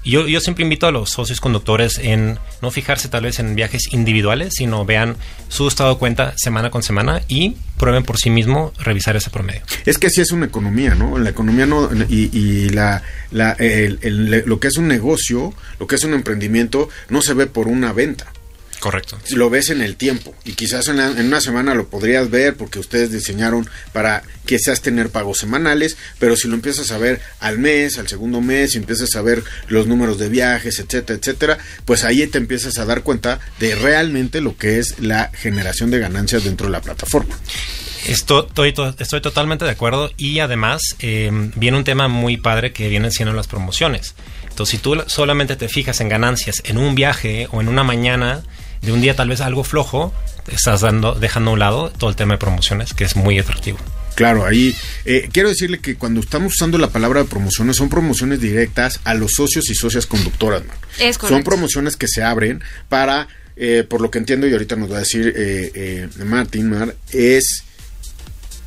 Yo, 0.06 0.28
yo 0.28 0.40
siempre 0.40 0.62
invito 0.62 0.86
a 0.86 0.92
los 0.92 1.10
socios 1.10 1.40
conductores 1.40 1.98
en 1.98 2.38
no 2.62 2.70
fijarse 2.70 3.08
tal 3.08 3.24
vez 3.24 3.40
en 3.40 3.56
viajes 3.56 3.92
individuales, 3.92 4.54
sino 4.54 4.84
vean 4.84 5.16
su 5.48 5.66
estado 5.66 5.94
de 5.94 5.98
cuenta 5.98 6.32
semana 6.36 6.70
con 6.70 6.84
semana 6.84 7.22
y 7.26 7.56
prueben 7.76 8.04
por 8.04 8.16
sí 8.16 8.30
mismo 8.30 8.72
revisar 8.78 9.16
ese 9.16 9.30
promedio. 9.30 9.62
Es 9.84 9.98
que 9.98 10.06
así 10.06 10.20
es 10.20 10.30
una 10.30 10.46
economía, 10.46 10.94
¿no? 10.94 11.18
La 11.18 11.30
economía 11.30 11.66
no 11.66 11.90
y, 12.08 12.30
y 12.32 12.68
la, 12.70 13.02
la 13.32 13.52
el, 13.52 13.98
el, 14.02 14.44
lo 14.46 14.60
que 14.60 14.68
es 14.68 14.76
un 14.76 14.86
negocio, 14.86 15.52
lo 15.80 15.86
que 15.88 15.96
es 15.96 16.04
un 16.04 16.14
emprendimiento, 16.14 16.88
no 17.08 17.20
se 17.20 17.34
ve 17.34 17.46
por 17.46 17.66
una 17.66 17.92
venta. 17.92 18.32
Correcto. 18.80 19.18
Lo 19.30 19.48
ves 19.50 19.70
en 19.70 19.80
el 19.80 19.96
tiempo 19.96 20.34
y 20.44 20.52
quizás 20.52 20.88
en, 20.88 21.00
en, 21.00 21.26
una 21.26 21.40
semana 21.40 21.74
lo 21.74 21.88
podrías 21.88 22.30
ver 22.30 22.56
porque 22.56 22.78
ustedes 22.78 23.10
diseñaron 23.10 23.68
para 23.92 24.22
quizás 24.44 24.82
tener 24.82 25.10
pagos 25.10 25.38
semanales, 25.38 25.96
pero 26.18 26.36
si 26.36 26.46
lo 26.48 26.54
empiezas 26.54 26.90
a 26.90 26.98
ver 26.98 27.20
al 27.40 27.58
mes, 27.58 27.98
al 27.98 28.08
segundo 28.08 28.40
mes, 28.40 28.74
y 28.74 28.78
empiezas 28.78 29.14
a 29.16 29.22
ver 29.22 29.42
los 29.68 29.86
números 29.86 30.18
de 30.18 30.28
viajes, 30.28 30.78
etcétera, 30.78 31.18
etcétera, 31.18 31.58
pues 31.84 32.04
ahí 32.04 32.26
te 32.26 32.38
empiezas 32.38 32.78
a 32.78 32.84
dar 32.84 33.02
cuenta 33.02 33.40
de 33.58 33.74
realmente 33.74 34.40
lo 34.40 34.56
que 34.56 34.78
es 34.78 34.98
la 35.00 35.30
generación 35.34 35.90
de 35.90 35.98
ganancias 35.98 36.44
dentro 36.44 36.66
de 36.66 36.72
la 36.72 36.80
plataforma. 36.80 37.36
Estoy, 38.06 38.46
estoy, 38.68 38.94
estoy 38.98 39.20
totalmente 39.20 39.64
de 39.64 39.72
acuerdo 39.72 40.12
y 40.16 40.38
además 40.38 40.80
eh, 41.00 41.30
viene 41.56 41.76
un 41.76 41.84
tema 41.84 42.06
muy 42.06 42.36
padre 42.36 42.72
que 42.72 42.88
vienen 42.88 43.10
siendo 43.10 43.34
las 43.34 43.48
promociones. 43.48 44.14
Entonces, 44.48 44.78
si 44.78 44.78
tú 44.78 44.96
solamente 45.06 45.56
te 45.56 45.68
fijas 45.68 46.00
en 46.00 46.08
ganancias 46.08 46.62
en 46.64 46.78
un 46.78 46.94
viaje 46.94 47.48
o 47.50 47.60
en 47.60 47.68
una 47.68 47.82
mañana, 47.82 48.42
de 48.82 48.92
un 48.92 49.00
día 49.00 49.16
tal 49.16 49.28
vez 49.28 49.40
algo 49.40 49.64
flojo, 49.64 50.12
estás 50.48 50.80
dando, 50.80 51.14
dejando 51.14 51.50
a 51.50 51.54
un 51.54 51.58
lado 51.58 51.90
todo 51.90 52.10
el 52.10 52.16
tema 52.16 52.34
de 52.34 52.38
promociones, 52.38 52.94
que 52.94 53.04
es 53.04 53.16
muy 53.16 53.38
atractivo. 53.38 53.78
Claro, 54.14 54.46
ahí 54.46 54.74
eh, 55.04 55.28
quiero 55.30 55.50
decirle 55.50 55.78
que 55.78 55.96
cuando 55.96 56.20
estamos 56.20 56.54
usando 56.54 56.78
la 56.78 56.88
palabra 56.88 57.22
de 57.22 57.28
promociones, 57.28 57.76
son 57.76 57.90
promociones 57.90 58.40
directas 58.40 59.00
a 59.04 59.12
los 59.12 59.32
socios 59.32 59.68
y 59.68 59.74
socias 59.74 60.06
conductoras, 60.06 60.64
man. 60.64 60.76
Es 60.98 61.16
Son 61.16 61.44
promociones 61.44 61.96
que 61.96 62.08
se 62.08 62.22
abren 62.22 62.62
para, 62.88 63.28
eh, 63.56 63.84
por 63.86 64.00
lo 64.00 64.10
que 64.10 64.18
entiendo, 64.18 64.46
y 64.46 64.52
ahorita 64.52 64.74
nos 64.76 64.90
va 64.90 64.96
a 64.96 65.00
decir 65.00 65.34
eh, 65.36 66.08
Martín, 66.24 66.70
Mar, 66.70 66.96
es 67.12 67.65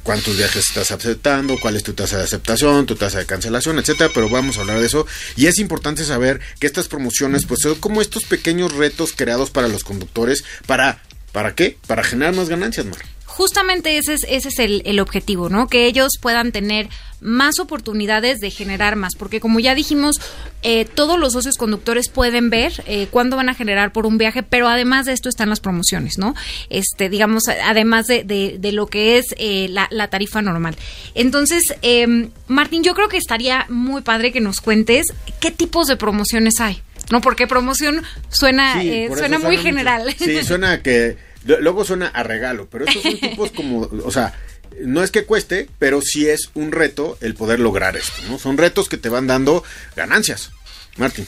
cuántos 0.04 0.38
viajes 0.38 0.68
estás 0.70 0.92
aceptando, 0.92 1.60
cuál 1.60 1.76
es 1.76 1.84
tu 1.84 1.94
tasa 1.94 2.18
de 2.18 2.24
aceptación, 2.24 2.86
tu 2.86 2.96
tasa 2.96 3.20
de 3.20 3.26
cancelación, 3.26 3.80
etcétera, 3.80 4.10
pero 4.14 4.30
vamos 4.30 4.58
a 4.58 4.62
hablar 4.62 4.80
de 4.80 4.86
eso. 4.86 5.06
Y 5.36 5.48
es 5.48 5.60
importante 5.60 6.04
saber 6.04 6.40
que 6.60 6.68
estas 6.68 6.88
promociones, 6.88 7.46
pues 7.46 7.62
son 7.62 7.76
como 7.76 8.02
estos 8.02 8.24
pequeños 8.24 8.74
retos 8.74 9.14
creados 9.16 9.50
para 9.52 9.68
los 9.68 9.84
conductores, 9.84 10.44
para, 10.66 11.02
¿para 11.32 11.56
qué? 11.56 11.78
Para 11.88 12.04
generar 12.04 12.34
más 12.36 12.50
ganancias, 12.50 12.86
Mar. 12.86 13.00
Justamente 13.40 13.98
ese 13.98 14.16
es, 14.16 14.26
ese 14.28 14.50
es 14.50 14.60
el, 14.60 14.82
el 14.84 15.00
objetivo, 15.00 15.48
¿no? 15.48 15.68
Que 15.70 15.86
ellos 15.86 16.18
puedan 16.20 16.52
tener 16.52 16.90
más 17.22 17.60
oportunidades 17.60 18.40
de 18.40 18.52
generar 18.52 18.98
más, 18.98 19.16
porque 19.16 19.40
como 19.40 19.62
ya 19.62 19.76
dijimos, 19.76 20.20
eh, 20.62 20.84
todos 20.84 21.18
los 21.18 21.32
socios 21.32 21.56
conductores 21.56 22.10
pueden 22.10 22.50
ver 22.50 22.84
eh, 22.86 23.08
cuándo 23.10 23.38
van 23.38 23.48
a 23.48 23.54
generar 23.54 23.94
por 23.94 24.06
un 24.06 24.18
viaje, 24.18 24.44
pero 24.44 24.68
además 24.68 25.06
de 25.06 25.14
esto 25.14 25.30
están 25.30 25.48
las 25.48 25.62
promociones, 25.62 26.18
¿no? 26.18 26.36
Este, 26.70 27.08
digamos, 27.08 27.44
además 27.48 28.08
de, 28.08 28.26
de, 28.26 28.58
de 28.60 28.72
lo 28.74 28.88
que 28.88 29.18
es 29.20 29.28
eh, 29.38 29.68
la, 29.70 29.88
la, 29.90 30.10
tarifa 30.10 30.42
normal. 30.42 30.76
Entonces, 31.16 31.64
eh, 31.82 32.28
Martín, 32.50 32.84
yo 32.84 32.94
creo 32.94 33.08
que 33.08 33.16
estaría 33.16 33.66
muy 33.70 34.02
padre 34.02 34.34
que 34.34 34.42
nos 34.42 34.60
cuentes 34.60 35.06
qué 35.40 35.52
tipos 35.52 35.88
de 35.88 35.96
promociones 35.96 36.60
hay. 36.60 36.82
No, 37.10 37.22
porque 37.22 37.48
promoción 37.48 38.04
suena, 38.28 38.82
Sí, 38.82 38.90
eh, 38.90 39.10
suena 39.18 39.40
muy 39.40 39.56
mucho. 39.56 39.64
general. 39.64 40.14
Sí, 40.20 40.44
suena 40.44 40.82
que 40.84 41.29
luego 41.46 41.86
suena 41.86 42.08
a 42.08 42.24
regalo, 42.24 42.68
pero 42.70 42.86
estos 42.86 43.04
son 43.04 43.18
tipos 43.20 43.52
como, 43.52 43.82
o 43.82 44.12
sea, 44.12 44.34
no 44.82 45.04
es 45.04 45.12
que 45.12 45.26
cueste, 45.26 45.68
pero 45.80 46.02
sí 46.02 46.28
es 46.28 46.52
un 46.54 46.72
reto 46.72 47.18
el 47.22 47.36
poder 47.36 47.60
lograr 47.60 47.98
esto, 47.98 48.22
¿no? 48.30 48.40
Son 48.40 48.58
retos 48.58 48.88
que 48.90 48.98
te 48.98 49.10
van 49.10 49.28
dando 49.28 49.64
ganancias. 49.96 50.52
Martín. 50.98 51.28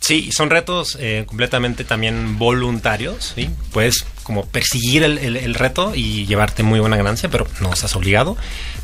Sí, 0.00 0.30
son 0.32 0.48
retos 0.48 0.96
eh, 1.00 1.24
completamente 1.26 1.84
también 1.84 2.38
voluntarios, 2.38 3.34
¿sí? 3.34 3.50
Puedes 3.72 4.06
como 4.22 4.46
perseguir 4.46 5.02
el, 5.02 5.18
el, 5.18 5.36
el, 5.36 5.54
reto 5.54 5.92
y 5.94 6.24
llevarte 6.26 6.62
muy 6.62 6.80
buena 6.80 6.96
ganancia, 6.96 7.28
pero 7.28 7.46
no 7.60 7.72
estás 7.72 7.94
obligado. 7.96 8.36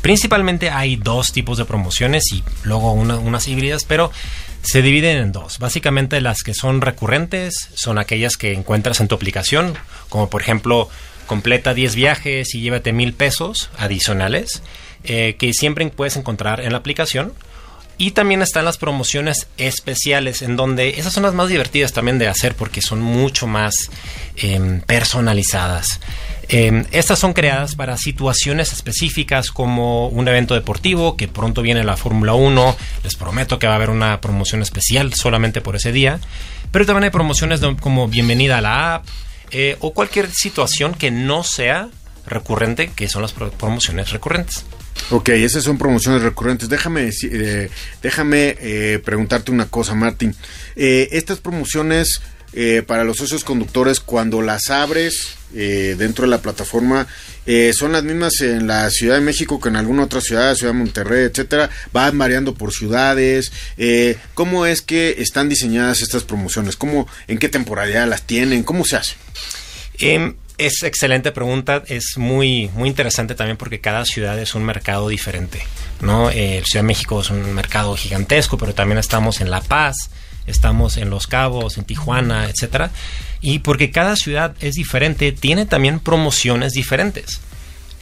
Principalmente 0.05 0.69
hay 0.69 0.97
dos 0.97 1.31
tipos 1.31 1.57
de 1.57 1.65
promociones 1.65 2.31
y 2.31 2.43
luego 2.61 2.91
una, 2.91 3.17
unas 3.17 3.47
híbridas, 3.47 3.85
pero 3.85 4.11
se 4.61 4.83
dividen 4.83 5.17
en 5.17 5.31
dos. 5.31 5.57
Básicamente 5.57 6.21
las 6.21 6.43
que 6.43 6.53
son 6.53 6.81
recurrentes 6.81 7.71
son 7.73 7.97
aquellas 7.97 8.37
que 8.37 8.53
encuentras 8.53 8.99
en 8.99 9.07
tu 9.07 9.15
aplicación, 9.15 9.73
como 10.09 10.29
por 10.29 10.43
ejemplo 10.43 10.89
completa 11.25 11.73
10 11.73 11.95
viajes 11.95 12.53
y 12.53 12.61
llévate 12.61 12.93
mil 12.93 13.13
pesos 13.13 13.71
adicionales, 13.79 14.61
eh, 15.05 15.37
que 15.39 15.53
siempre 15.53 15.87
puedes 15.87 16.17
encontrar 16.17 16.61
en 16.61 16.73
la 16.73 16.77
aplicación. 16.77 17.33
Y 17.97 18.11
también 18.11 18.41
están 18.41 18.65
las 18.65 18.77
promociones 18.77 19.47
especiales, 19.57 20.41
en 20.41 20.55
donde 20.55 20.99
esas 20.99 21.13
son 21.13 21.23
las 21.23 21.33
más 21.33 21.47
divertidas 21.47 21.93
también 21.93 22.19
de 22.19 22.27
hacer 22.27 22.55
porque 22.55 22.81
son 22.81 23.01
mucho 23.01 23.47
más 23.47 23.89
eh, 24.35 24.81
personalizadas. 24.85 26.01
Eh, 26.49 26.85
estas 26.91 27.19
son 27.19 27.33
creadas 27.33 27.75
para 27.75 27.97
situaciones 27.97 28.71
específicas 28.73 29.49
como 29.49 30.07
un 30.09 30.27
evento 30.27 30.53
deportivo, 30.53 31.17
que 31.17 31.27
pronto 31.27 31.61
viene 31.61 31.83
la 31.83 31.97
Fórmula 31.97 32.33
1, 32.33 32.75
les 33.03 33.15
prometo 33.15 33.57
que 33.57 33.67
va 33.67 33.73
a 33.73 33.75
haber 33.77 33.89
una 33.89 34.21
promoción 34.21 34.61
especial 34.61 35.13
solamente 35.13 35.61
por 35.61 35.75
ese 35.75 35.91
día, 35.91 36.19
pero 36.71 36.85
también 36.85 37.05
hay 37.05 37.09
promociones 37.09 37.61
como 37.79 38.07
bienvenida 38.07 38.59
a 38.59 38.61
la 38.61 38.95
app 38.95 39.05
eh, 39.51 39.77
o 39.79 39.93
cualquier 39.93 40.29
situación 40.31 40.93
que 40.93 41.11
no 41.11 41.43
sea 41.43 41.89
recurrente, 42.27 42.91
que 42.95 43.07
son 43.07 43.21
las 43.21 43.33
pro 43.33 43.51
promociones 43.51 44.11
recurrentes. 44.11 44.65
Ok, 45.11 45.29
esas 45.29 45.63
son 45.63 45.77
promociones 45.77 46.23
recurrentes. 46.23 46.67
Déjame, 46.67 47.11
eh, 47.23 47.69
déjame 48.01 48.55
eh, 48.59 48.99
preguntarte 49.03 49.51
una 49.51 49.67
cosa, 49.67 49.93
Martín. 49.93 50.35
Eh, 50.75 51.09
estas 51.11 51.39
promociones 51.39 52.21
eh, 52.53 52.83
para 52.85 53.03
los 53.03 53.17
socios 53.17 53.43
conductores, 53.43 53.99
cuando 53.99 54.41
las 54.41 54.69
abres 54.69 55.37
dentro 55.51 56.25
de 56.25 56.31
la 56.31 56.41
plataforma, 56.41 57.07
son 57.71 57.93
las 57.93 58.03
mismas 58.03 58.41
en 58.41 58.67
la 58.67 58.89
Ciudad 58.89 59.15
de 59.15 59.21
México 59.21 59.57
que 59.57 59.69
en 59.69 59.77
alguna 59.77 60.03
otra 60.03 60.19
ciudad, 60.19 60.53
Ciudad 60.53 60.73
de 60.73 60.79
Monterrey, 60.79 61.23
etcétera. 61.23 61.69
Van 61.93 62.17
variando 62.17 62.53
por 62.55 62.73
ciudades. 62.73 63.53
¿Cómo 64.33 64.65
es 64.65 64.81
que 64.81 65.15
están 65.19 65.47
diseñadas 65.47 66.01
estas 66.01 66.23
promociones? 66.23 66.75
¿Cómo, 66.75 67.07
¿En 67.29 67.37
qué 67.37 67.47
temporalidad 67.47 68.05
las 68.05 68.23
tienen? 68.23 68.63
¿Cómo 68.63 68.83
se 68.83 68.97
hace? 68.97 69.15
Es 70.57 70.83
excelente 70.83 71.33
pregunta, 71.33 71.83
es 71.87 72.17
muy 72.17 72.69
muy 72.75 72.87
interesante 72.87 73.35
también 73.35 73.57
porque 73.57 73.81
cada 73.81 74.05
ciudad 74.05 74.39
es 74.39 74.55
un 74.55 74.63
mercado 74.63 75.09
diferente, 75.09 75.61
¿no? 75.99 76.29
Eh, 76.29 76.63
Ciudad 76.65 76.83
de 76.83 76.87
México 76.87 77.19
es 77.19 77.29
un 77.29 77.53
mercado 77.53 77.95
gigantesco, 77.97 78.57
pero 78.57 78.73
también 78.73 78.97
estamos 78.97 79.41
en 79.41 79.51
La 79.51 79.59
Paz, 79.59 79.95
estamos 80.47 80.95
en 80.95 81.09
Los 81.09 81.27
Cabos, 81.27 81.77
en 81.77 81.83
Tijuana, 81.83 82.49
etcétera. 82.49 82.91
Y 83.41 83.59
porque 83.59 83.91
cada 83.91 84.15
ciudad 84.15 84.55
es 84.61 84.75
diferente, 84.75 85.33
tiene 85.33 85.65
también 85.65 85.99
promociones 85.99 86.71
diferentes. 86.71 87.41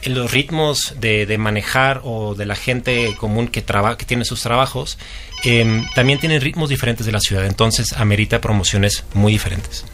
En 0.02 0.14
los 0.14 0.30
ritmos 0.30 0.94
de, 1.00 1.26
de, 1.26 1.38
manejar 1.38 2.02
o 2.04 2.34
de 2.36 2.46
la 2.46 2.54
gente 2.54 3.16
común 3.16 3.48
que, 3.48 3.62
traba, 3.62 3.96
que 3.96 4.04
tiene 4.04 4.24
sus 4.24 4.42
trabajos, 4.42 4.96
eh, 5.44 5.82
también 5.94 6.20
tienen 6.20 6.40
ritmos 6.40 6.68
diferentes 6.68 7.04
de 7.04 7.12
la 7.12 7.20
ciudad, 7.20 7.46
entonces 7.46 7.94
amerita 7.94 8.40
promociones 8.40 9.04
muy 9.14 9.32
diferentes. 9.32 9.84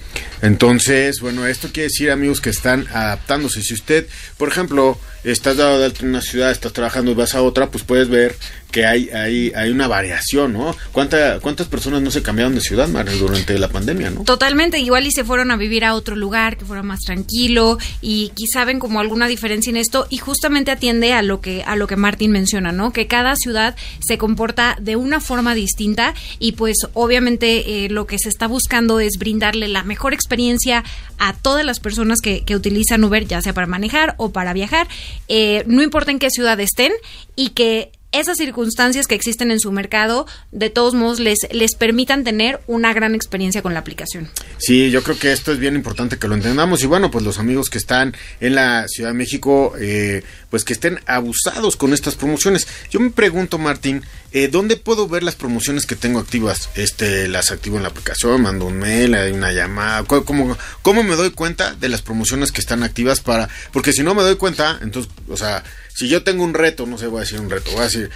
Entonces, 0.43 1.21
bueno, 1.21 1.47
esto 1.47 1.69
quiere 1.73 1.89
decir, 1.89 2.11
amigos, 2.11 2.41
que 2.41 2.51
están 2.51 2.87
adaptándose. 2.93 3.63
Si 3.63 3.75
usted, 3.75 4.07
por 4.39 4.49
ejemplo, 4.49 4.99
estás 5.25 5.57
dado 5.57 5.79
de 5.79 5.85
alta 5.85 6.01
en 6.03 6.09
una 6.09 6.23
ciudad, 6.23 6.51
estás 6.51 6.73
trabajando 6.73 7.11
y 7.11 7.15
vas 7.15 7.35
a 7.35 7.43
otra, 7.43 7.71
pues 7.71 7.85
puedes 7.85 8.09
ver 8.09 8.37
que 8.71 8.87
hay, 8.87 9.11
hay, 9.11 9.53
hay 9.55 9.71
una 9.71 9.89
variación, 9.89 10.53
¿no? 10.53 10.75
¿Cuánta, 10.93 11.41
¿Cuántas 11.41 11.67
personas 11.67 12.03
no 12.03 12.11
se 12.11 12.23
cambiaron 12.23 12.55
de 12.55 12.61
ciudad, 12.61 12.89
Mario, 12.89 13.17
durante 13.19 13.59
la 13.59 13.69
pandemia, 13.69 14.11
no? 14.11 14.23
Totalmente, 14.23 14.79
igual 14.79 15.07
y 15.07 15.11
se 15.11 15.25
fueron 15.25 15.51
a 15.51 15.57
vivir 15.57 15.85
a 15.85 15.95
otro 15.95 16.15
lugar 16.17 16.57
que 16.57 16.65
fuera 16.65 16.83
más 16.83 17.01
tranquilo 17.01 17.79
y 18.01 18.31
quizá 18.35 18.65
ven 18.65 18.79
como 18.79 19.01
alguna 19.01 19.27
diferencia 19.27 19.71
en 19.71 19.77
esto 19.77 20.07
y 20.09 20.19
justamente 20.19 20.71
atiende 20.71 21.13
a 21.13 21.23
lo 21.23 21.41
que, 21.41 21.65
a 21.65 21.77
lo 21.77 21.87
que 21.87 21.97
Martín 21.97 22.31
menciona, 22.31 22.73
¿no? 22.73 22.93
Que 22.93 23.07
cada 23.07 23.35
ciudad 23.37 23.77
se 24.01 24.19
comporta 24.19 24.77
de 24.81 24.97
una 24.97 25.21
forma 25.21 25.55
distinta 25.55 26.15
y 26.39 26.53
pues 26.53 26.77
obviamente 26.95 27.85
eh, 27.85 27.91
lo 27.91 28.07
que 28.07 28.19
se 28.19 28.29
está 28.29 28.47
buscando 28.47 29.01
es 29.01 29.19
brindarle 29.19 29.67
la 29.69 29.83
mejor 29.83 30.00
experiencia 30.09 30.85
a 31.19 31.33
todas 31.35 31.65
las 31.65 31.81
personas 31.81 32.21
que, 32.21 32.45
que 32.45 32.57
utilizan 32.57 33.05
Uber, 33.05 33.27
ya 33.27 33.43
sea 33.43 33.53
para 33.53 33.67
manejar 33.67 34.15
o 34.17 34.33
para 34.33 34.53
viajar, 34.53 34.89
eh, 35.29 35.65
no 35.67 35.83
importa 35.83 36.11
en 36.11 36.19
qué 36.19 36.31
ciudad 36.31 36.59
estén 36.61 36.93
y 37.37 37.51
que 37.51 37.93
esas 38.13 38.39
circunstancias 38.39 39.07
que 39.07 39.15
existen 39.15 39.51
en 39.51 39.61
su 39.61 39.71
mercado, 39.73 40.27
de 40.51 40.71
todos 40.71 40.95
modos, 40.95 41.21
les, 41.21 41.39
les 41.53 41.75
permitan 41.75 42.25
tener 42.25 42.61
una 42.67 42.93
gran 42.93 43.15
experiencia 43.15 43.63
con 43.63 43.73
la 43.73 43.81
aplicación. 43.81 44.29
Sí, 44.59 44.91
yo 44.91 45.03
creo 45.03 45.19
que 45.19 45.33
esto 45.33 45.53
es 45.53 45.59
bien 45.59 45.75
importante 45.75 46.19
que 46.19 46.29
lo 46.29 46.35
entendamos. 46.35 46.83
Y 46.83 46.87
bueno, 46.87 47.11
pues 47.11 47.25
los 47.25 47.39
amigos 47.39 47.71
que 47.71 47.79
están 47.79 48.17
en 48.41 48.55
la 48.57 48.89
Ciudad 48.89 49.11
de 49.11 49.15
México, 49.15 49.75
eh, 49.79 50.23
pues 50.51 50.65
que 50.65 50.73
estén 50.73 51.01
abusados 51.07 51.77
con 51.77 51.93
estas 51.93 52.17
promociones. 52.17 52.67
Yo 52.91 52.99
me 53.01 53.11
pregunto, 53.11 53.59
Martín, 53.59 54.03
eh, 54.33 54.49
¿dónde 54.49 54.77
puedo 54.77 55.09
ver 55.09 55.23
las 55.23 55.37
promociones 55.37 55.87
que 55.87 55.97
tengo 55.97 56.19
activas? 56.19 56.69
Este, 56.75 57.29
las 57.29 57.51
activo 57.53 57.77
en 57.77 57.85
la 57.85 57.91
aplicación, 57.91 58.43
mando 58.43 58.67
un 58.67 58.79
mail, 58.79 59.15
hay 59.15 59.33
una 59.33 59.53
llamada. 59.53 60.05
¿Cómo, 60.05 60.57
¿Cómo 60.83 61.03
me 61.05 61.15
doy 61.15 61.31
cuenta 61.31 61.75
de 61.75 61.89
las 61.89 62.03
promociones 62.03 62.51
que 62.51 62.61
están 62.61 62.83
activas 62.83 63.21
para...? 63.21 63.49
Porque 63.73 63.93
si 63.93 64.03
no 64.03 64.15
me 64.15 64.23
doy 64.23 64.37
cuenta, 64.37 64.79
entonces, 64.83 65.13
o 65.29 65.37
sea 65.37 65.63
si 65.95 66.09
yo 66.09 66.23
tengo 66.23 66.45
un 66.45 66.55
reto, 66.55 66.87
no 66.87 66.99
sé, 66.99 67.07
voy 67.07 67.19
a 67.19 67.21
decir 67.23 67.41
un 67.41 67.51
reto, 67.51 67.71
voy 67.73 67.81
a 67.81 67.85
decir, 67.85 68.11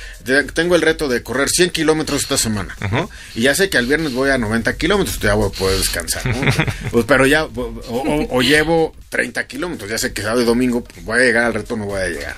tengo 0.55 0.75
el 0.75 0.83
reto 0.83 1.09
de 1.09 1.23
correr 1.23 1.49
100 1.49 1.71
kilómetros 1.71 2.23
esta 2.23 2.39
semana, 2.39 2.77
¿no? 2.91 3.11
Y 3.35 3.43
ya 3.43 3.55
sé 3.55 3.69
que 3.69 3.79
al 3.79 3.87
viernes 3.87 4.13
voy 4.13 4.31
a 4.31 4.39
90 4.39 4.77
kilómetros, 4.77 5.19
ya 5.21 5.35
voy 5.35 5.49
a 5.49 5.59
poder 5.59 5.79
descansar, 5.79 6.27
¿no? 6.27 6.41
pues, 6.91 7.05
pero 7.07 7.27
ya, 7.27 7.45
o, 7.45 8.43
llevo 8.43 8.95
30 9.09 9.47
kilómetros, 9.47 9.91
ya 9.91 9.99
sé 9.99 10.13
que 10.13 10.23
sábado 10.23 10.43
y 10.43 10.45
domingo 10.45 10.83
pues, 10.85 11.05
voy 11.05 11.21
a 11.21 11.23
llegar 11.25 11.45
al 11.45 11.55
reto, 11.55 11.77
no 11.77 11.87
voy 11.87 12.01
a 12.01 12.09
llegar. 12.09 12.37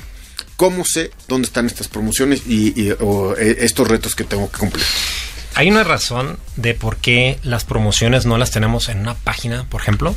¿Cómo 0.56 0.84
sé 0.86 1.10
dónde 1.28 1.46
están 1.46 1.66
estas 1.66 1.88
promociones 1.88 2.42
y, 2.46 2.90
o, 3.00 3.36
eh, 3.36 3.58
estos 3.60 3.86
retos 3.86 4.14
que 4.14 4.24
tengo 4.24 4.50
que 4.50 4.58
cumplir? 4.58 4.84
Hay 5.54 5.70
una 5.70 5.84
razón 5.84 6.38
de 6.56 6.74
por 6.74 6.96
qué 6.96 7.38
las 7.42 7.64
promociones 7.64 8.26
no 8.26 8.36
las 8.36 8.50
tenemos 8.50 8.88
en 8.88 9.00
una 9.00 9.14
página, 9.14 9.64
por 9.68 9.80
ejemplo, 9.80 10.14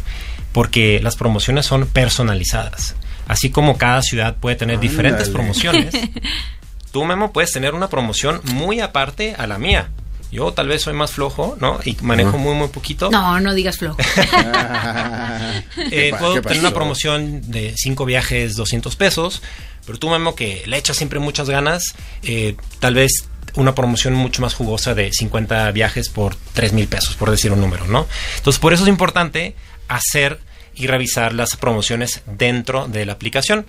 porque 0.51 0.99
las 1.01 1.15
promociones 1.15 1.65
son 1.65 1.88
personalizadas. 1.88 2.96
Así 3.30 3.52
como 3.52 3.77
cada 3.77 4.02
ciudad 4.02 4.38
puede 4.38 4.56
tener 4.56 4.80
diferentes 4.80 5.30
promociones, 5.30 5.94
tú, 6.92 7.06
Memo, 7.06 7.32
puedes 7.32 7.52
tener 7.52 7.75
una 7.75 7.88
promoción 7.88 8.42
muy 8.56 8.80
aparte 8.80 9.36
a 9.38 9.46
la 9.46 9.60
mía. 9.60 9.92
Yo 10.32 10.52
tal 10.52 10.67
vez 10.67 10.82
soy 10.82 10.96
más 10.96 11.12
flojo, 11.12 11.56
¿no? 11.62 11.80
Y 11.86 11.96
manejo 12.02 12.40
muy, 12.40 12.56
muy 12.56 12.69
poquito. 12.69 13.12
No, 13.12 13.40
no 13.40 13.54
digas 13.54 13.77
flojo. 13.77 14.00
eh, 15.92 16.12
puedo 16.17 16.42
tener 16.42 16.60
una 16.60 16.73
promoción 16.73 17.52
de 17.52 17.75
cinco 17.77 18.04
viajes, 18.06 18.56
200 18.56 18.96
pesos, 18.96 19.44
pero 19.86 20.00
tú, 20.00 20.10
Memo, 20.10 20.34
que 20.34 20.63
le 20.65 20.77
echas 20.77 20.98
siempre 20.98 21.19
muchas 21.19 21.52
ganas, 21.52 21.84
eh, 22.23 22.56
tal 22.80 22.96
vez 22.96 23.30
una 23.54 23.75
promoción 23.75 24.15
mucho 24.15 24.42
más 24.42 24.56
jugosa 24.56 24.96
de 24.96 25.12
50 25.13 25.69
viajes 25.71 26.10
por 26.10 26.36
3 26.54 26.73
mil 26.73 26.88
pesos, 26.88 27.15
por 27.15 27.30
decir 27.30 27.52
un 27.52 27.62
número, 27.62 27.86
¿no? 27.86 28.08
Entonces, 28.38 28.60
por 28.60 28.73
eso 28.73 28.82
es 28.82 28.90
importante 28.90 29.56
hacer 29.88 30.40
y 30.80 30.88
revisar 30.88 31.34
las 31.34 31.56
promociones 31.56 32.21
dentro 32.25 32.88
de 32.88 33.06
la 33.06 33.13
aplicación. 33.13 33.65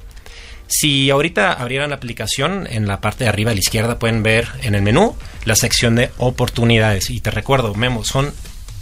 Si 0.69 1.11
ahorita 1.11 1.53
abrieran 1.53 1.91
la 1.91 1.97
aplicación, 1.97 2.69
en 2.71 2.87
la 2.87 3.01
parte 3.01 3.25
de 3.25 3.31
arriba 3.31 3.51
a 3.51 3.55
la 3.55 3.61
izquierda 3.61 3.99
pueden 3.99 4.23
ver 4.23 4.49
en 4.63 4.77
el 4.77 4.83
menú 4.83 5.17
la 5.45 5.57
sección 5.57 5.97
de 5.97 6.11
oportunidades. 6.17 7.11
Y 7.11 7.21
te 7.21 7.33
recuerdo, 7.33 7.75
Memo, 7.75 8.05
son 8.05 8.33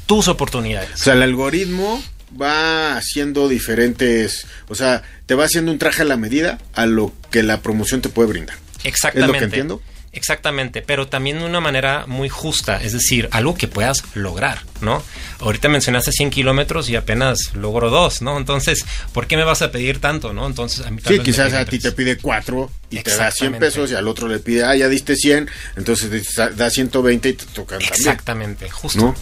tus 0.05 0.29
oportunidades. 0.29 0.93
O 0.95 0.97
sea, 0.99 1.15
el 1.15 1.23
algoritmo 1.23 2.03
va 2.41 2.97
haciendo 2.97 3.49
diferentes, 3.49 4.47
o 4.69 4.75
sea, 4.75 5.03
te 5.25 5.35
va 5.35 5.45
haciendo 5.45 5.73
un 5.73 5.79
traje 5.79 6.03
a 6.03 6.05
la 6.05 6.19
medida 6.19 6.59
a 6.75 6.85
lo 6.85 7.15
que 7.31 7.43
la 7.43 7.63
promoción 7.63 8.03
te 8.03 8.11
puede 8.11 8.29
brindar. 8.29 8.57
Exactamente. 8.85 9.31
¿Es 9.31 9.35
lo 9.35 9.39
que 9.39 9.45
entiendo? 9.45 9.83
Exactamente, 10.19 10.83
pero 10.83 11.07
también 11.07 11.39
de 11.39 11.45
una 11.45 11.61
manera 11.61 12.05
muy 12.09 12.29
justa, 12.29 12.83
es 12.83 12.93
decir, 12.93 13.29
algo 13.31 13.55
que 13.55 13.69
puedas 13.69 14.03
lograr, 14.15 14.65
¿no? 14.81 15.01
Ahorita 15.39 15.69
mencionaste 15.69 16.11
100 16.11 16.31
kilómetros 16.31 16.91
y 16.91 16.97
apenas 16.97 17.55
logro 17.55 17.89
dos, 17.89 18.21
¿no? 18.21 18.37
Entonces, 18.37 18.85
¿por 19.13 19.29
qué 19.29 19.37
me 19.37 19.45
vas 19.45 19.63
a 19.63 19.71
pedir 19.71 20.01
tanto, 20.01 20.33
no? 20.33 20.45
Entonces, 20.49 20.85
a 20.85 20.91
mí 20.91 21.01
Sí, 21.07 21.21
quizás 21.21 21.53
a 21.53 21.65
ti 21.65 21.79
te 21.79 21.93
pide 21.93 22.19
cuatro 22.19 22.69
y 22.91 22.99
te 22.99 23.15
da 23.15 23.31
100 23.31 23.61
pesos 23.61 23.93
y 23.93 23.95
al 23.95 24.09
otro 24.09 24.27
le 24.27 24.41
pide, 24.41 24.65
ah, 24.65 24.75
ya 24.75 24.89
diste 24.89 25.15
100, 25.15 25.49
entonces 25.77 26.35
te 26.35 26.51
da 26.51 26.69
120 26.69 27.29
y 27.29 27.33
te 27.35 27.47
toca 27.47 27.77
Exactamente, 27.77 28.69
justo. 28.69 29.15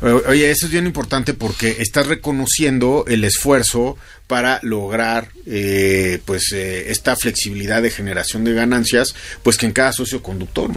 Oye, 0.00 0.50
eso 0.50 0.66
es 0.66 0.72
bien 0.72 0.86
importante 0.86 1.34
porque 1.34 1.76
estás 1.80 2.06
reconociendo 2.06 3.04
el 3.08 3.24
esfuerzo 3.24 3.98
para 4.26 4.58
lograr 4.62 5.28
eh, 5.46 6.18
pues 6.24 6.52
eh, 6.52 6.90
esta 6.90 7.14
flexibilidad 7.14 7.82
de 7.82 7.90
generación 7.90 8.44
de 8.44 8.54
ganancias 8.54 9.14
pues 9.42 9.58
que 9.58 9.66
en 9.66 9.72
cada 9.72 9.92
socio 9.92 10.22
conductor 10.22 10.70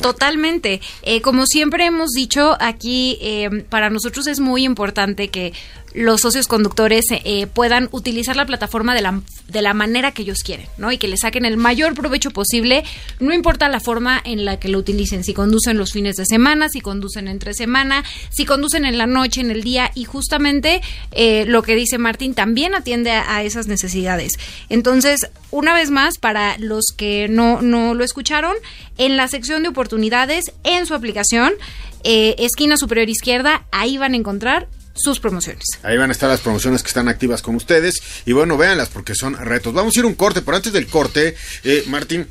totalmente 0.00 0.80
eh, 1.02 1.20
como 1.20 1.46
siempre 1.46 1.86
hemos 1.86 2.10
dicho 2.10 2.56
aquí 2.60 3.18
para 3.68 3.90
nosotros 3.90 4.28
es 4.28 4.38
muy 4.38 4.64
importante 4.64 5.28
que 5.28 5.52
los 5.94 6.22
socios 6.22 6.46
conductores 6.46 7.04
eh, 7.10 7.46
puedan 7.46 7.88
utilizar 7.92 8.36
la 8.36 8.46
plataforma 8.46 8.94
de 8.94 9.02
la, 9.02 9.20
de 9.48 9.62
la 9.62 9.74
manera 9.74 10.12
que 10.12 10.22
ellos 10.22 10.42
quieren, 10.42 10.66
¿no? 10.78 10.90
Y 10.92 10.98
que 10.98 11.08
le 11.08 11.16
saquen 11.16 11.44
el 11.44 11.56
mayor 11.56 11.94
provecho 11.94 12.30
posible, 12.30 12.84
no 13.20 13.32
importa 13.32 13.68
la 13.68 13.80
forma 13.80 14.20
en 14.24 14.44
la 14.44 14.58
que 14.58 14.68
lo 14.68 14.78
utilicen, 14.78 15.24
si 15.24 15.34
conducen 15.34 15.76
los 15.76 15.92
fines 15.92 16.16
de 16.16 16.26
semana, 16.26 16.68
si 16.68 16.80
conducen 16.80 17.28
entre 17.28 17.54
semana, 17.54 18.04
si 18.30 18.44
conducen 18.44 18.84
en 18.84 18.98
la 18.98 19.06
noche, 19.06 19.40
en 19.40 19.50
el 19.50 19.62
día, 19.62 19.90
y 19.94 20.04
justamente 20.04 20.80
eh, 21.12 21.44
lo 21.46 21.62
que 21.62 21.74
dice 21.74 21.98
Martín 21.98 22.34
también 22.34 22.74
atiende 22.74 23.01
a, 23.10 23.42
esas 23.42 23.66
necesidades. 23.66 24.32
Entonces, 24.68 25.28
una 25.50 25.74
vez 25.74 25.90
más, 25.90 26.18
para 26.18 26.56
los 26.58 26.86
que 26.96 27.28
no, 27.28 27.60
no 27.62 27.94
lo 27.94 28.04
escucharon, 28.04 28.54
en 28.98 29.16
la 29.16 29.28
sección 29.28 29.62
de 29.62 29.68
oportunidades, 29.68 30.52
en 30.64 30.86
su 30.86 30.94
aplicación, 30.94 31.52
eh, 32.04 32.36
esquina 32.38 32.76
superior 32.76 33.08
izquierda, 33.08 33.64
ahí 33.72 33.98
van 33.98 34.14
a 34.14 34.16
encontrar 34.16 34.68
sus 34.94 35.20
promociones. 35.20 35.64
Ahí 35.82 35.96
van 35.96 36.10
a 36.10 36.12
estar 36.12 36.28
las 36.28 36.40
promociones 36.40 36.82
que 36.82 36.88
están 36.88 37.08
activas 37.08 37.42
con 37.42 37.54
ustedes. 37.54 38.02
Y 38.26 38.32
bueno, 38.32 38.56
véanlas 38.56 38.88
porque 38.88 39.14
son 39.14 39.34
retos. 39.36 39.72
Vamos 39.72 39.96
a 39.96 40.00
ir 40.00 40.06
un 40.06 40.14
corte, 40.14 40.42
pero 40.42 40.56
antes 40.56 40.72
del 40.72 40.86
corte, 40.86 41.34
eh, 41.64 41.84
Martín. 41.86 42.28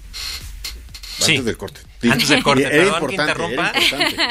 Antes 1.19 1.45
del 1.45 1.57
corte. 1.57 1.81
Antes 2.09 2.29
del 2.29 2.43
corte, 2.43 2.63
perdón 2.69 3.07
que 3.07 3.15
interrumpa. 3.15 3.73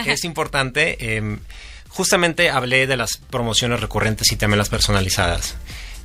Es 0.07 0.24
importante. 0.24 1.16
Em, 1.16 1.38
justamente 1.88 2.51
hablé 2.51 2.86
de 2.86 2.97
las 2.97 3.18
promociones 3.30 3.80
recurrentes 3.80 4.30
y 4.32 4.36
también 4.36 4.59
las 4.59 4.68
personalizadas. 4.68 5.57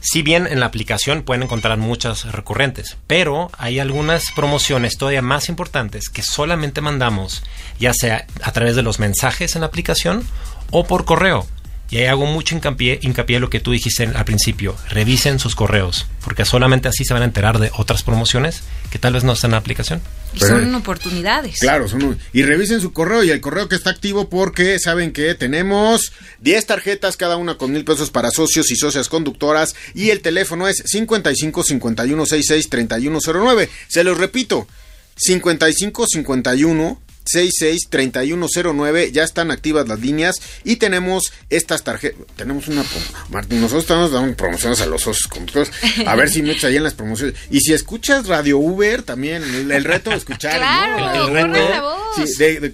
Si 0.08 0.22
bien 0.22 0.46
en 0.46 0.60
la 0.60 0.68
aplicación 0.68 1.24
pueden 1.24 1.42
encontrar 1.42 1.80
muchas 1.80 2.32
recurrentes, 2.32 2.96
pero 3.08 3.50
hay 3.58 3.80
algunas 3.80 4.32
promociones 4.36 5.00
todavía 5.00 5.24
más 5.24 5.50
importantes 5.50 6.10
que 6.10 6.22
solamente 6.22 6.80
mandamos, 6.80 7.42
ya 7.80 7.92
sea 7.92 8.28
a 8.44 8.52
través 8.52 8.76
de 8.76 8.84
los 8.84 9.00
mensajes 9.00 9.56
en 9.56 9.62
la 9.62 9.68
aplicación 9.68 10.24
o 10.70 10.86
por 10.86 11.06
correo. 11.06 11.48
Y 11.90 11.98
ahí 11.98 12.06
hago 12.06 12.26
mucho 12.26 12.56
hincapié, 12.56 13.00
hincapié 13.02 13.36
en 13.36 13.42
lo 13.44 13.50
que 13.50 13.60
tú 13.60 13.72
dijiste 13.72 14.06
al 14.06 14.26
principio. 14.26 14.76
Revisen 14.90 15.38
sus 15.38 15.56
correos, 15.56 16.08
porque 16.24 16.44
solamente 16.44 16.88
así 16.88 17.06
se 17.06 17.14
van 17.14 17.22
a 17.22 17.26
enterar 17.26 17.60
de 17.60 17.72
otras 17.78 18.02
promociones 18.02 18.64
que 18.90 18.98
tal 18.98 19.14
vez 19.14 19.24
no 19.24 19.34
están 19.34 19.50
en 19.50 19.54
la 19.54 19.58
aplicación. 19.60 20.02
Y 20.34 20.40
son 20.40 20.74
oportunidades. 20.74 21.60
Claro, 21.60 21.88
son 21.88 22.20
y 22.34 22.44
revisen 22.44 22.82
su 22.82 22.92
correo 22.92 23.24
y 23.24 23.30
el 23.30 23.40
correo 23.40 23.70
que 23.70 23.76
está 23.76 23.92
activo 23.92 24.30
porque 24.30 24.80
saben 24.80 25.14
que 25.14 25.36
tenemos 25.36 26.12
10 26.42 26.66
tarjetas, 26.66 27.18
cada 27.18 27.38
una 27.38 27.56
con 27.56 27.72
mil 27.72 27.86
pesos 27.86 28.10
para 28.10 28.32
socios 28.32 28.72
y 28.72 28.76
socias 28.76 29.08
conductoras 29.08 29.76
y 29.94 30.10
el 30.10 30.22
teléfono 30.22 30.68
es 30.68 30.84
55 30.86 31.64
51 31.64 32.26
66 32.26 32.70
3109. 32.70 33.70
Se 33.88 34.04
los 34.04 34.18
repito, 34.18 34.68
55 35.16 36.08
51 36.08 37.02
663109 37.26 39.12
ya 39.12 39.24
están 39.24 39.52
activas 39.52 39.88
las 39.88 40.00
líneas 40.00 40.42
y 40.64 40.76
tenemos 40.78 41.34
estas 41.50 41.84
tarjetas 41.84 42.26
tenemos 42.36 42.68
una 42.68 42.84
Martín 43.30 43.62
nosotros 43.62 43.84
estamos 43.84 44.12
dando 44.12 44.36
promociones 44.36 44.82
a 44.82 44.86
los 44.86 45.02
socios 45.02 45.28
conductores 45.28 45.72
a 46.06 46.16
ver 46.16 46.30
si 46.30 46.42
metes 46.42 46.64
ahí 46.64 46.78
en 46.78 46.84
las 46.84 46.94
promociones. 46.94 47.36
Y 47.50 47.62
si 47.62 47.74
escuchas 47.74 48.28
Radio 48.28 48.58
Uber 48.58 49.02
también 49.02 49.44
el, 49.44 49.84
reto 49.84 50.12
de 50.12 50.18
escuchar 50.18 50.58
claro, 50.58 51.28
el 51.28 51.34
reto 51.34 51.98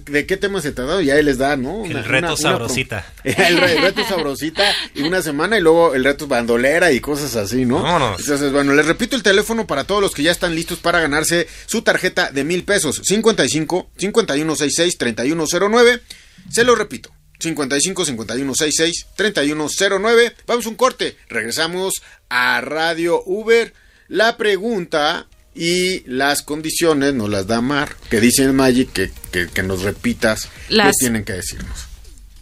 de, 0.06 0.26
qué 0.26 0.36
tema 0.36 0.60
se 0.60 0.72
trata 0.72 1.02
y 1.02 1.10
ahí 1.10 1.22
les 1.22 1.38
da 1.38 1.56
no 1.56 1.84
el 1.84 2.04
reto 2.04 2.36
sabrosita. 2.36 3.06
el, 3.24 3.58
reto 3.58 4.04
sabrosita 4.04 4.64
y 4.94 5.02
una 5.02 5.22
semana 5.22 5.58
y 5.58 5.60
luego 5.60 5.94
el 5.94 6.04
reto 6.04 6.26
bandolera 6.26 6.92
y 6.92 7.00
cosas 7.00 7.36
así 7.36 7.64
no 7.64 7.82
entonces 8.18 8.52
bueno 8.52 8.74
les 8.74 8.86
repito 8.86 9.16
el 9.16 9.22
teléfono 9.22 9.66
para 9.66 9.84
todos 9.84 10.00
los 10.00 10.12
que 10.12 10.22
ya 10.22 10.30
están 10.30 10.54
listos 10.54 10.78
para 10.78 11.00
ganarse 11.00 11.48
su 11.66 11.82
tarjeta 11.82 12.30
de 12.30 12.44
mil 12.44 12.64
pesos. 12.64 13.00
55 13.02 13.90
51 13.96 14.41
5166 14.42 14.98
3109. 14.98 16.02
Se 16.50 16.64
lo 16.64 16.74
repito. 16.74 17.10
55 17.38 18.04
51 18.04 18.54
66 18.54 19.06
3109. 19.16 20.36
Vamos 20.46 20.66
un 20.66 20.76
corte. 20.76 21.16
Regresamos 21.28 21.94
a 22.28 22.60
Radio 22.60 23.22
Uber. 23.24 23.74
La 24.08 24.36
pregunta 24.36 25.26
y 25.54 26.02
las 26.06 26.42
condiciones 26.42 27.14
nos 27.14 27.28
las 27.28 27.46
da 27.46 27.60
Mar, 27.60 27.96
que 28.10 28.20
dice 28.20 28.50
Magic 28.52 28.92
que, 28.92 29.10
que, 29.48 29.62
nos 29.62 29.82
repitas 29.82 30.48
las... 30.68 30.88
qué 30.88 30.92
tienen 31.00 31.24
que 31.24 31.34
decirnos. 31.34 31.86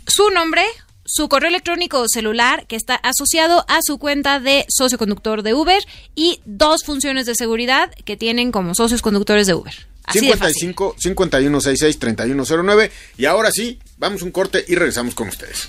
Su 0.07 0.30
nombre, 0.30 0.62
su 1.05 1.28
correo 1.28 1.48
electrónico 1.48 2.01
o 2.01 2.09
celular 2.09 2.66
que 2.66 2.76
está 2.76 2.94
asociado 2.96 3.64
a 3.68 3.80
su 3.82 3.98
cuenta 3.98 4.40
de 4.40 4.64
socio 4.68 4.98
conductor 4.98 5.42
de 5.42 5.55
Uber 5.55 5.82
y 6.14 6.40
dos 6.44 6.84
funciones 6.84 7.26
de 7.26 7.34
seguridad 7.34 7.92
que 8.05 8.16
tienen 8.16 8.53
como 8.53 8.74
socios 8.74 9.03
conductores 9.03 9.46
de 9.46 9.55
Uber. 9.55 9.89
55 10.09 10.96
5166 10.98 11.98
3109 11.98 12.90
y 13.18 13.24
ahora 13.26 13.51
sí, 13.51 13.78
vamos 13.98 14.22
un 14.22 14.30
corte 14.30 14.64
y 14.66 14.74
regresamos 14.74 15.14
con 15.14 15.28
ustedes. 15.28 15.68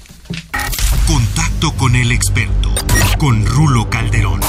Contacto 1.07 1.73
con 1.77 1.95
el 1.95 2.11
experto, 2.11 2.73
con 3.17 3.45
Rulo 3.45 3.89
Calderón. 3.89 4.41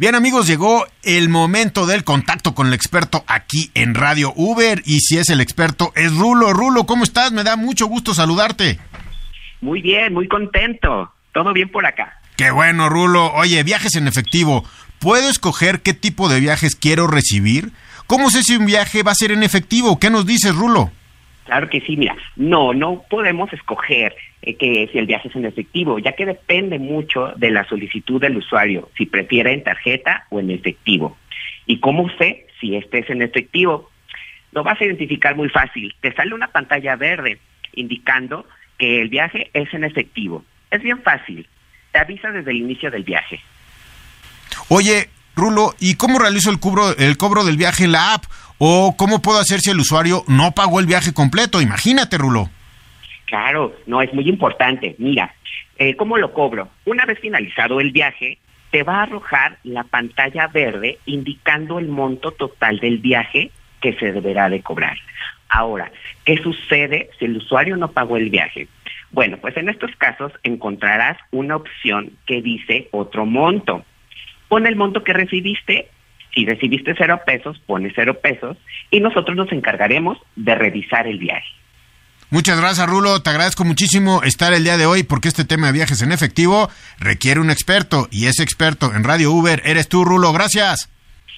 Bien 0.00 0.14
amigos, 0.14 0.46
llegó 0.46 0.86
el 1.02 1.28
momento 1.28 1.86
del 1.86 2.04
contacto 2.04 2.54
con 2.54 2.66
el 2.66 2.72
experto 2.72 3.22
aquí 3.26 3.70
en 3.74 3.94
Radio 3.94 4.32
Uber 4.34 4.82
y 4.86 5.00
si 5.00 5.18
es 5.18 5.28
el 5.28 5.42
experto 5.42 5.92
es 5.94 6.16
Rulo. 6.16 6.54
Rulo, 6.54 6.86
¿cómo 6.86 7.04
estás? 7.04 7.32
Me 7.32 7.44
da 7.44 7.56
mucho 7.56 7.86
gusto 7.86 8.14
saludarte. 8.14 8.78
Muy 9.60 9.82
bien, 9.82 10.14
muy 10.14 10.26
contento. 10.26 11.12
Todo 11.32 11.52
bien 11.52 11.70
por 11.70 11.84
acá. 11.84 12.18
Qué 12.36 12.50
bueno, 12.50 12.88
Rulo. 12.88 13.30
Oye, 13.34 13.62
viajes 13.62 13.94
en 13.94 14.08
efectivo. 14.08 14.64
¿Puedo 14.98 15.28
escoger 15.28 15.82
qué 15.82 15.92
tipo 15.92 16.30
de 16.30 16.40
viajes 16.40 16.76
quiero 16.76 17.06
recibir? 17.06 17.72
¿Cómo 18.10 18.28
sé 18.28 18.42
si 18.42 18.56
un 18.56 18.66
viaje 18.66 19.04
va 19.04 19.12
a 19.12 19.14
ser 19.14 19.30
en 19.30 19.44
efectivo? 19.44 20.00
¿Qué 20.00 20.10
nos 20.10 20.26
dices, 20.26 20.52
Rulo? 20.52 20.90
Claro 21.44 21.70
que 21.70 21.80
sí, 21.80 21.96
mira, 21.96 22.16
no, 22.34 22.74
no 22.74 23.04
podemos 23.08 23.52
escoger 23.52 24.16
eh, 24.42 24.56
que 24.56 24.88
si 24.90 24.98
el 24.98 25.06
viaje 25.06 25.28
es 25.28 25.36
en 25.36 25.44
efectivo, 25.44 26.00
ya 26.00 26.16
que 26.16 26.26
depende 26.26 26.80
mucho 26.80 27.28
de 27.36 27.52
la 27.52 27.64
solicitud 27.68 28.20
del 28.20 28.36
usuario, 28.36 28.90
si 28.98 29.06
prefiere 29.06 29.52
en 29.52 29.62
tarjeta 29.62 30.26
o 30.30 30.40
en 30.40 30.50
efectivo. 30.50 31.18
¿Y 31.66 31.78
cómo 31.78 32.10
sé 32.18 32.48
si 32.60 32.74
este 32.74 32.98
es 32.98 33.10
en 33.10 33.22
efectivo. 33.22 33.88
Lo 34.50 34.64
vas 34.64 34.80
a 34.80 34.84
identificar 34.86 35.36
muy 35.36 35.48
fácil. 35.48 35.94
Te 36.00 36.12
sale 36.12 36.34
una 36.34 36.48
pantalla 36.48 36.96
verde 36.96 37.38
indicando 37.74 38.44
que 38.76 39.00
el 39.02 39.08
viaje 39.08 39.52
es 39.54 39.72
en 39.72 39.84
efectivo. 39.84 40.44
Es 40.72 40.82
bien 40.82 41.00
fácil. 41.04 41.46
Te 41.92 42.00
avisa 42.00 42.32
desde 42.32 42.50
el 42.50 42.56
inicio 42.56 42.90
del 42.90 43.04
viaje. 43.04 43.40
Oye, 44.68 45.08
Rulo, 45.40 45.74
¿y 45.80 45.94
cómo 45.94 46.18
realizo 46.18 46.50
el 46.50 46.60
cobro, 46.60 46.94
el 46.98 47.16
cobro 47.16 47.44
del 47.44 47.56
viaje 47.56 47.84
en 47.84 47.92
la 47.92 48.12
app? 48.12 48.24
¿O 48.58 48.94
cómo 48.94 49.22
puedo 49.22 49.38
hacer 49.38 49.60
si 49.60 49.70
el 49.70 49.80
usuario 49.80 50.22
no 50.28 50.52
pagó 50.52 50.80
el 50.80 50.86
viaje 50.86 51.14
completo? 51.14 51.62
Imagínate, 51.62 52.18
Rulo. 52.18 52.50
Claro, 53.24 53.74
no, 53.86 54.02
es 54.02 54.12
muy 54.12 54.28
importante. 54.28 54.96
Mira, 54.98 55.34
eh, 55.78 55.96
¿cómo 55.96 56.18
lo 56.18 56.34
cobro? 56.34 56.68
Una 56.84 57.06
vez 57.06 57.18
finalizado 57.20 57.80
el 57.80 57.90
viaje, 57.90 58.36
te 58.70 58.82
va 58.82 58.98
a 58.98 59.02
arrojar 59.04 59.56
la 59.64 59.84
pantalla 59.84 60.46
verde 60.48 60.98
indicando 61.06 61.78
el 61.78 61.88
monto 61.88 62.32
total 62.32 62.78
del 62.78 62.98
viaje 62.98 63.50
que 63.80 63.94
se 63.94 64.12
deberá 64.12 64.50
de 64.50 64.60
cobrar. 64.60 64.98
Ahora, 65.48 65.90
¿qué 66.26 66.36
sucede 66.36 67.08
si 67.18 67.24
el 67.24 67.38
usuario 67.38 67.78
no 67.78 67.92
pagó 67.92 68.18
el 68.18 68.28
viaje? 68.28 68.68
Bueno, 69.10 69.38
pues 69.38 69.56
en 69.56 69.70
estos 69.70 69.90
casos 69.96 70.32
encontrarás 70.42 71.16
una 71.32 71.56
opción 71.56 72.12
que 72.26 72.42
dice 72.42 72.88
otro 72.92 73.24
monto. 73.24 73.86
Pon 74.50 74.66
el 74.66 74.74
monto 74.74 75.04
que 75.04 75.12
recibiste. 75.12 75.88
Si 76.34 76.44
recibiste 76.44 76.94
cero 76.98 77.20
pesos, 77.24 77.60
pone 77.66 77.92
cero 77.94 78.18
pesos 78.20 78.56
y 78.90 79.00
nosotros 79.00 79.36
nos 79.36 79.50
encargaremos 79.52 80.18
de 80.36 80.54
revisar 80.56 81.06
el 81.06 81.18
viaje. 81.18 81.48
Muchas 82.30 82.60
gracias, 82.60 82.88
Rulo. 82.88 83.22
Te 83.22 83.30
agradezco 83.30 83.64
muchísimo 83.64 84.22
estar 84.24 84.52
el 84.52 84.64
día 84.64 84.76
de 84.76 84.86
hoy 84.86 85.04
porque 85.04 85.28
este 85.28 85.44
tema 85.44 85.68
de 85.68 85.72
viajes 85.72 86.02
en 86.02 86.12
efectivo 86.12 86.68
requiere 86.98 87.40
un 87.40 87.50
experto 87.50 88.08
y 88.10 88.26
ese 88.26 88.42
experto 88.42 88.92
en 88.92 89.04
Radio 89.04 89.30
Uber 89.32 89.62
eres 89.64 89.88
tú, 89.88 90.04
Rulo. 90.04 90.32
Gracias. 90.32 90.90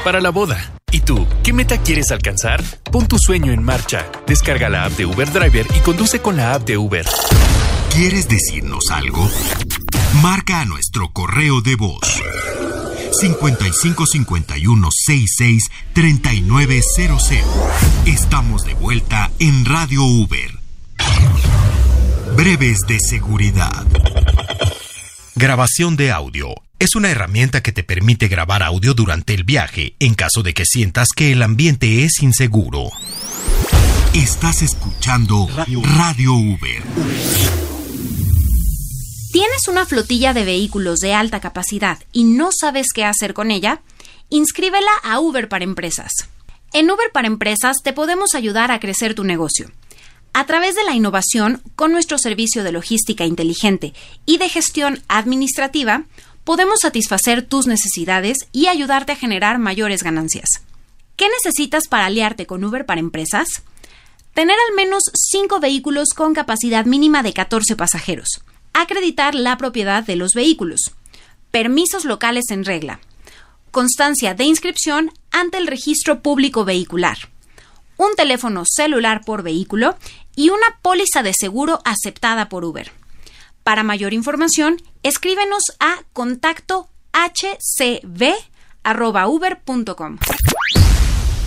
para 0.04 0.20
la 0.20 0.30
boda. 0.30 0.72
¿Y 0.90 1.00
tú, 1.00 1.26
qué 1.42 1.52
meta 1.52 1.78
quieres 1.78 2.12
alcanzar? 2.12 2.62
Pon 2.92 3.08
tu 3.08 3.18
sueño 3.18 3.52
en 3.52 3.62
marcha. 3.62 4.06
Descarga 4.26 4.68
la 4.68 4.84
app 4.84 4.92
de 4.92 5.06
Uber 5.06 5.32
Driver 5.32 5.66
y 5.74 5.80
conduce 5.80 6.20
con 6.20 6.36
la 6.36 6.54
app 6.54 6.64
de 6.64 6.78
Uber. 6.78 7.06
¿Quieres 7.94 8.26
decirnos 8.26 8.90
algo? 8.90 9.30
Marca 10.20 10.62
a 10.62 10.64
nuestro 10.64 11.12
correo 11.12 11.60
de 11.60 11.76
voz 11.76 12.20
5551 13.20 14.88
66 14.90 15.70
3900. 15.92 17.30
Estamos 18.04 18.64
de 18.64 18.74
vuelta 18.74 19.30
en 19.38 19.64
Radio 19.64 20.02
Uber. 20.02 20.58
Breves 22.36 22.80
de 22.88 22.98
seguridad. 22.98 23.86
Grabación 25.36 25.94
de 25.94 26.10
audio. 26.10 26.48
Es 26.80 26.96
una 26.96 27.10
herramienta 27.10 27.62
que 27.62 27.70
te 27.70 27.84
permite 27.84 28.26
grabar 28.26 28.64
audio 28.64 28.94
durante 28.94 29.34
el 29.34 29.44
viaje 29.44 29.94
en 30.00 30.14
caso 30.14 30.42
de 30.42 30.52
que 30.52 30.66
sientas 30.66 31.10
que 31.14 31.30
el 31.30 31.44
ambiente 31.44 32.04
es 32.04 32.20
inseguro. 32.22 32.90
Estás 34.14 34.62
escuchando 34.62 35.48
Radio, 35.96 36.32
Uber. 36.34 36.82
¿Tienes 39.34 39.66
una 39.66 39.84
flotilla 39.84 40.32
de 40.32 40.44
vehículos 40.44 41.00
de 41.00 41.12
alta 41.12 41.40
capacidad 41.40 41.98
y 42.12 42.22
no 42.22 42.50
sabes 42.52 42.92
qué 42.94 43.04
hacer 43.04 43.34
con 43.34 43.50
ella? 43.50 43.82
Inscríbela 44.30 44.92
a 45.02 45.18
Uber 45.18 45.48
para 45.48 45.64
Empresas. 45.64 46.12
En 46.72 46.88
Uber 46.88 47.10
para 47.12 47.26
Empresas 47.26 47.78
te 47.82 47.92
podemos 47.92 48.36
ayudar 48.36 48.70
a 48.70 48.78
crecer 48.78 49.16
tu 49.16 49.24
negocio. 49.24 49.72
A 50.34 50.46
través 50.46 50.76
de 50.76 50.84
la 50.84 50.94
innovación, 50.94 51.62
con 51.74 51.90
nuestro 51.90 52.16
servicio 52.16 52.62
de 52.62 52.70
logística 52.70 53.24
inteligente 53.24 53.92
y 54.24 54.38
de 54.38 54.48
gestión 54.48 55.02
administrativa, 55.08 56.04
podemos 56.44 56.78
satisfacer 56.82 57.42
tus 57.42 57.66
necesidades 57.66 58.46
y 58.52 58.68
ayudarte 58.68 59.10
a 59.10 59.16
generar 59.16 59.58
mayores 59.58 60.04
ganancias. 60.04 60.48
¿Qué 61.16 61.26
necesitas 61.28 61.88
para 61.88 62.06
aliarte 62.06 62.46
con 62.46 62.62
Uber 62.62 62.86
para 62.86 63.00
Empresas? 63.00 63.48
Tener 64.32 64.56
al 64.68 64.76
menos 64.76 65.02
5 65.12 65.58
vehículos 65.58 66.10
con 66.14 66.34
capacidad 66.34 66.84
mínima 66.84 67.24
de 67.24 67.32
14 67.32 67.74
pasajeros 67.74 68.43
acreditar 68.74 69.34
la 69.34 69.56
propiedad 69.56 70.04
de 70.04 70.16
los 70.16 70.32
vehículos, 70.34 70.92
permisos 71.50 72.04
locales 72.04 72.50
en 72.50 72.64
regla, 72.64 73.00
constancia 73.70 74.34
de 74.34 74.44
inscripción 74.44 75.10
ante 75.30 75.56
el 75.56 75.66
registro 75.66 76.20
público 76.20 76.64
vehicular, 76.66 77.16
un 77.96 78.14
teléfono 78.16 78.64
celular 78.66 79.24
por 79.24 79.42
vehículo 79.42 79.96
y 80.36 80.50
una 80.50 80.78
póliza 80.82 81.22
de 81.22 81.32
seguro 81.32 81.80
aceptada 81.84 82.48
por 82.48 82.64
Uber. 82.64 82.92
Para 83.62 83.82
mayor 83.82 84.12
información, 84.12 84.82
escríbenos 85.02 85.62
a 85.80 86.02
contacto 86.12 86.88
hcb.uber.com. 87.12 88.28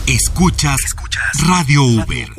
Escuchas, 0.08 0.80
Radio 1.46 1.84
Uber. 1.84 2.32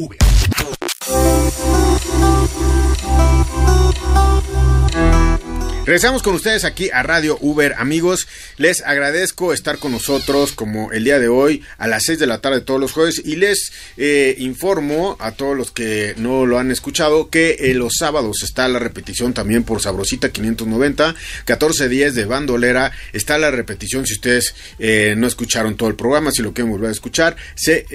Regresamos 5.89 6.22
con 6.22 6.34
ustedes 6.34 6.66
aquí 6.66 6.91
a 6.93 7.03
Radio 7.03 7.39
Uber, 7.41 7.74
amigos. 7.78 8.28
Les 8.59 8.82
agradezco 8.82 9.55
estar 9.55 9.78
con 9.78 9.91
nosotros 9.91 10.53
como 10.53 10.93
el 10.93 11.03
día 11.03 11.18
de 11.18 11.28
hoy 11.28 11.64
a 11.78 11.86
las 11.89 12.03
6 12.05 12.18
de 12.18 12.26
la 12.26 12.43
tarde 12.43 12.61
todos 12.61 12.78
los 12.78 12.93
jueves 12.93 13.22
y 13.24 13.36
les 13.36 13.72
eh, 13.97 14.34
informo 14.36 15.16
a 15.18 15.32
todos 15.32 15.57
los 15.57 15.70
que 15.70 16.12
no 16.18 16.45
lo 16.45 16.59
han 16.59 16.70
escuchado 16.70 17.30
que 17.30 17.57
eh, 17.59 17.72
los 17.72 17.95
sábados 18.01 18.43
está 18.43 18.68
la 18.68 18.78
repetición 18.78 19.32
también 19.32 19.64
por 19.64 19.80
Sabrosita 19.80 20.28
590, 20.28 21.07
1410 21.47 22.14
de 22.14 22.24
Bandolera. 22.26 22.93
Está 23.14 23.39
la 23.39 23.51
repetición 23.51 24.05
si 24.05 24.12
ustedes 24.12 24.55
eh, 24.78 25.14
no 25.16 25.26
escucharon 25.26 25.78
todo 25.78 25.89
el 25.89 25.95
programa, 25.95 26.32
si 26.32 26.43
lo 26.43 26.53
quieren 26.53 26.70
volver 26.70 26.91
a 26.91 26.93
escuchar, 26.93 27.34
se, 27.55 27.86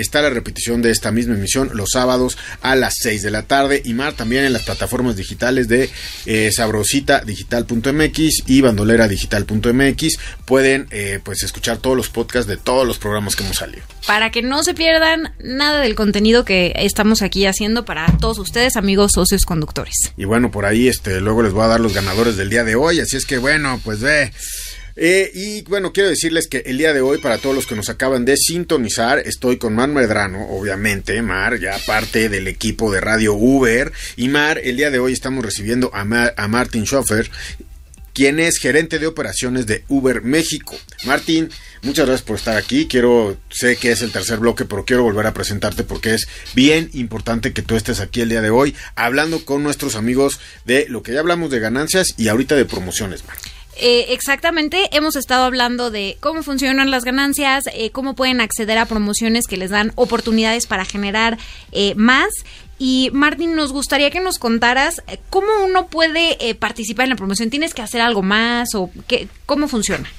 está 0.00 0.22
la 0.22 0.30
repetición 0.30 0.80
de 0.80 0.90
esta 0.90 1.12
misma 1.12 1.34
emisión 1.34 1.68
los 1.74 1.90
sábados 1.92 2.38
a 2.62 2.76
las 2.76 2.94
6 3.02 3.20
de 3.20 3.30
la 3.30 3.42
tarde 3.42 3.82
y 3.84 3.92
más 3.92 4.16
también 4.16 4.44
en 4.44 4.54
las 4.54 4.62
plataformas 4.62 5.16
digitales 5.16 5.68
de 5.68 5.90
Sabrosita 6.50 7.20
Digital 7.20 7.41
digital.mx 7.42 8.44
y 8.46 8.60
bandoleradigital.mx 8.60 10.18
pueden 10.44 10.86
eh, 10.90 11.20
pues 11.22 11.42
escuchar 11.42 11.78
todos 11.78 11.96
los 11.96 12.08
podcasts 12.08 12.48
de 12.48 12.56
todos 12.56 12.86
los 12.86 12.98
programas 12.98 13.36
que 13.36 13.44
hemos 13.44 13.56
salido. 13.56 13.82
Para 14.06 14.30
que 14.30 14.42
no 14.42 14.62
se 14.62 14.74
pierdan 14.74 15.34
nada 15.42 15.80
del 15.80 15.94
contenido 15.94 16.44
que 16.44 16.72
estamos 16.76 17.22
aquí 17.22 17.46
haciendo 17.46 17.84
para 17.84 18.06
todos 18.18 18.38
ustedes, 18.38 18.76
amigos 18.76 19.12
socios 19.14 19.44
conductores. 19.44 19.94
Y 20.16 20.24
bueno, 20.24 20.50
por 20.50 20.66
ahí 20.66 20.88
este 20.88 21.20
luego 21.20 21.42
les 21.42 21.52
voy 21.52 21.64
a 21.64 21.68
dar 21.68 21.80
los 21.80 21.94
ganadores 21.94 22.36
del 22.36 22.50
día 22.50 22.64
de 22.64 22.76
hoy, 22.76 23.00
así 23.00 23.16
es 23.16 23.26
que 23.26 23.38
bueno, 23.38 23.80
pues 23.84 24.00
ve 24.00 24.22
eh, 24.24 24.32
y 24.96 25.62
bueno, 25.62 25.92
quiero 25.92 26.08
decirles 26.08 26.48
que 26.48 26.62
el 26.66 26.78
día 26.78 26.92
de 26.92 27.00
hoy, 27.00 27.18
para 27.18 27.38
todos 27.38 27.54
los 27.54 27.66
que 27.66 27.76
nos 27.76 27.88
acaban 27.88 28.24
de 28.24 28.36
sintonizar, 28.36 29.18
estoy 29.20 29.56
con 29.56 29.74
Mar 29.74 29.88
Medrano, 29.88 30.48
obviamente, 30.48 31.20
Mar, 31.22 31.58
ya 31.58 31.78
parte 31.86 32.28
del 32.28 32.48
equipo 32.48 32.92
de 32.92 33.00
Radio 33.00 33.34
Uber. 33.34 33.92
Y 34.16 34.28
Mar, 34.28 34.60
el 34.62 34.76
día 34.76 34.90
de 34.90 34.98
hoy 34.98 35.12
estamos 35.12 35.44
recibiendo 35.44 35.90
a, 35.94 36.02
a 36.36 36.48
Martin 36.48 36.84
Schoffer, 36.84 37.30
quien 38.12 38.40
es 38.40 38.58
gerente 38.58 38.98
de 38.98 39.06
operaciones 39.06 39.66
de 39.66 39.84
Uber 39.88 40.22
México. 40.22 40.76
Martín, 41.04 41.48
muchas 41.82 42.06
gracias 42.06 42.26
por 42.26 42.36
estar 42.36 42.56
aquí. 42.56 42.86
Quiero, 42.86 43.36
sé 43.50 43.76
que 43.76 43.92
es 43.92 44.02
el 44.02 44.12
tercer 44.12 44.38
bloque, 44.38 44.64
pero 44.64 44.84
quiero 44.84 45.02
volver 45.02 45.26
a 45.26 45.34
presentarte 45.34 45.84
porque 45.84 46.14
es 46.14 46.28
bien 46.54 46.90
importante 46.92 47.52
que 47.52 47.62
tú 47.62 47.76
estés 47.76 48.00
aquí 48.00 48.20
el 48.20 48.28
día 48.28 48.42
de 48.42 48.50
hoy 48.50 48.74
hablando 48.94 49.44
con 49.44 49.62
nuestros 49.62 49.96
amigos 49.96 50.40
de 50.64 50.86
lo 50.88 51.02
que 51.02 51.12
ya 51.12 51.20
hablamos 51.20 51.50
de 51.50 51.60
ganancias 51.60 52.08
y 52.16 52.28
ahorita 52.28 52.54
de 52.54 52.64
promociones, 52.64 53.24
Mar. 53.24 53.36
Eh, 53.76 54.06
exactamente, 54.10 54.94
hemos 54.96 55.16
estado 55.16 55.44
hablando 55.44 55.90
de 55.90 56.18
cómo 56.20 56.42
funcionan 56.42 56.90
las 56.90 57.04
ganancias, 57.04 57.64
eh, 57.72 57.90
cómo 57.90 58.14
pueden 58.14 58.40
acceder 58.40 58.76
a 58.78 58.86
promociones 58.86 59.46
que 59.46 59.56
les 59.56 59.70
dan 59.70 59.92
oportunidades 59.94 60.66
para 60.66 60.84
generar 60.84 61.38
eh, 61.72 61.94
más. 61.96 62.30
Y 62.78 63.10
Martín, 63.12 63.54
nos 63.54 63.72
gustaría 63.72 64.10
que 64.10 64.20
nos 64.20 64.38
contaras 64.38 65.02
cómo 65.30 65.46
uno 65.64 65.86
puede 65.86 66.54
participar 66.56 67.04
en 67.04 67.10
la 67.10 67.16
promoción. 67.16 67.48
¿Tienes 67.48 67.74
que 67.74 67.82
hacer 67.82 68.00
algo 68.00 68.22
más 68.22 68.74
o 68.74 68.90
qué, 69.06 69.28
cómo 69.46 69.68
funciona? 69.68 70.10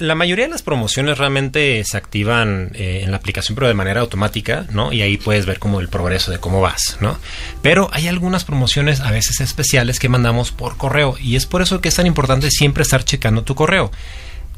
La 0.00 0.16
mayoría 0.16 0.46
de 0.46 0.50
las 0.50 0.62
promociones 0.62 1.16
realmente 1.16 1.84
se 1.84 1.96
activan 1.96 2.72
eh, 2.74 3.02
en 3.04 3.12
la 3.12 3.18
aplicación, 3.18 3.54
pero 3.54 3.68
de 3.68 3.74
manera 3.74 4.00
automática, 4.00 4.66
¿no? 4.72 4.92
Y 4.92 5.02
ahí 5.02 5.16
puedes 5.16 5.46
ver 5.46 5.60
como 5.60 5.78
el 5.78 5.88
progreso 5.88 6.32
de 6.32 6.38
cómo 6.38 6.60
vas, 6.60 6.96
¿no? 7.00 7.16
Pero 7.62 7.88
hay 7.92 8.08
algunas 8.08 8.44
promociones 8.44 8.98
a 8.98 9.12
veces 9.12 9.40
especiales 9.40 10.00
que 10.00 10.08
mandamos 10.08 10.50
por 10.50 10.76
correo 10.76 11.16
y 11.20 11.36
es 11.36 11.46
por 11.46 11.62
eso 11.62 11.80
que 11.80 11.88
es 11.88 11.94
tan 11.94 12.08
importante 12.08 12.50
siempre 12.50 12.82
estar 12.82 13.04
checando 13.04 13.44
tu 13.44 13.54
correo. 13.54 13.92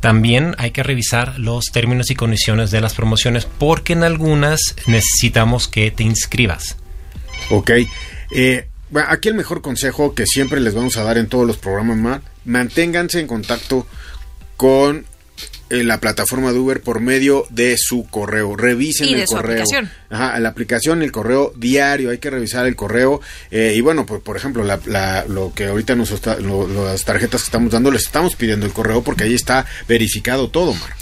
también 0.01 0.57
hay 0.59 0.73
que 0.73 0.83
revisar 0.83 1.39
los 1.39 1.67
términos 1.67 2.11
y 2.11 2.17
condiciones 2.17 2.73
de 2.73 2.81
las 2.81 2.95
promociones 2.95 3.47
porque 3.47 3.93
en 3.93 4.03
algunas 4.03 4.61
necesitamos 4.87 5.69
que 5.69 5.93
te 5.93 6.03
inscribas. 6.03 6.77
Ok. 7.51 7.71
Eh, 8.33 8.67
aquí 9.07 9.29
el 9.29 9.35
mejor 9.35 9.63
consejo 9.63 10.15
que 10.15 10.27
siempre 10.27 10.59
les 10.59 10.75
vamos 10.75 10.97
a 10.97 11.05
dar 11.05 11.19
en 11.19 11.29
todos 11.29 11.47
los 11.47 11.57
programas 11.57 11.99
más, 11.99 12.21
manténganse 12.45 13.21
en 13.21 13.27
contacto 13.27 13.87
con 14.63 15.05
en 15.71 15.89
la 15.89 15.99
plataforma 15.99 16.53
de 16.53 16.59
Uber 16.61 16.83
por 16.83 17.01
medio 17.01 17.47
de 17.51 17.75
su 17.77 18.07
correo. 18.09 18.55
Revisen 18.55 19.09
Y 19.09 19.15
el 19.15 19.21
de 19.21 19.27
su 19.27 19.35
correo. 19.35 19.53
aplicación. 19.63 19.91
Ajá, 20.09 20.39
la 20.39 20.51
aplicación, 20.51 21.03
el 21.03 21.11
correo 21.11 21.53
diario, 21.57 22.11
hay 22.11 22.19
que 22.19 22.31
revisar 22.31 22.67
el 22.67 22.77
correo. 22.77 23.21
eh, 23.51 23.73
y 23.75 23.81
bueno, 23.81 24.07
por, 24.07 24.21
por 24.23 24.37
ejemplo, 24.37 24.63
la, 24.63 24.79
la- 24.87 25.25
lo 25.27 25.53
que 25.53 25.65
ahorita 25.67 25.97
nos 25.97 26.13
está- 26.13 26.37
lo- 26.39 26.69
las 26.69 27.05
tarjetas 27.05 27.41
que 27.43 27.47
estamos 27.47 27.73
dando, 27.73 27.91
les 27.91 28.03
estamos 28.05 28.37
pidiendo 28.37 28.67
el 28.67 28.73
correo 28.73 29.03
porque 29.03 29.25
ahí 29.25 29.35
está 29.35 29.67
verificado 29.89 30.49
todo, 30.49 30.75
Mar. 30.75 30.95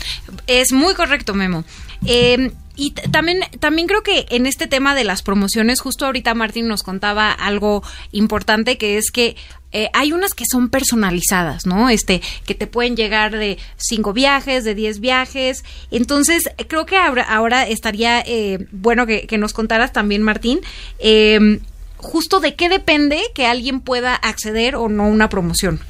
Es 0.47 0.73
muy 0.73 0.95
correcto, 0.95 1.35
Memo. 1.35 1.65
Eh, 2.07 2.51
y 2.81 2.93
también, 2.93 3.41
también 3.59 3.87
creo 3.87 4.03
que 4.03 4.25
en 4.31 4.47
este 4.47 4.67
tema 4.67 4.95
de 4.95 5.05
las 5.05 5.21
promociones, 5.21 5.81
justo 5.81 6.07
ahorita 6.07 6.33
Martín 6.33 6.67
nos 6.67 6.83
contaba 6.83 7.31
algo 7.31 7.83
importante 8.11 8.79
que 8.79 8.97
es 8.97 9.11
que 9.11 9.37
eh, 9.71 9.91
hay 9.93 10.15
unas 10.15 10.33
que 10.33 10.45
son 10.51 10.71
personalizadas, 10.71 11.67
¿no? 11.67 11.91
Este, 11.91 12.23
que 12.47 12.55
te 12.55 12.67
pueden 12.67 12.97
llegar 12.97 13.33
de 13.33 13.59
cinco 13.77 14.15
viajes, 14.15 14.65
de 14.65 14.75
diez 14.75 14.99
viajes. 15.01 15.63
Entonces, 15.91 16.45
creo 16.69 16.87
que 16.87 16.97
ahora, 16.97 17.23
ahora 17.23 17.69
estaría 17.69 18.23
eh, 18.27 18.67
bueno 18.73 19.05
que, 19.05 19.27
que 19.27 19.37
nos 19.37 19.53
contaras 19.53 19.93
también, 19.93 20.23
Martín, 20.23 20.61
eh, 21.01 21.61
justo 21.99 22.41
de 22.41 22.55
qué 22.55 22.71
depende 22.71 23.21
que 23.35 23.45
alguien 23.45 23.83
pueda 23.83 24.15
acceder 24.15 24.75
o 24.75 24.89
no 24.89 25.03
a 25.03 25.09
una 25.09 25.29
promoción. 25.29 25.81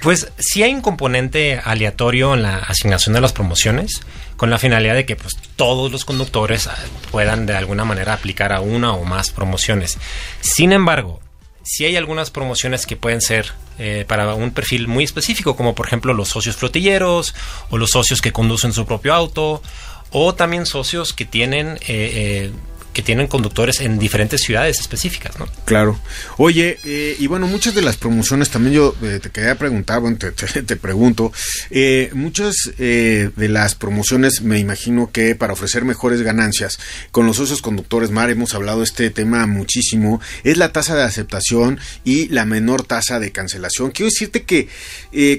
Pues 0.00 0.28
sí 0.38 0.62
hay 0.62 0.72
un 0.72 0.80
componente 0.80 1.60
aleatorio 1.64 2.34
en 2.34 2.42
la 2.42 2.58
asignación 2.58 3.14
de 3.14 3.20
las 3.20 3.32
promociones, 3.32 4.02
con 4.36 4.50
la 4.50 4.58
finalidad 4.58 4.94
de 4.94 5.06
que 5.06 5.16
pues, 5.16 5.36
todos 5.56 5.90
los 5.90 6.04
conductores 6.04 6.66
ah, 6.66 6.76
puedan 7.10 7.46
de 7.46 7.56
alguna 7.56 7.84
manera 7.84 8.12
aplicar 8.12 8.52
a 8.52 8.60
una 8.60 8.92
o 8.92 9.04
más 9.04 9.30
promociones. 9.30 9.98
Sin 10.40 10.72
embargo, 10.72 11.20
sí 11.62 11.84
hay 11.84 11.96
algunas 11.96 12.30
promociones 12.30 12.86
que 12.86 12.96
pueden 12.96 13.20
ser 13.20 13.52
eh, 13.78 14.04
para 14.06 14.34
un 14.34 14.52
perfil 14.52 14.88
muy 14.88 15.04
específico, 15.04 15.56
como 15.56 15.74
por 15.74 15.86
ejemplo 15.86 16.14
los 16.14 16.28
socios 16.28 16.56
flotilleros 16.56 17.34
o 17.70 17.78
los 17.78 17.90
socios 17.90 18.20
que 18.20 18.32
conducen 18.32 18.72
su 18.72 18.86
propio 18.86 19.14
auto, 19.14 19.62
o 20.10 20.34
también 20.34 20.66
socios 20.66 21.12
que 21.12 21.24
tienen... 21.24 21.76
eh, 21.76 21.80
eh, 21.88 22.52
que 22.96 23.02
tienen 23.02 23.26
conductores 23.26 23.82
en 23.82 23.98
diferentes 23.98 24.40
ciudades 24.40 24.80
específicas, 24.80 25.38
¿no? 25.38 25.46
Claro. 25.66 26.00
Oye, 26.38 26.78
eh, 26.82 27.14
y 27.18 27.26
bueno, 27.26 27.46
muchas 27.46 27.74
de 27.74 27.82
las 27.82 27.98
promociones 27.98 28.48
también 28.48 28.74
yo 28.74 28.96
eh, 29.02 29.20
te 29.22 29.28
quería 29.28 29.54
preguntar, 29.58 30.00
bueno, 30.00 30.16
te, 30.16 30.76
pregunto, 30.76 31.30
eh, 31.68 32.08
muchas 32.14 32.54
eh, 32.78 33.28
de 33.36 33.48
las 33.50 33.74
promociones 33.74 34.40
me 34.40 34.58
imagino 34.58 35.10
que 35.12 35.34
para 35.34 35.52
ofrecer 35.52 35.84
mejores 35.84 36.22
ganancias 36.22 36.78
con 37.10 37.26
los 37.26 37.36
socios 37.36 37.60
conductores, 37.60 38.10
Mar, 38.12 38.30
hemos 38.30 38.54
hablado 38.54 38.78
de 38.78 38.84
este 38.84 39.10
tema 39.10 39.46
muchísimo, 39.46 40.22
es 40.42 40.56
la 40.56 40.72
tasa 40.72 40.96
de 40.96 41.02
aceptación 41.02 41.78
y 42.02 42.28
la 42.28 42.46
menor 42.46 42.82
tasa 42.82 43.20
de 43.20 43.30
cancelación. 43.30 43.90
Quiero 43.90 44.08
decirte 44.08 44.44
que 44.44 44.70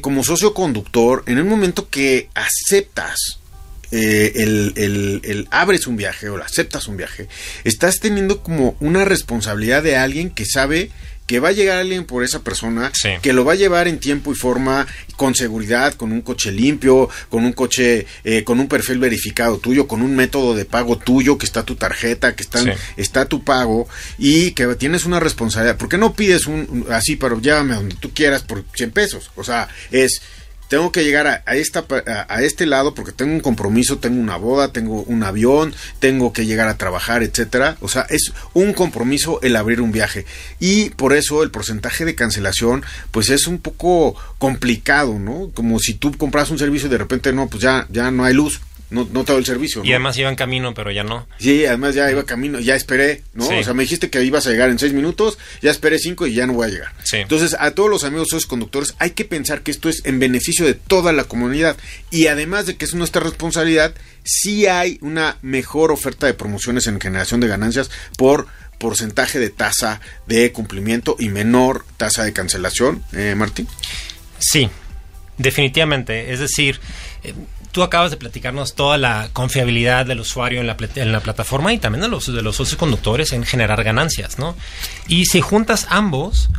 como 0.01 0.23
socio 0.23 0.53
conductor, 0.53 1.23
en 1.25 1.39
el 1.39 1.45
momento 1.45 1.89
que 1.89 2.29
aceptas 2.35 3.36
eh, 3.91 4.33
el, 4.35 4.73
el- 4.75 5.21
el 5.23 5.47
abres 5.51 5.87
un 5.87 5.95
viaje 5.97 6.29
o 6.29 6.37
aceptas 6.41 6.87
un 6.87 6.97
viaje, 6.97 7.27
estás 7.63 7.99
teniendo 7.99 8.41
como 8.43 8.75
una 8.79 9.05
responsabilidad 9.05 9.83
de 9.83 9.95
alguien 9.97 10.29
que 10.29 10.45
sabe 10.45 10.89
que 11.25 11.41
va 11.41 11.49
a 11.49 11.51
llegar 11.51 11.77
alguien 11.77 12.05
por 12.05 12.23
esa 12.23 12.41
persona, 12.41 12.89
Sí. 12.93 13.09
que 13.21 13.33
lo 13.33 13.43
va 13.43 13.51
a 13.51 13.55
llevar 13.57 13.89
en 13.89 13.99
tiempo 13.99 14.31
y 14.31 14.35
forma, 14.35 14.87
con 15.17 15.35
seguridad, 15.35 15.93
con 15.95 16.13
un 16.13 16.21
coche 16.21 16.53
limpio, 16.53 17.09
con 17.27 17.43
un 17.43 17.51
coche, 17.51 18.05
eh, 18.23 18.45
con 18.45 18.61
un 18.61 18.69
perfil 18.69 18.99
verificado 18.99 19.57
tuyo, 19.57 19.89
con 19.89 20.01
un 20.01 20.15
método 20.15 20.55
de 20.55 20.63
pago 20.63 20.97
tuyo, 20.97 21.37
que 21.37 21.45
está 21.45 21.63
tu 21.65 21.75
tarjeta, 21.75 22.33
que 22.33 22.43
está, 22.43 22.63
Sí. 22.63 22.69
está 22.95 23.25
tu 23.25 23.43
pago 23.43 23.89
y 24.17 24.51
que 24.51 24.67
tienes 24.75 25.03
una 25.03 25.19
responsabilidad. 25.19 25.75
¿Por 25.75 25.89
qué 25.89 25.97
no 25.97 26.13
pides 26.13 26.45
un, 26.47 26.65
un- 26.69 26.85
así, 26.93 27.17
pero 27.17 27.41
llévame 27.41 27.73
a 27.73 27.77
donde 27.77 27.95
tú 27.95 28.13
quieras 28.13 28.43
por 28.43 28.63
100 28.73 28.91
pesos? 28.91 29.29
O 29.35 29.43
sea, 29.43 29.67
es 29.91 30.21
tengo 30.67 30.91
que 30.91 31.03
llegar 31.03 31.43
a, 31.45 31.55
esta 31.55 31.85
a 32.27 32.41
este 32.41 32.65
lado 32.65 32.93
porque 32.93 33.11
tengo 33.11 33.33
un 33.33 33.39
compromiso, 33.39 33.99
tengo 33.99 34.19
una 34.21 34.37
boda, 34.37 34.71
tengo 34.71 35.03
un 35.03 35.23
avión, 35.23 35.73
tengo 35.99 36.33
que 36.33 36.45
llegar 36.45 36.67
a 36.67 36.77
trabajar, 36.77 37.23
etcétera. 37.23 37.77
O 37.81 37.87
sea, 37.87 38.05
es 38.09 38.33
un 38.53 38.73
compromiso 38.73 39.39
el 39.41 39.55
abrir 39.55 39.81
un 39.81 39.91
viaje 39.91 40.25
y 40.59 40.89
por 40.91 41.13
eso 41.13 41.43
el 41.43 41.51
porcentaje 41.51 42.05
de 42.05 42.15
cancelación 42.15 42.83
pues 43.11 43.29
es 43.29 43.47
un 43.47 43.59
poco 43.59 44.15
complicado, 44.37 45.19
¿no? 45.19 45.51
Como 45.53 45.79
si 45.79 45.93
tú 45.93 46.15
compras 46.17 46.49
un 46.49 46.59
servicio 46.59 46.87
y 46.87 46.91
de 46.91 46.97
repente 46.97 47.33
no, 47.33 47.47
pues 47.47 47.63
ya 47.63 47.87
ya 47.89 48.11
no 48.11 48.23
hay 48.23 48.33
luz. 48.33 48.61
No, 48.89 49.07
no 49.11 49.25
te 49.25 49.33
doy 49.33 49.39
el 49.39 49.45
servicio. 49.45 49.83
Y 49.83 49.89
¿no? 49.89 49.95
además 49.95 50.17
iba 50.17 50.29
en 50.29 50.35
camino, 50.35 50.73
pero 50.73 50.91
ya 50.91 51.03
no. 51.03 51.27
Sí, 51.39 51.65
además 51.65 51.95
ya 51.95 52.09
iba 52.09 52.23
camino, 52.23 52.59
ya 52.59 52.75
esperé, 52.75 53.23
¿no? 53.33 53.45
Sí. 53.45 53.55
O 53.55 53.63
sea, 53.63 53.73
me 53.73 53.83
dijiste 53.83 54.09
que 54.09 54.23
ibas 54.23 54.47
a 54.47 54.51
llegar 54.51 54.69
en 54.69 54.79
seis 54.79 54.93
minutos, 54.93 55.37
ya 55.61 55.71
esperé 55.71 55.99
cinco 55.99 56.25
y 56.25 56.33
ya 56.33 56.47
no 56.47 56.53
voy 56.53 56.67
a 56.67 56.71
llegar. 56.71 56.93
Sí. 57.03 57.17
Entonces, 57.17 57.55
a 57.59 57.71
todos 57.71 57.89
los 57.89 58.03
amigos 58.05 58.29
socios 58.29 58.47
conductores, 58.47 58.95
hay 58.99 59.11
que 59.11 59.25
pensar 59.25 59.61
que 59.61 59.71
esto 59.71 59.89
es 59.89 60.05
en 60.05 60.19
beneficio 60.19 60.65
de 60.65 60.73
toda 60.73 61.11
la 61.11 61.25
comunidad. 61.25 61.75
Y 62.11 62.27
además 62.27 62.65
de 62.65 62.77
que 62.77 62.85
es 62.85 62.93
nuestra 62.93 63.21
responsabilidad, 63.21 63.93
sí 64.23 64.67
hay 64.67 64.99
una 65.01 65.37
mejor 65.41 65.91
oferta 65.91 66.27
de 66.27 66.33
promociones 66.33 66.87
en 66.87 67.01
generación 67.01 67.39
de 67.41 67.47
ganancias 67.47 67.91
por 68.17 68.47
porcentaje 68.77 69.39
de 69.39 69.49
tasa 69.49 70.01
de 70.27 70.51
cumplimiento 70.51 71.15
y 71.19 71.29
menor 71.29 71.85
tasa 71.97 72.23
de 72.23 72.33
cancelación, 72.33 73.03
eh, 73.13 73.35
Martín. 73.35 73.67
Sí, 74.39 74.69
definitivamente. 75.37 76.31
Es 76.31 76.39
decir, 76.39 76.79
eh, 77.23 77.33
tú 77.77 77.83
acabas 77.83 78.09
de 78.09 78.17
platicarnos 78.17 78.73
toda 78.73 78.97
la 78.97 79.29
confiabilidad 79.33 80.07
del 80.07 80.21
usuario 80.21 80.61
en 80.61 80.65
la, 80.65 81.19
plataforma 81.19 81.73
y 81.73 81.77
también 81.77 82.01
de 82.01 82.07
los, 82.07 82.25
de 82.25 82.41
los 82.41 82.55
socios 82.55 82.75
conductores 82.75 83.33
en 83.33 83.45
generar 83.45 83.83
ganancias, 83.83 84.39
¿no? 84.39 84.55
Y 85.07 85.27
si 85.27 85.41
juntas 85.41 85.85
ambos, 85.91 86.49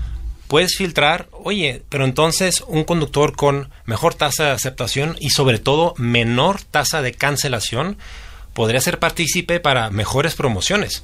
puedes 0.46 0.76
filtrar, 0.76 1.26
oye, 1.32 1.82
pero 1.88 2.04
entonces 2.04 2.62
un 2.68 2.84
conductor 2.84 3.34
con 3.34 3.68
mejor 3.84 4.14
tasa 4.14 4.44
de 4.44 4.50
aceptación 4.52 5.16
y 5.18 5.30
sobre 5.30 5.58
todo 5.58 5.92
menor 5.96 6.62
tasa 6.62 7.02
de 7.02 7.12
cancelación 7.12 7.98
podría 8.54 8.80
ser 8.80 9.00
partícipe 9.00 9.58
para 9.58 9.90
mejores 9.90 10.36
promociones. 10.36 11.02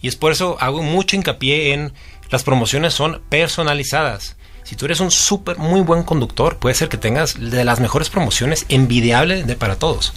Y 0.00 0.08
es 0.08 0.16
por 0.16 0.32
eso 0.32 0.56
hago 0.58 0.82
mucho 0.82 1.16
hincapié 1.16 1.74
en 1.74 1.92
las 2.30 2.44
promociones 2.44 2.94
son 2.94 3.20
personalizadas. 3.28 4.36
Si 4.64 4.76
tú 4.76 4.84
eres 4.84 5.00
un 5.00 5.10
súper 5.10 5.58
muy 5.58 5.80
buen 5.80 6.02
conductor, 6.02 6.58
puede 6.58 6.74
ser 6.74 6.88
que 6.88 6.96
tengas 6.96 7.38
de 7.38 7.64
las 7.64 7.80
mejores 7.80 8.10
promociones 8.10 8.66
envidiable 8.68 9.42
de 9.42 9.56
para 9.56 9.76
todos. 9.76 10.12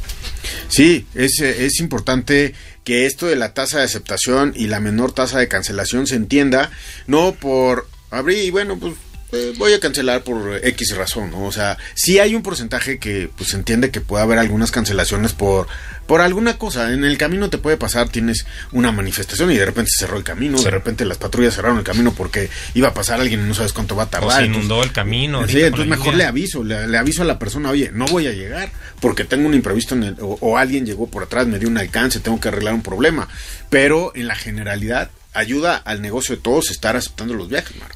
Sí, 0.68 1.08
es, 1.16 1.40
eh, 1.42 1.66
es 1.66 1.80
importante 1.80 2.54
que 2.84 3.06
esto 3.06 3.28
de 3.28 3.36
la 3.36 3.54
tasa 3.54 3.80
de 3.80 3.86
aceptación 3.86 4.54
y 4.56 4.68
la 4.68 4.80
menor 4.80 5.14
tasa 5.14 5.40
de 5.40 5.48
cancelación 5.48 6.08
se 6.08 6.16
entienda, 6.16 6.70
no 7.08 7.34
por 7.34 7.88
abrir 8.12 8.40
y 8.40 8.52
bueno, 8.52 8.78
pues 8.78 8.94
eh, 9.34 9.54
voy 9.58 9.74
a 9.74 9.80
cancelar 9.80 10.24
por 10.24 10.60
X 10.64 10.96
razón, 10.96 11.32
¿no? 11.32 11.46
O 11.46 11.52
sea, 11.52 11.78
sí 11.96 12.20
hay 12.20 12.36
un 12.36 12.44
porcentaje 12.44 13.00
que 13.00 13.30
pues 13.36 13.54
entiende 13.54 13.92
que 13.92 14.02
puede 14.02 14.24
haber 14.24 14.40
algunas 14.40 14.72
cancelaciones 14.72 15.34
por 15.34 15.68
por 16.08 16.20
alguna 16.20 16.58
cosa. 16.58 16.92
En 16.92 17.06
el 17.06 17.18
camino 17.18 17.50
te 17.50 17.58
puede 17.58 17.78
pasar, 17.78 18.10
tienes 18.10 18.46
una 18.74 18.92
manifestación 18.92 19.50
y 19.52 19.58
de 19.58 19.66
repente 19.66 19.90
se 19.96 20.06
cerró 20.06 20.18
el 20.18 20.24
camino, 20.24 20.58
Sí. 20.58 20.66
de 20.66 20.72
repente 20.72 21.06
las 21.06 21.18
patrullas 21.18 21.56
cerraron 21.56 21.78
el 21.78 21.84
camino 21.86 22.14
porque 22.14 22.50
iba 22.74 22.90
a 22.90 22.94
pasar 22.94 23.22
alguien 23.22 23.40
y 23.40 23.48
no 23.48 23.54
sabes 23.54 23.72
cuánto 23.74 23.96
va 23.96 24.04
a 24.04 24.06
O 24.08 24.10
tardar. 24.10 24.32
se 24.40 24.46
entonces- 24.46 24.66
inundó 24.66 24.84
el 24.84 24.92
camino. 24.92 25.48
Sí, 25.48 25.62
entonces 25.62 25.88
mejor 25.88 26.14
le 26.16 26.26
aviso, 26.26 26.64
le, 26.64 26.88
le 26.88 26.98
aviso 26.98 27.22
a 27.22 27.26
la 27.26 27.40
persona, 27.40 27.70
oye, 27.70 27.90
no 27.94 28.06
voy 28.06 28.28
a 28.28 28.32
llegar 28.34 28.70
porque 29.00 29.24
tengo 29.24 29.48
un 29.48 29.54
imprevisto 29.54 29.96
en 29.96 30.04
el, 30.04 30.16
o, 30.20 30.38
o 30.42 30.58
alguien 30.58 30.86
llegó 30.86 31.08
por 31.08 31.24
atrás, 31.24 31.48
me 31.48 31.58
dio 31.58 31.70
un 31.70 31.78
alcance, 31.78 32.20
tengo 32.20 32.40
que 32.40 32.50
arreglar 32.50 32.74
un 32.74 32.84
problema. 32.84 33.30
Pero 33.70 34.12
en 34.14 34.28
la 34.28 34.36
generalidad 34.36 35.10
ayuda 35.34 35.78
al 35.78 36.02
negocio 36.02 36.36
de 36.36 36.42
todos 36.42 36.70
estar 36.70 36.96
aceptando 36.98 37.34
los 37.34 37.48
viajes, 37.50 37.76
Mar. 37.78 37.90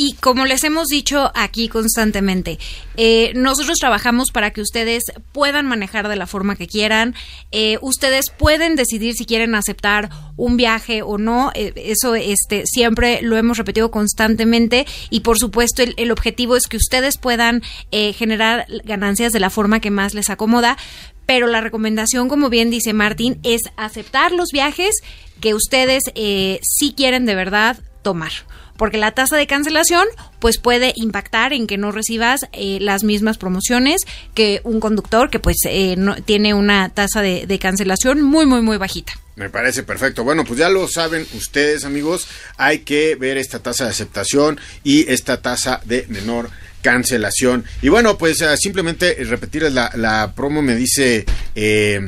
Y 0.00 0.12
como 0.12 0.46
les 0.46 0.62
hemos 0.62 0.86
dicho 0.86 1.32
aquí 1.34 1.68
constantemente, 1.68 2.60
eh, 2.96 3.32
nosotros 3.34 3.80
trabajamos 3.80 4.30
para 4.30 4.52
que 4.52 4.60
ustedes 4.60 5.02
puedan 5.32 5.66
manejar 5.66 6.06
de 6.06 6.14
la 6.14 6.28
forma 6.28 6.54
que 6.54 6.68
quieran. 6.68 7.16
Eh, 7.50 7.78
ustedes 7.82 8.26
pueden 8.30 8.76
decidir 8.76 9.14
si 9.14 9.24
quieren 9.24 9.56
aceptar 9.56 10.08
un 10.36 10.56
viaje 10.56 11.02
o 11.02 11.18
no. 11.18 11.50
Eh, 11.54 11.72
eso 11.74 12.14
este, 12.14 12.64
siempre 12.64 13.22
lo 13.22 13.36
hemos 13.36 13.58
repetido 13.58 13.90
constantemente. 13.90 14.86
Y 15.10 15.20
por 15.20 15.36
supuesto, 15.36 15.82
el, 15.82 16.10
objetivo 16.12 16.54
es 16.54 16.68
que 16.68 16.76
ustedes 16.76 17.18
puedan 17.18 17.62
eh, 17.90 18.12
generar 18.12 18.66
ganancias 18.84 19.32
de 19.32 19.40
la 19.40 19.50
forma 19.50 19.80
que 19.80 19.90
más 19.90 20.14
les 20.14 20.30
acomoda. 20.30 20.78
Pero 21.26 21.48
la 21.48 21.60
recomendación, 21.60 22.28
como 22.28 22.50
bien 22.50 22.70
dice 22.70 22.92
Martín, 22.92 23.40
es 23.42 23.62
aceptar 23.76 24.30
los 24.30 24.50
viajes 24.52 24.94
que 25.40 25.54
ustedes 25.54 26.04
eh, 26.14 26.60
sí 26.62 26.94
quieren 26.96 27.26
de 27.26 27.34
verdad 27.34 27.78
tomar 28.02 28.30
porque 28.78 28.96
la 28.96 29.10
tasa 29.10 29.36
de 29.36 29.46
cancelación 29.46 30.06
pues 30.38 30.56
puede 30.56 30.94
impactar 30.96 31.52
en 31.52 31.66
que 31.66 31.76
no 31.76 31.92
recibas 31.92 32.46
eh, 32.52 32.78
las 32.80 33.04
mismas 33.04 33.36
promociones 33.36 34.00
que 34.32 34.62
un 34.64 34.80
conductor 34.80 35.28
que 35.28 35.38
pues 35.38 35.58
eh, 35.66 35.96
tiene 36.24 36.54
una 36.54 36.88
tasa 36.88 37.20
de, 37.20 37.58
cancelación 37.60 38.22
muy 38.22 38.46
muy 38.46 38.62
muy 38.62 38.78
bajita. 38.78 39.12
Me 39.36 39.50
parece 39.50 39.82
perfecto. 39.82 40.24
Bueno, 40.24 40.44
pues 40.44 40.58
ya 40.58 40.68
lo 40.68 40.88
saben 40.88 41.26
ustedes, 41.34 41.84
amigos. 41.84 42.26
Hay 42.56 42.80
que 42.80 43.14
ver 43.16 43.36
esta 43.36 43.58
tasa 43.58 43.84
de 43.84 43.90
aceptación 43.90 44.58
y 44.82 45.10
esta 45.10 45.42
tasa 45.42 45.80
de 45.84 46.06
menor 46.08 46.50
cancelación. 46.82 47.64
Y 47.82 47.88
bueno, 47.88 48.16
pues 48.16 48.44
simplemente 48.58 49.14
repetir 49.24 49.62
la, 49.70 49.90
la, 49.94 50.32
promo 50.34 50.62
me 50.62 50.74
dice 50.74 51.24
eh, 51.54 52.00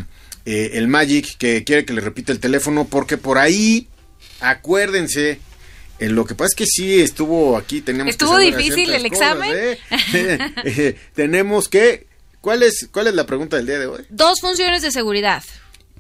eh, 0.46 0.70
el 0.74 0.88
Magic 0.88 1.36
que 1.36 1.64
quiere 1.64 1.84
que 1.84 1.92
le 1.92 2.00
repita 2.00 2.32
el 2.32 2.40
teléfono 2.40 2.86
porque 2.86 3.18
por 3.18 3.38
ahí, 3.38 3.88
acuérdense, 4.40 5.40
en 6.00 6.14
lo 6.14 6.24
que 6.24 6.34
pasa 6.34 6.48
es 6.48 6.54
que 6.56 6.66
sí 6.66 7.00
estuvo 7.00 7.56
aquí, 7.56 7.82
tenemos 7.82 8.10
Estuvo 8.10 8.38
difícil 8.38 8.92
el 8.92 9.06
examen. 9.06 9.52
¿eh? 10.14 10.96
tenemos 11.14 11.68
que 11.68 12.10
¿Cuál 12.40 12.62
es, 12.62 12.88
¿Cuál 12.90 13.06
es 13.08 13.14
la 13.14 13.26
pregunta 13.26 13.56
del 13.56 13.66
día 13.66 13.78
de 13.78 13.86
hoy? 13.86 14.04
Dos 14.08 14.40
funciones 14.40 14.80
de 14.82 14.90
seguridad 14.90 15.42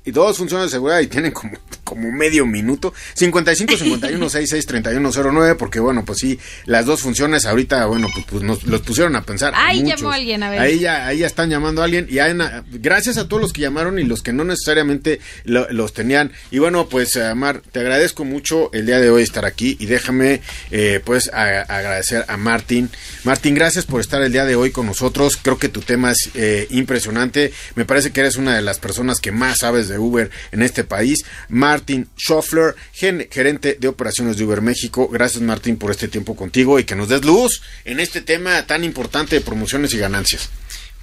y 0.04 0.10
dos 0.10 0.38
funciones 0.38 0.66
de 0.66 0.70
seguridad 0.70 1.00
y 1.00 1.06
tienen 1.06 1.32
como, 1.32 1.52
como 1.90 2.12
medio 2.12 2.46
minuto. 2.46 2.94
55 3.14 3.76
51 3.76 4.30
66 4.30 4.66
31 4.66 5.10
09, 5.12 5.56
porque 5.56 5.80
bueno, 5.80 6.04
pues 6.04 6.20
sí, 6.20 6.38
las 6.66 6.86
dos 6.86 7.00
funciones 7.00 7.46
ahorita, 7.46 7.86
bueno, 7.86 8.06
pues, 8.14 8.26
pues 8.30 8.42
nos 8.44 8.62
los 8.62 8.82
pusieron 8.82 9.16
a 9.16 9.22
pensar. 9.22 9.52
Ahí 9.56 9.82
llamó 9.82 10.12
alguien, 10.12 10.44
a 10.44 10.50
ver. 10.50 10.60
Ahí 10.60 10.78
ya, 10.78 11.08
ahí 11.08 11.18
ya 11.18 11.26
están 11.26 11.50
llamando 11.50 11.82
a 11.82 11.86
alguien 11.86 12.06
y 12.08 12.20
hay 12.20 12.32
gracias 12.70 13.16
a 13.16 13.26
todos 13.26 13.42
los 13.42 13.52
que 13.52 13.62
llamaron 13.62 13.98
y 13.98 14.04
los 14.04 14.22
que 14.22 14.32
no 14.32 14.44
necesariamente 14.44 15.18
los 15.44 15.92
tenían. 15.92 16.30
Y 16.52 16.60
bueno, 16.60 16.88
pues 16.88 17.18
Mar, 17.34 17.60
te 17.72 17.80
agradezco 17.80 18.24
mucho 18.24 18.70
el 18.72 18.86
día 18.86 19.00
de 19.00 19.10
hoy 19.10 19.24
estar 19.24 19.44
aquí 19.44 19.76
y 19.80 19.86
déjame 19.86 20.42
eh, 20.70 21.00
pues 21.04 21.28
agradecer 21.32 22.24
a 22.28 22.36
Martín. 22.36 22.88
Martín, 23.24 23.56
gracias 23.56 23.84
por 23.84 24.00
estar 24.00 24.22
el 24.22 24.30
día 24.30 24.44
de 24.44 24.54
hoy 24.54 24.70
con 24.70 24.86
nosotros. 24.86 25.36
Creo 25.36 25.58
que 25.58 25.68
tu 25.68 25.80
tema 25.80 26.12
es 26.12 26.30
eh, 26.34 26.68
impresionante. 26.70 27.52
Me 27.74 27.84
parece 27.84 28.12
que 28.12 28.20
eres 28.20 28.36
una 28.36 28.54
de 28.54 28.62
las 28.62 28.78
personas 28.78 29.18
que 29.18 29.32
más 29.32 29.58
sabes 29.58 29.88
de 29.88 29.98
Uber 29.98 30.30
en 30.52 30.62
este 30.62 30.84
país. 30.84 31.24
Martin 31.80 32.08
Schoffler, 32.18 32.74
gerente 32.92 33.78
de 33.80 33.88
operaciones 33.88 34.36
de 34.36 34.44
Uber 34.44 34.60
México. 34.60 35.08
Gracias 35.08 35.42
Martín 35.42 35.78
por 35.78 35.90
este 35.90 36.08
tiempo 36.08 36.36
contigo 36.36 36.78
y 36.78 36.84
que 36.84 36.94
nos 36.94 37.08
des 37.08 37.24
luz 37.24 37.62
en 37.86 38.00
este 38.00 38.20
tema 38.20 38.66
tan 38.66 38.84
importante 38.84 39.36
de 39.36 39.40
promociones 39.40 39.94
y 39.94 39.98
ganancias. 39.98 40.50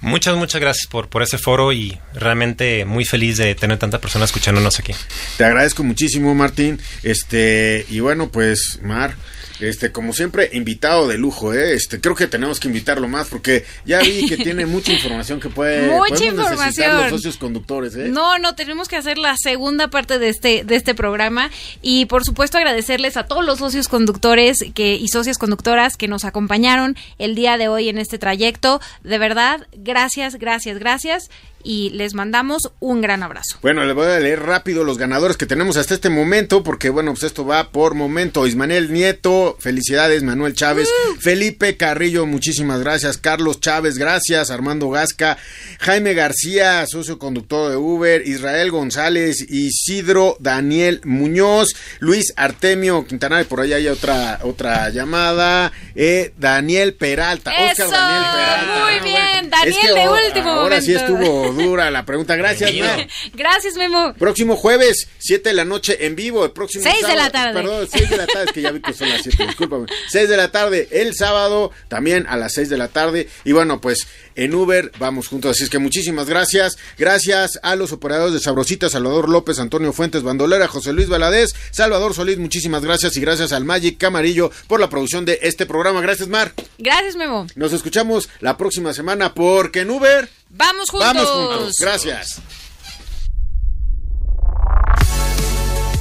Muchas, 0.00 0.36
muchas 0.36 0.60
gracias 0.60 0.86
por, 0.86 1.08
por 1.08 1.24
ese 1.24 1.36
foro 1.38 1.72
y 1.72 1.98
realmente 2.14 2.84
muy 2.84 3.04
feliz 3.04 3.36
de 3.36 3.56
tener 3.56 3.78
tanta 3.78 4.00
persona 4.00 4.24
escuchándonos 4.24 4.78
aquí. 4.78 4.94
Te 5.36 5.44
agradezco 5.44 5.82
muchísimo, 5.82 6.32
Martín. 6.36 6.80
Este, 7.02 7.84
y 7.88 7.98
bueno, 7.98 8.30
pues, 8.30 8.78
Mar, 8.80 9.16
este, 9.60 9.92
como 9.92 10.12
siempre, 10.12 10.50
invitado 10.52 11.08
de 11.08 11.18
lujo, 11.18 11.52
¿eh? 11.52 11.74
Este, 11.74 12.00
creo 12.00 12.14
que 12.14 12.26
tenemos 12.26 12.60
que 12.60 12.68
invitarlo 12.68 13.08
más 13.08 13.28
porque 13.28 13.64
ya 13.84 14.00
vi 14.00 14.26
que 14.26 14.36
tiene 14.44 14.66
mucha 14.66 14.92
información 14.92 15.40
que 15.40 15.48
puede 15.48 15.90
mucha 15.90 16.24
información. 16.24 16.96
los 16.96 17.10
socios 17.10 17.36
conductores, 17.36 17.94
¿eh? 17.96 18.08
No, 18.08 18.38
no, 18.38 18.54
tenemos 18.54 18.88
que 18.88 18.96
hacer 18.96 19.18
la 19.18 19.36
segunda 19.36 19.88
parte 19.88 20.18
de 20.18 20.28
este 20.28 20.64
de 20.64 20.76
este 20.76 20.94
programa 20.94 21.50
y 21.82 22.06
por 22.06 22.24
supuesto 22.24 22.58
agradecerles 22.58 23.16
a 23.16 23.24
todos 23.24 23.44
los 23.44 23.58
socios 23.58 23.88
conductores 23.88 24.58
que 24.74 24.94
y 24.94 25.08
socias 25.08 25.38
conductoras 25.38 25.96
que 25.96 26.08
nos 26.08 26.24
acompañaron 26.24 26.96
el 27.18 27.34
día 27.34 27.56
de 27.56 27.68
hoy 27.68 27.88
en 27.88 27.98
este 27.98 28.18
trayecto. 28.18 28.80
De 29.02 29.18
verdad, 29.18 29.66
gracias, 29.72 30.36
gracias, 30.36 30.78
gracias 30.78 31.30
y 31.62 31.90
les 31.90 32.14
mandamos 32.14 32.70
un 32.80 33.00
gran 33.00 33.22
abrazo. 33.22 33.58
Bueno, 33.62 33.84
les 33.84 33.94
voy 33.94 34.06
a 34.06 34.20
leer 34.20 34.42
rápido 34.42 34.84
los 34.84 34.98
ganadores 34.98 35.36
que 35.36 35.46
tenemos 35.46 35.76
hasta 35.76 35.94
este 35.94 36.10
momento, 36.10 36.62
porque 36.62 36.90
bueno, 36.90 37.12
pues 37.12 37.24
esto 37.24 37.44
va 37.44 37.70
por 37.70 37.94
momento. 37.94 38.46
Ismael 38.46 38.92
Nieto, 38.92 39.56
felicidades, 39.58 40.22
Manuel 40.22 40.54
Chávez, 40.54 40.88
uh. 40.88 41.20
Felipe 41.20 41.76
Carrillo, 41.76 42.26
muchísimas 42.26 42.80
gracias, 42.80 43.18
Carlos 43.18 43.60
Chávez, 43.60 43.98
gracias, 43.98 44.50
Armando 44.50 44.88
Gasca, 44.90 45.36
Jaime 45.80 46.14
García, 46.14 46.86
socio 46.86 47.18
conductor 47.18 47.70
de 47.70 47.76
Uber, 47.76 48.26
Israel 48.26 48.70
González, 48.70 49.44
Isidro 49.50 50.36
Daniel 50.40 51.00
Muñoz, 51.04 51.74
Luis 51.98 52.32
Artemio 52.36 53.06
Quintana, 53.06 53.42
por 53.44 53.60
ahí 53.60 53.72
hay 53.72 53.88
otra, 53.88 54.40
otra 54.42 54.90
llamada, 54.90 55.72
eh, 55.94 56.32
Daniel 56.38 56.94
Peralta, 56.94 57.50
Oscar 57.50 57.90
Daniel 57.90 58.30
Peralta. 58.32 58.84
Muy 58.84 59.10
bien, 59.10 59.50
Daniel 59.50 59.94
de 59.94 60.08
último 60.26 60.50
ahora 60.50 60.80
sí 60.80 60.94
estuvo 60.94 61.47
dura 61.52 61.90
la 61.90 62.04
pregunta. 62.04 62.36
Gracias, 62.36 62.70
Gracias, 63.34 63.74
Memo. 63.76 64.14
Próximo 64.14 64.56
jueves, 64.56 65.08
7 65.18 65.48
de 65.48 65.54
la 65.54 65.64
noche 65.64 66.06
en 66.06 66.16
vivo. 66.16 66.44
El 66.44 66.52
próximo 66.52 66.84
6 66.84 67.06
de 67.06 67.16
la 67.16 67.30
tarde. 67.30 67.54
Perdón, 67.54 67.88
6 67.90 68.10
de 68.10 68.16
la 68.16 68.26
tarde. 68.26 68.44
Es 68.46 68.52
que 68.52 68.62
ya 68.62 68.70
vi 68.70 68.80
que 68.80 68.92
son 68.92 69.08
las 69.08 69.22
7, 69.22 69.46
discúlpame. 69.46 69.86
6 70.10 70.28
de 70.28 70.36
la 70.36 70.50
tarde 70.50 70.88
el 70.90 71.14
sábado, 71.14 71.70
también 71.88 72.26
a 72.28 72.36
las 72.36 72.54
6 72.54 72.68
de 72.68 72.78
la 72.78 72.88
tarde. 72.88 73.28
Y 73.44 73.52
bueno, 73.52 73.80
pues 73.80 74.06
en 74.34 74.54
Uber 74.54 74.92
vamos 74.98 75.28
juntos. 75.28 75.52
Así 75.52 75.64
es 75.64 75.70
que 75.70 75.78
muchísimas 75.78 76.28
gracias. 76.28 76.78
Gracias 76.96 77.58
a 77.62 77.76
los 77.76 77.92
operadores 77.92 78.34
de 78.34 78.40
Sabrosita, 78.40 78.88
Salvador 78.88 79.28
López, 79.28 79.58
Antonio 79.58 79.92
Fuentes, 79.92 80.22
Bandolera, 80.22 80.68
José 80.68 80.92
Luis 80.92 81.08
Valadez, 81.08 81.54
Salvador 81.70 82.14
Solís. 82.14 82.38
Muchísimas 82.38 82.84
gracias. 82.84 83.16
Y 83.16 83.20
gracias 83.20 83.52
al 83.52 83.64
Magic 83.64 83.98
Camarillo 83.98 84.50
por 84.66 84.80
la 84.80 84.88
producción 84.88 85.24
de 85.24 85.40
este 85.42 85.66
programa. 85.66 86.00
Gracias, 86.00 86.28
Mar. 86.28 86.52
Gracias, 86.78 87.16
Memo. 87.16 87.46
Nos 87.56 87.72
escuchamos 87.72 88.28
la 88.40 88.56
próxima 88.56 88.92
semana 88.92 89.34
porque 89.34 89.80
en 89.80 89.90
Uber. 89.90 90.37
Vamos 90.50 90.90
juntos. 90.90 91.14
Vamos 91.14 91.28
juntos. 91.28 91.76
Gracias. 91.78 92.40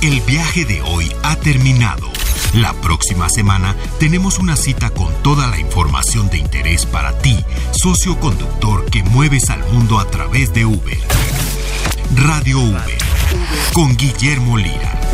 El 0.01 0.21
viaje 0.21 0.63
de 0.63 0.81
hoy 0.83 1.11
ha 1.23 1.35
terminado. 1.37 2.07
La 2.53 2.73
próxima 2.73 3.29
semana 3.29 3.75
tenemos 3.99 4.39
una 4.39 4.55
cita 4.55 4.89
con 4.91 5.13
toda 5.21 5.47
la 5.47 5.59
información 5.59 6.29
de 6.29 6.37
interés 6.37 6.85
para 6.85 7.17
ti, 7.19 7.43
socio 7.71 8.19
conductor 8.19 8.89
que 8.89 9.03
mueves 9.03 9.49
al 9.49 9.59
mundo 9.71 9.99
a 9.99 10.09
través 10.09 10.53
de 10.53 10.65
Uber. 10.65 10.97
Radio 12.15 12.59
Uber, 12.59 12.97
con 13.73 13.97
Guillermo 13.97 14.57
Lira. 14.57 15.06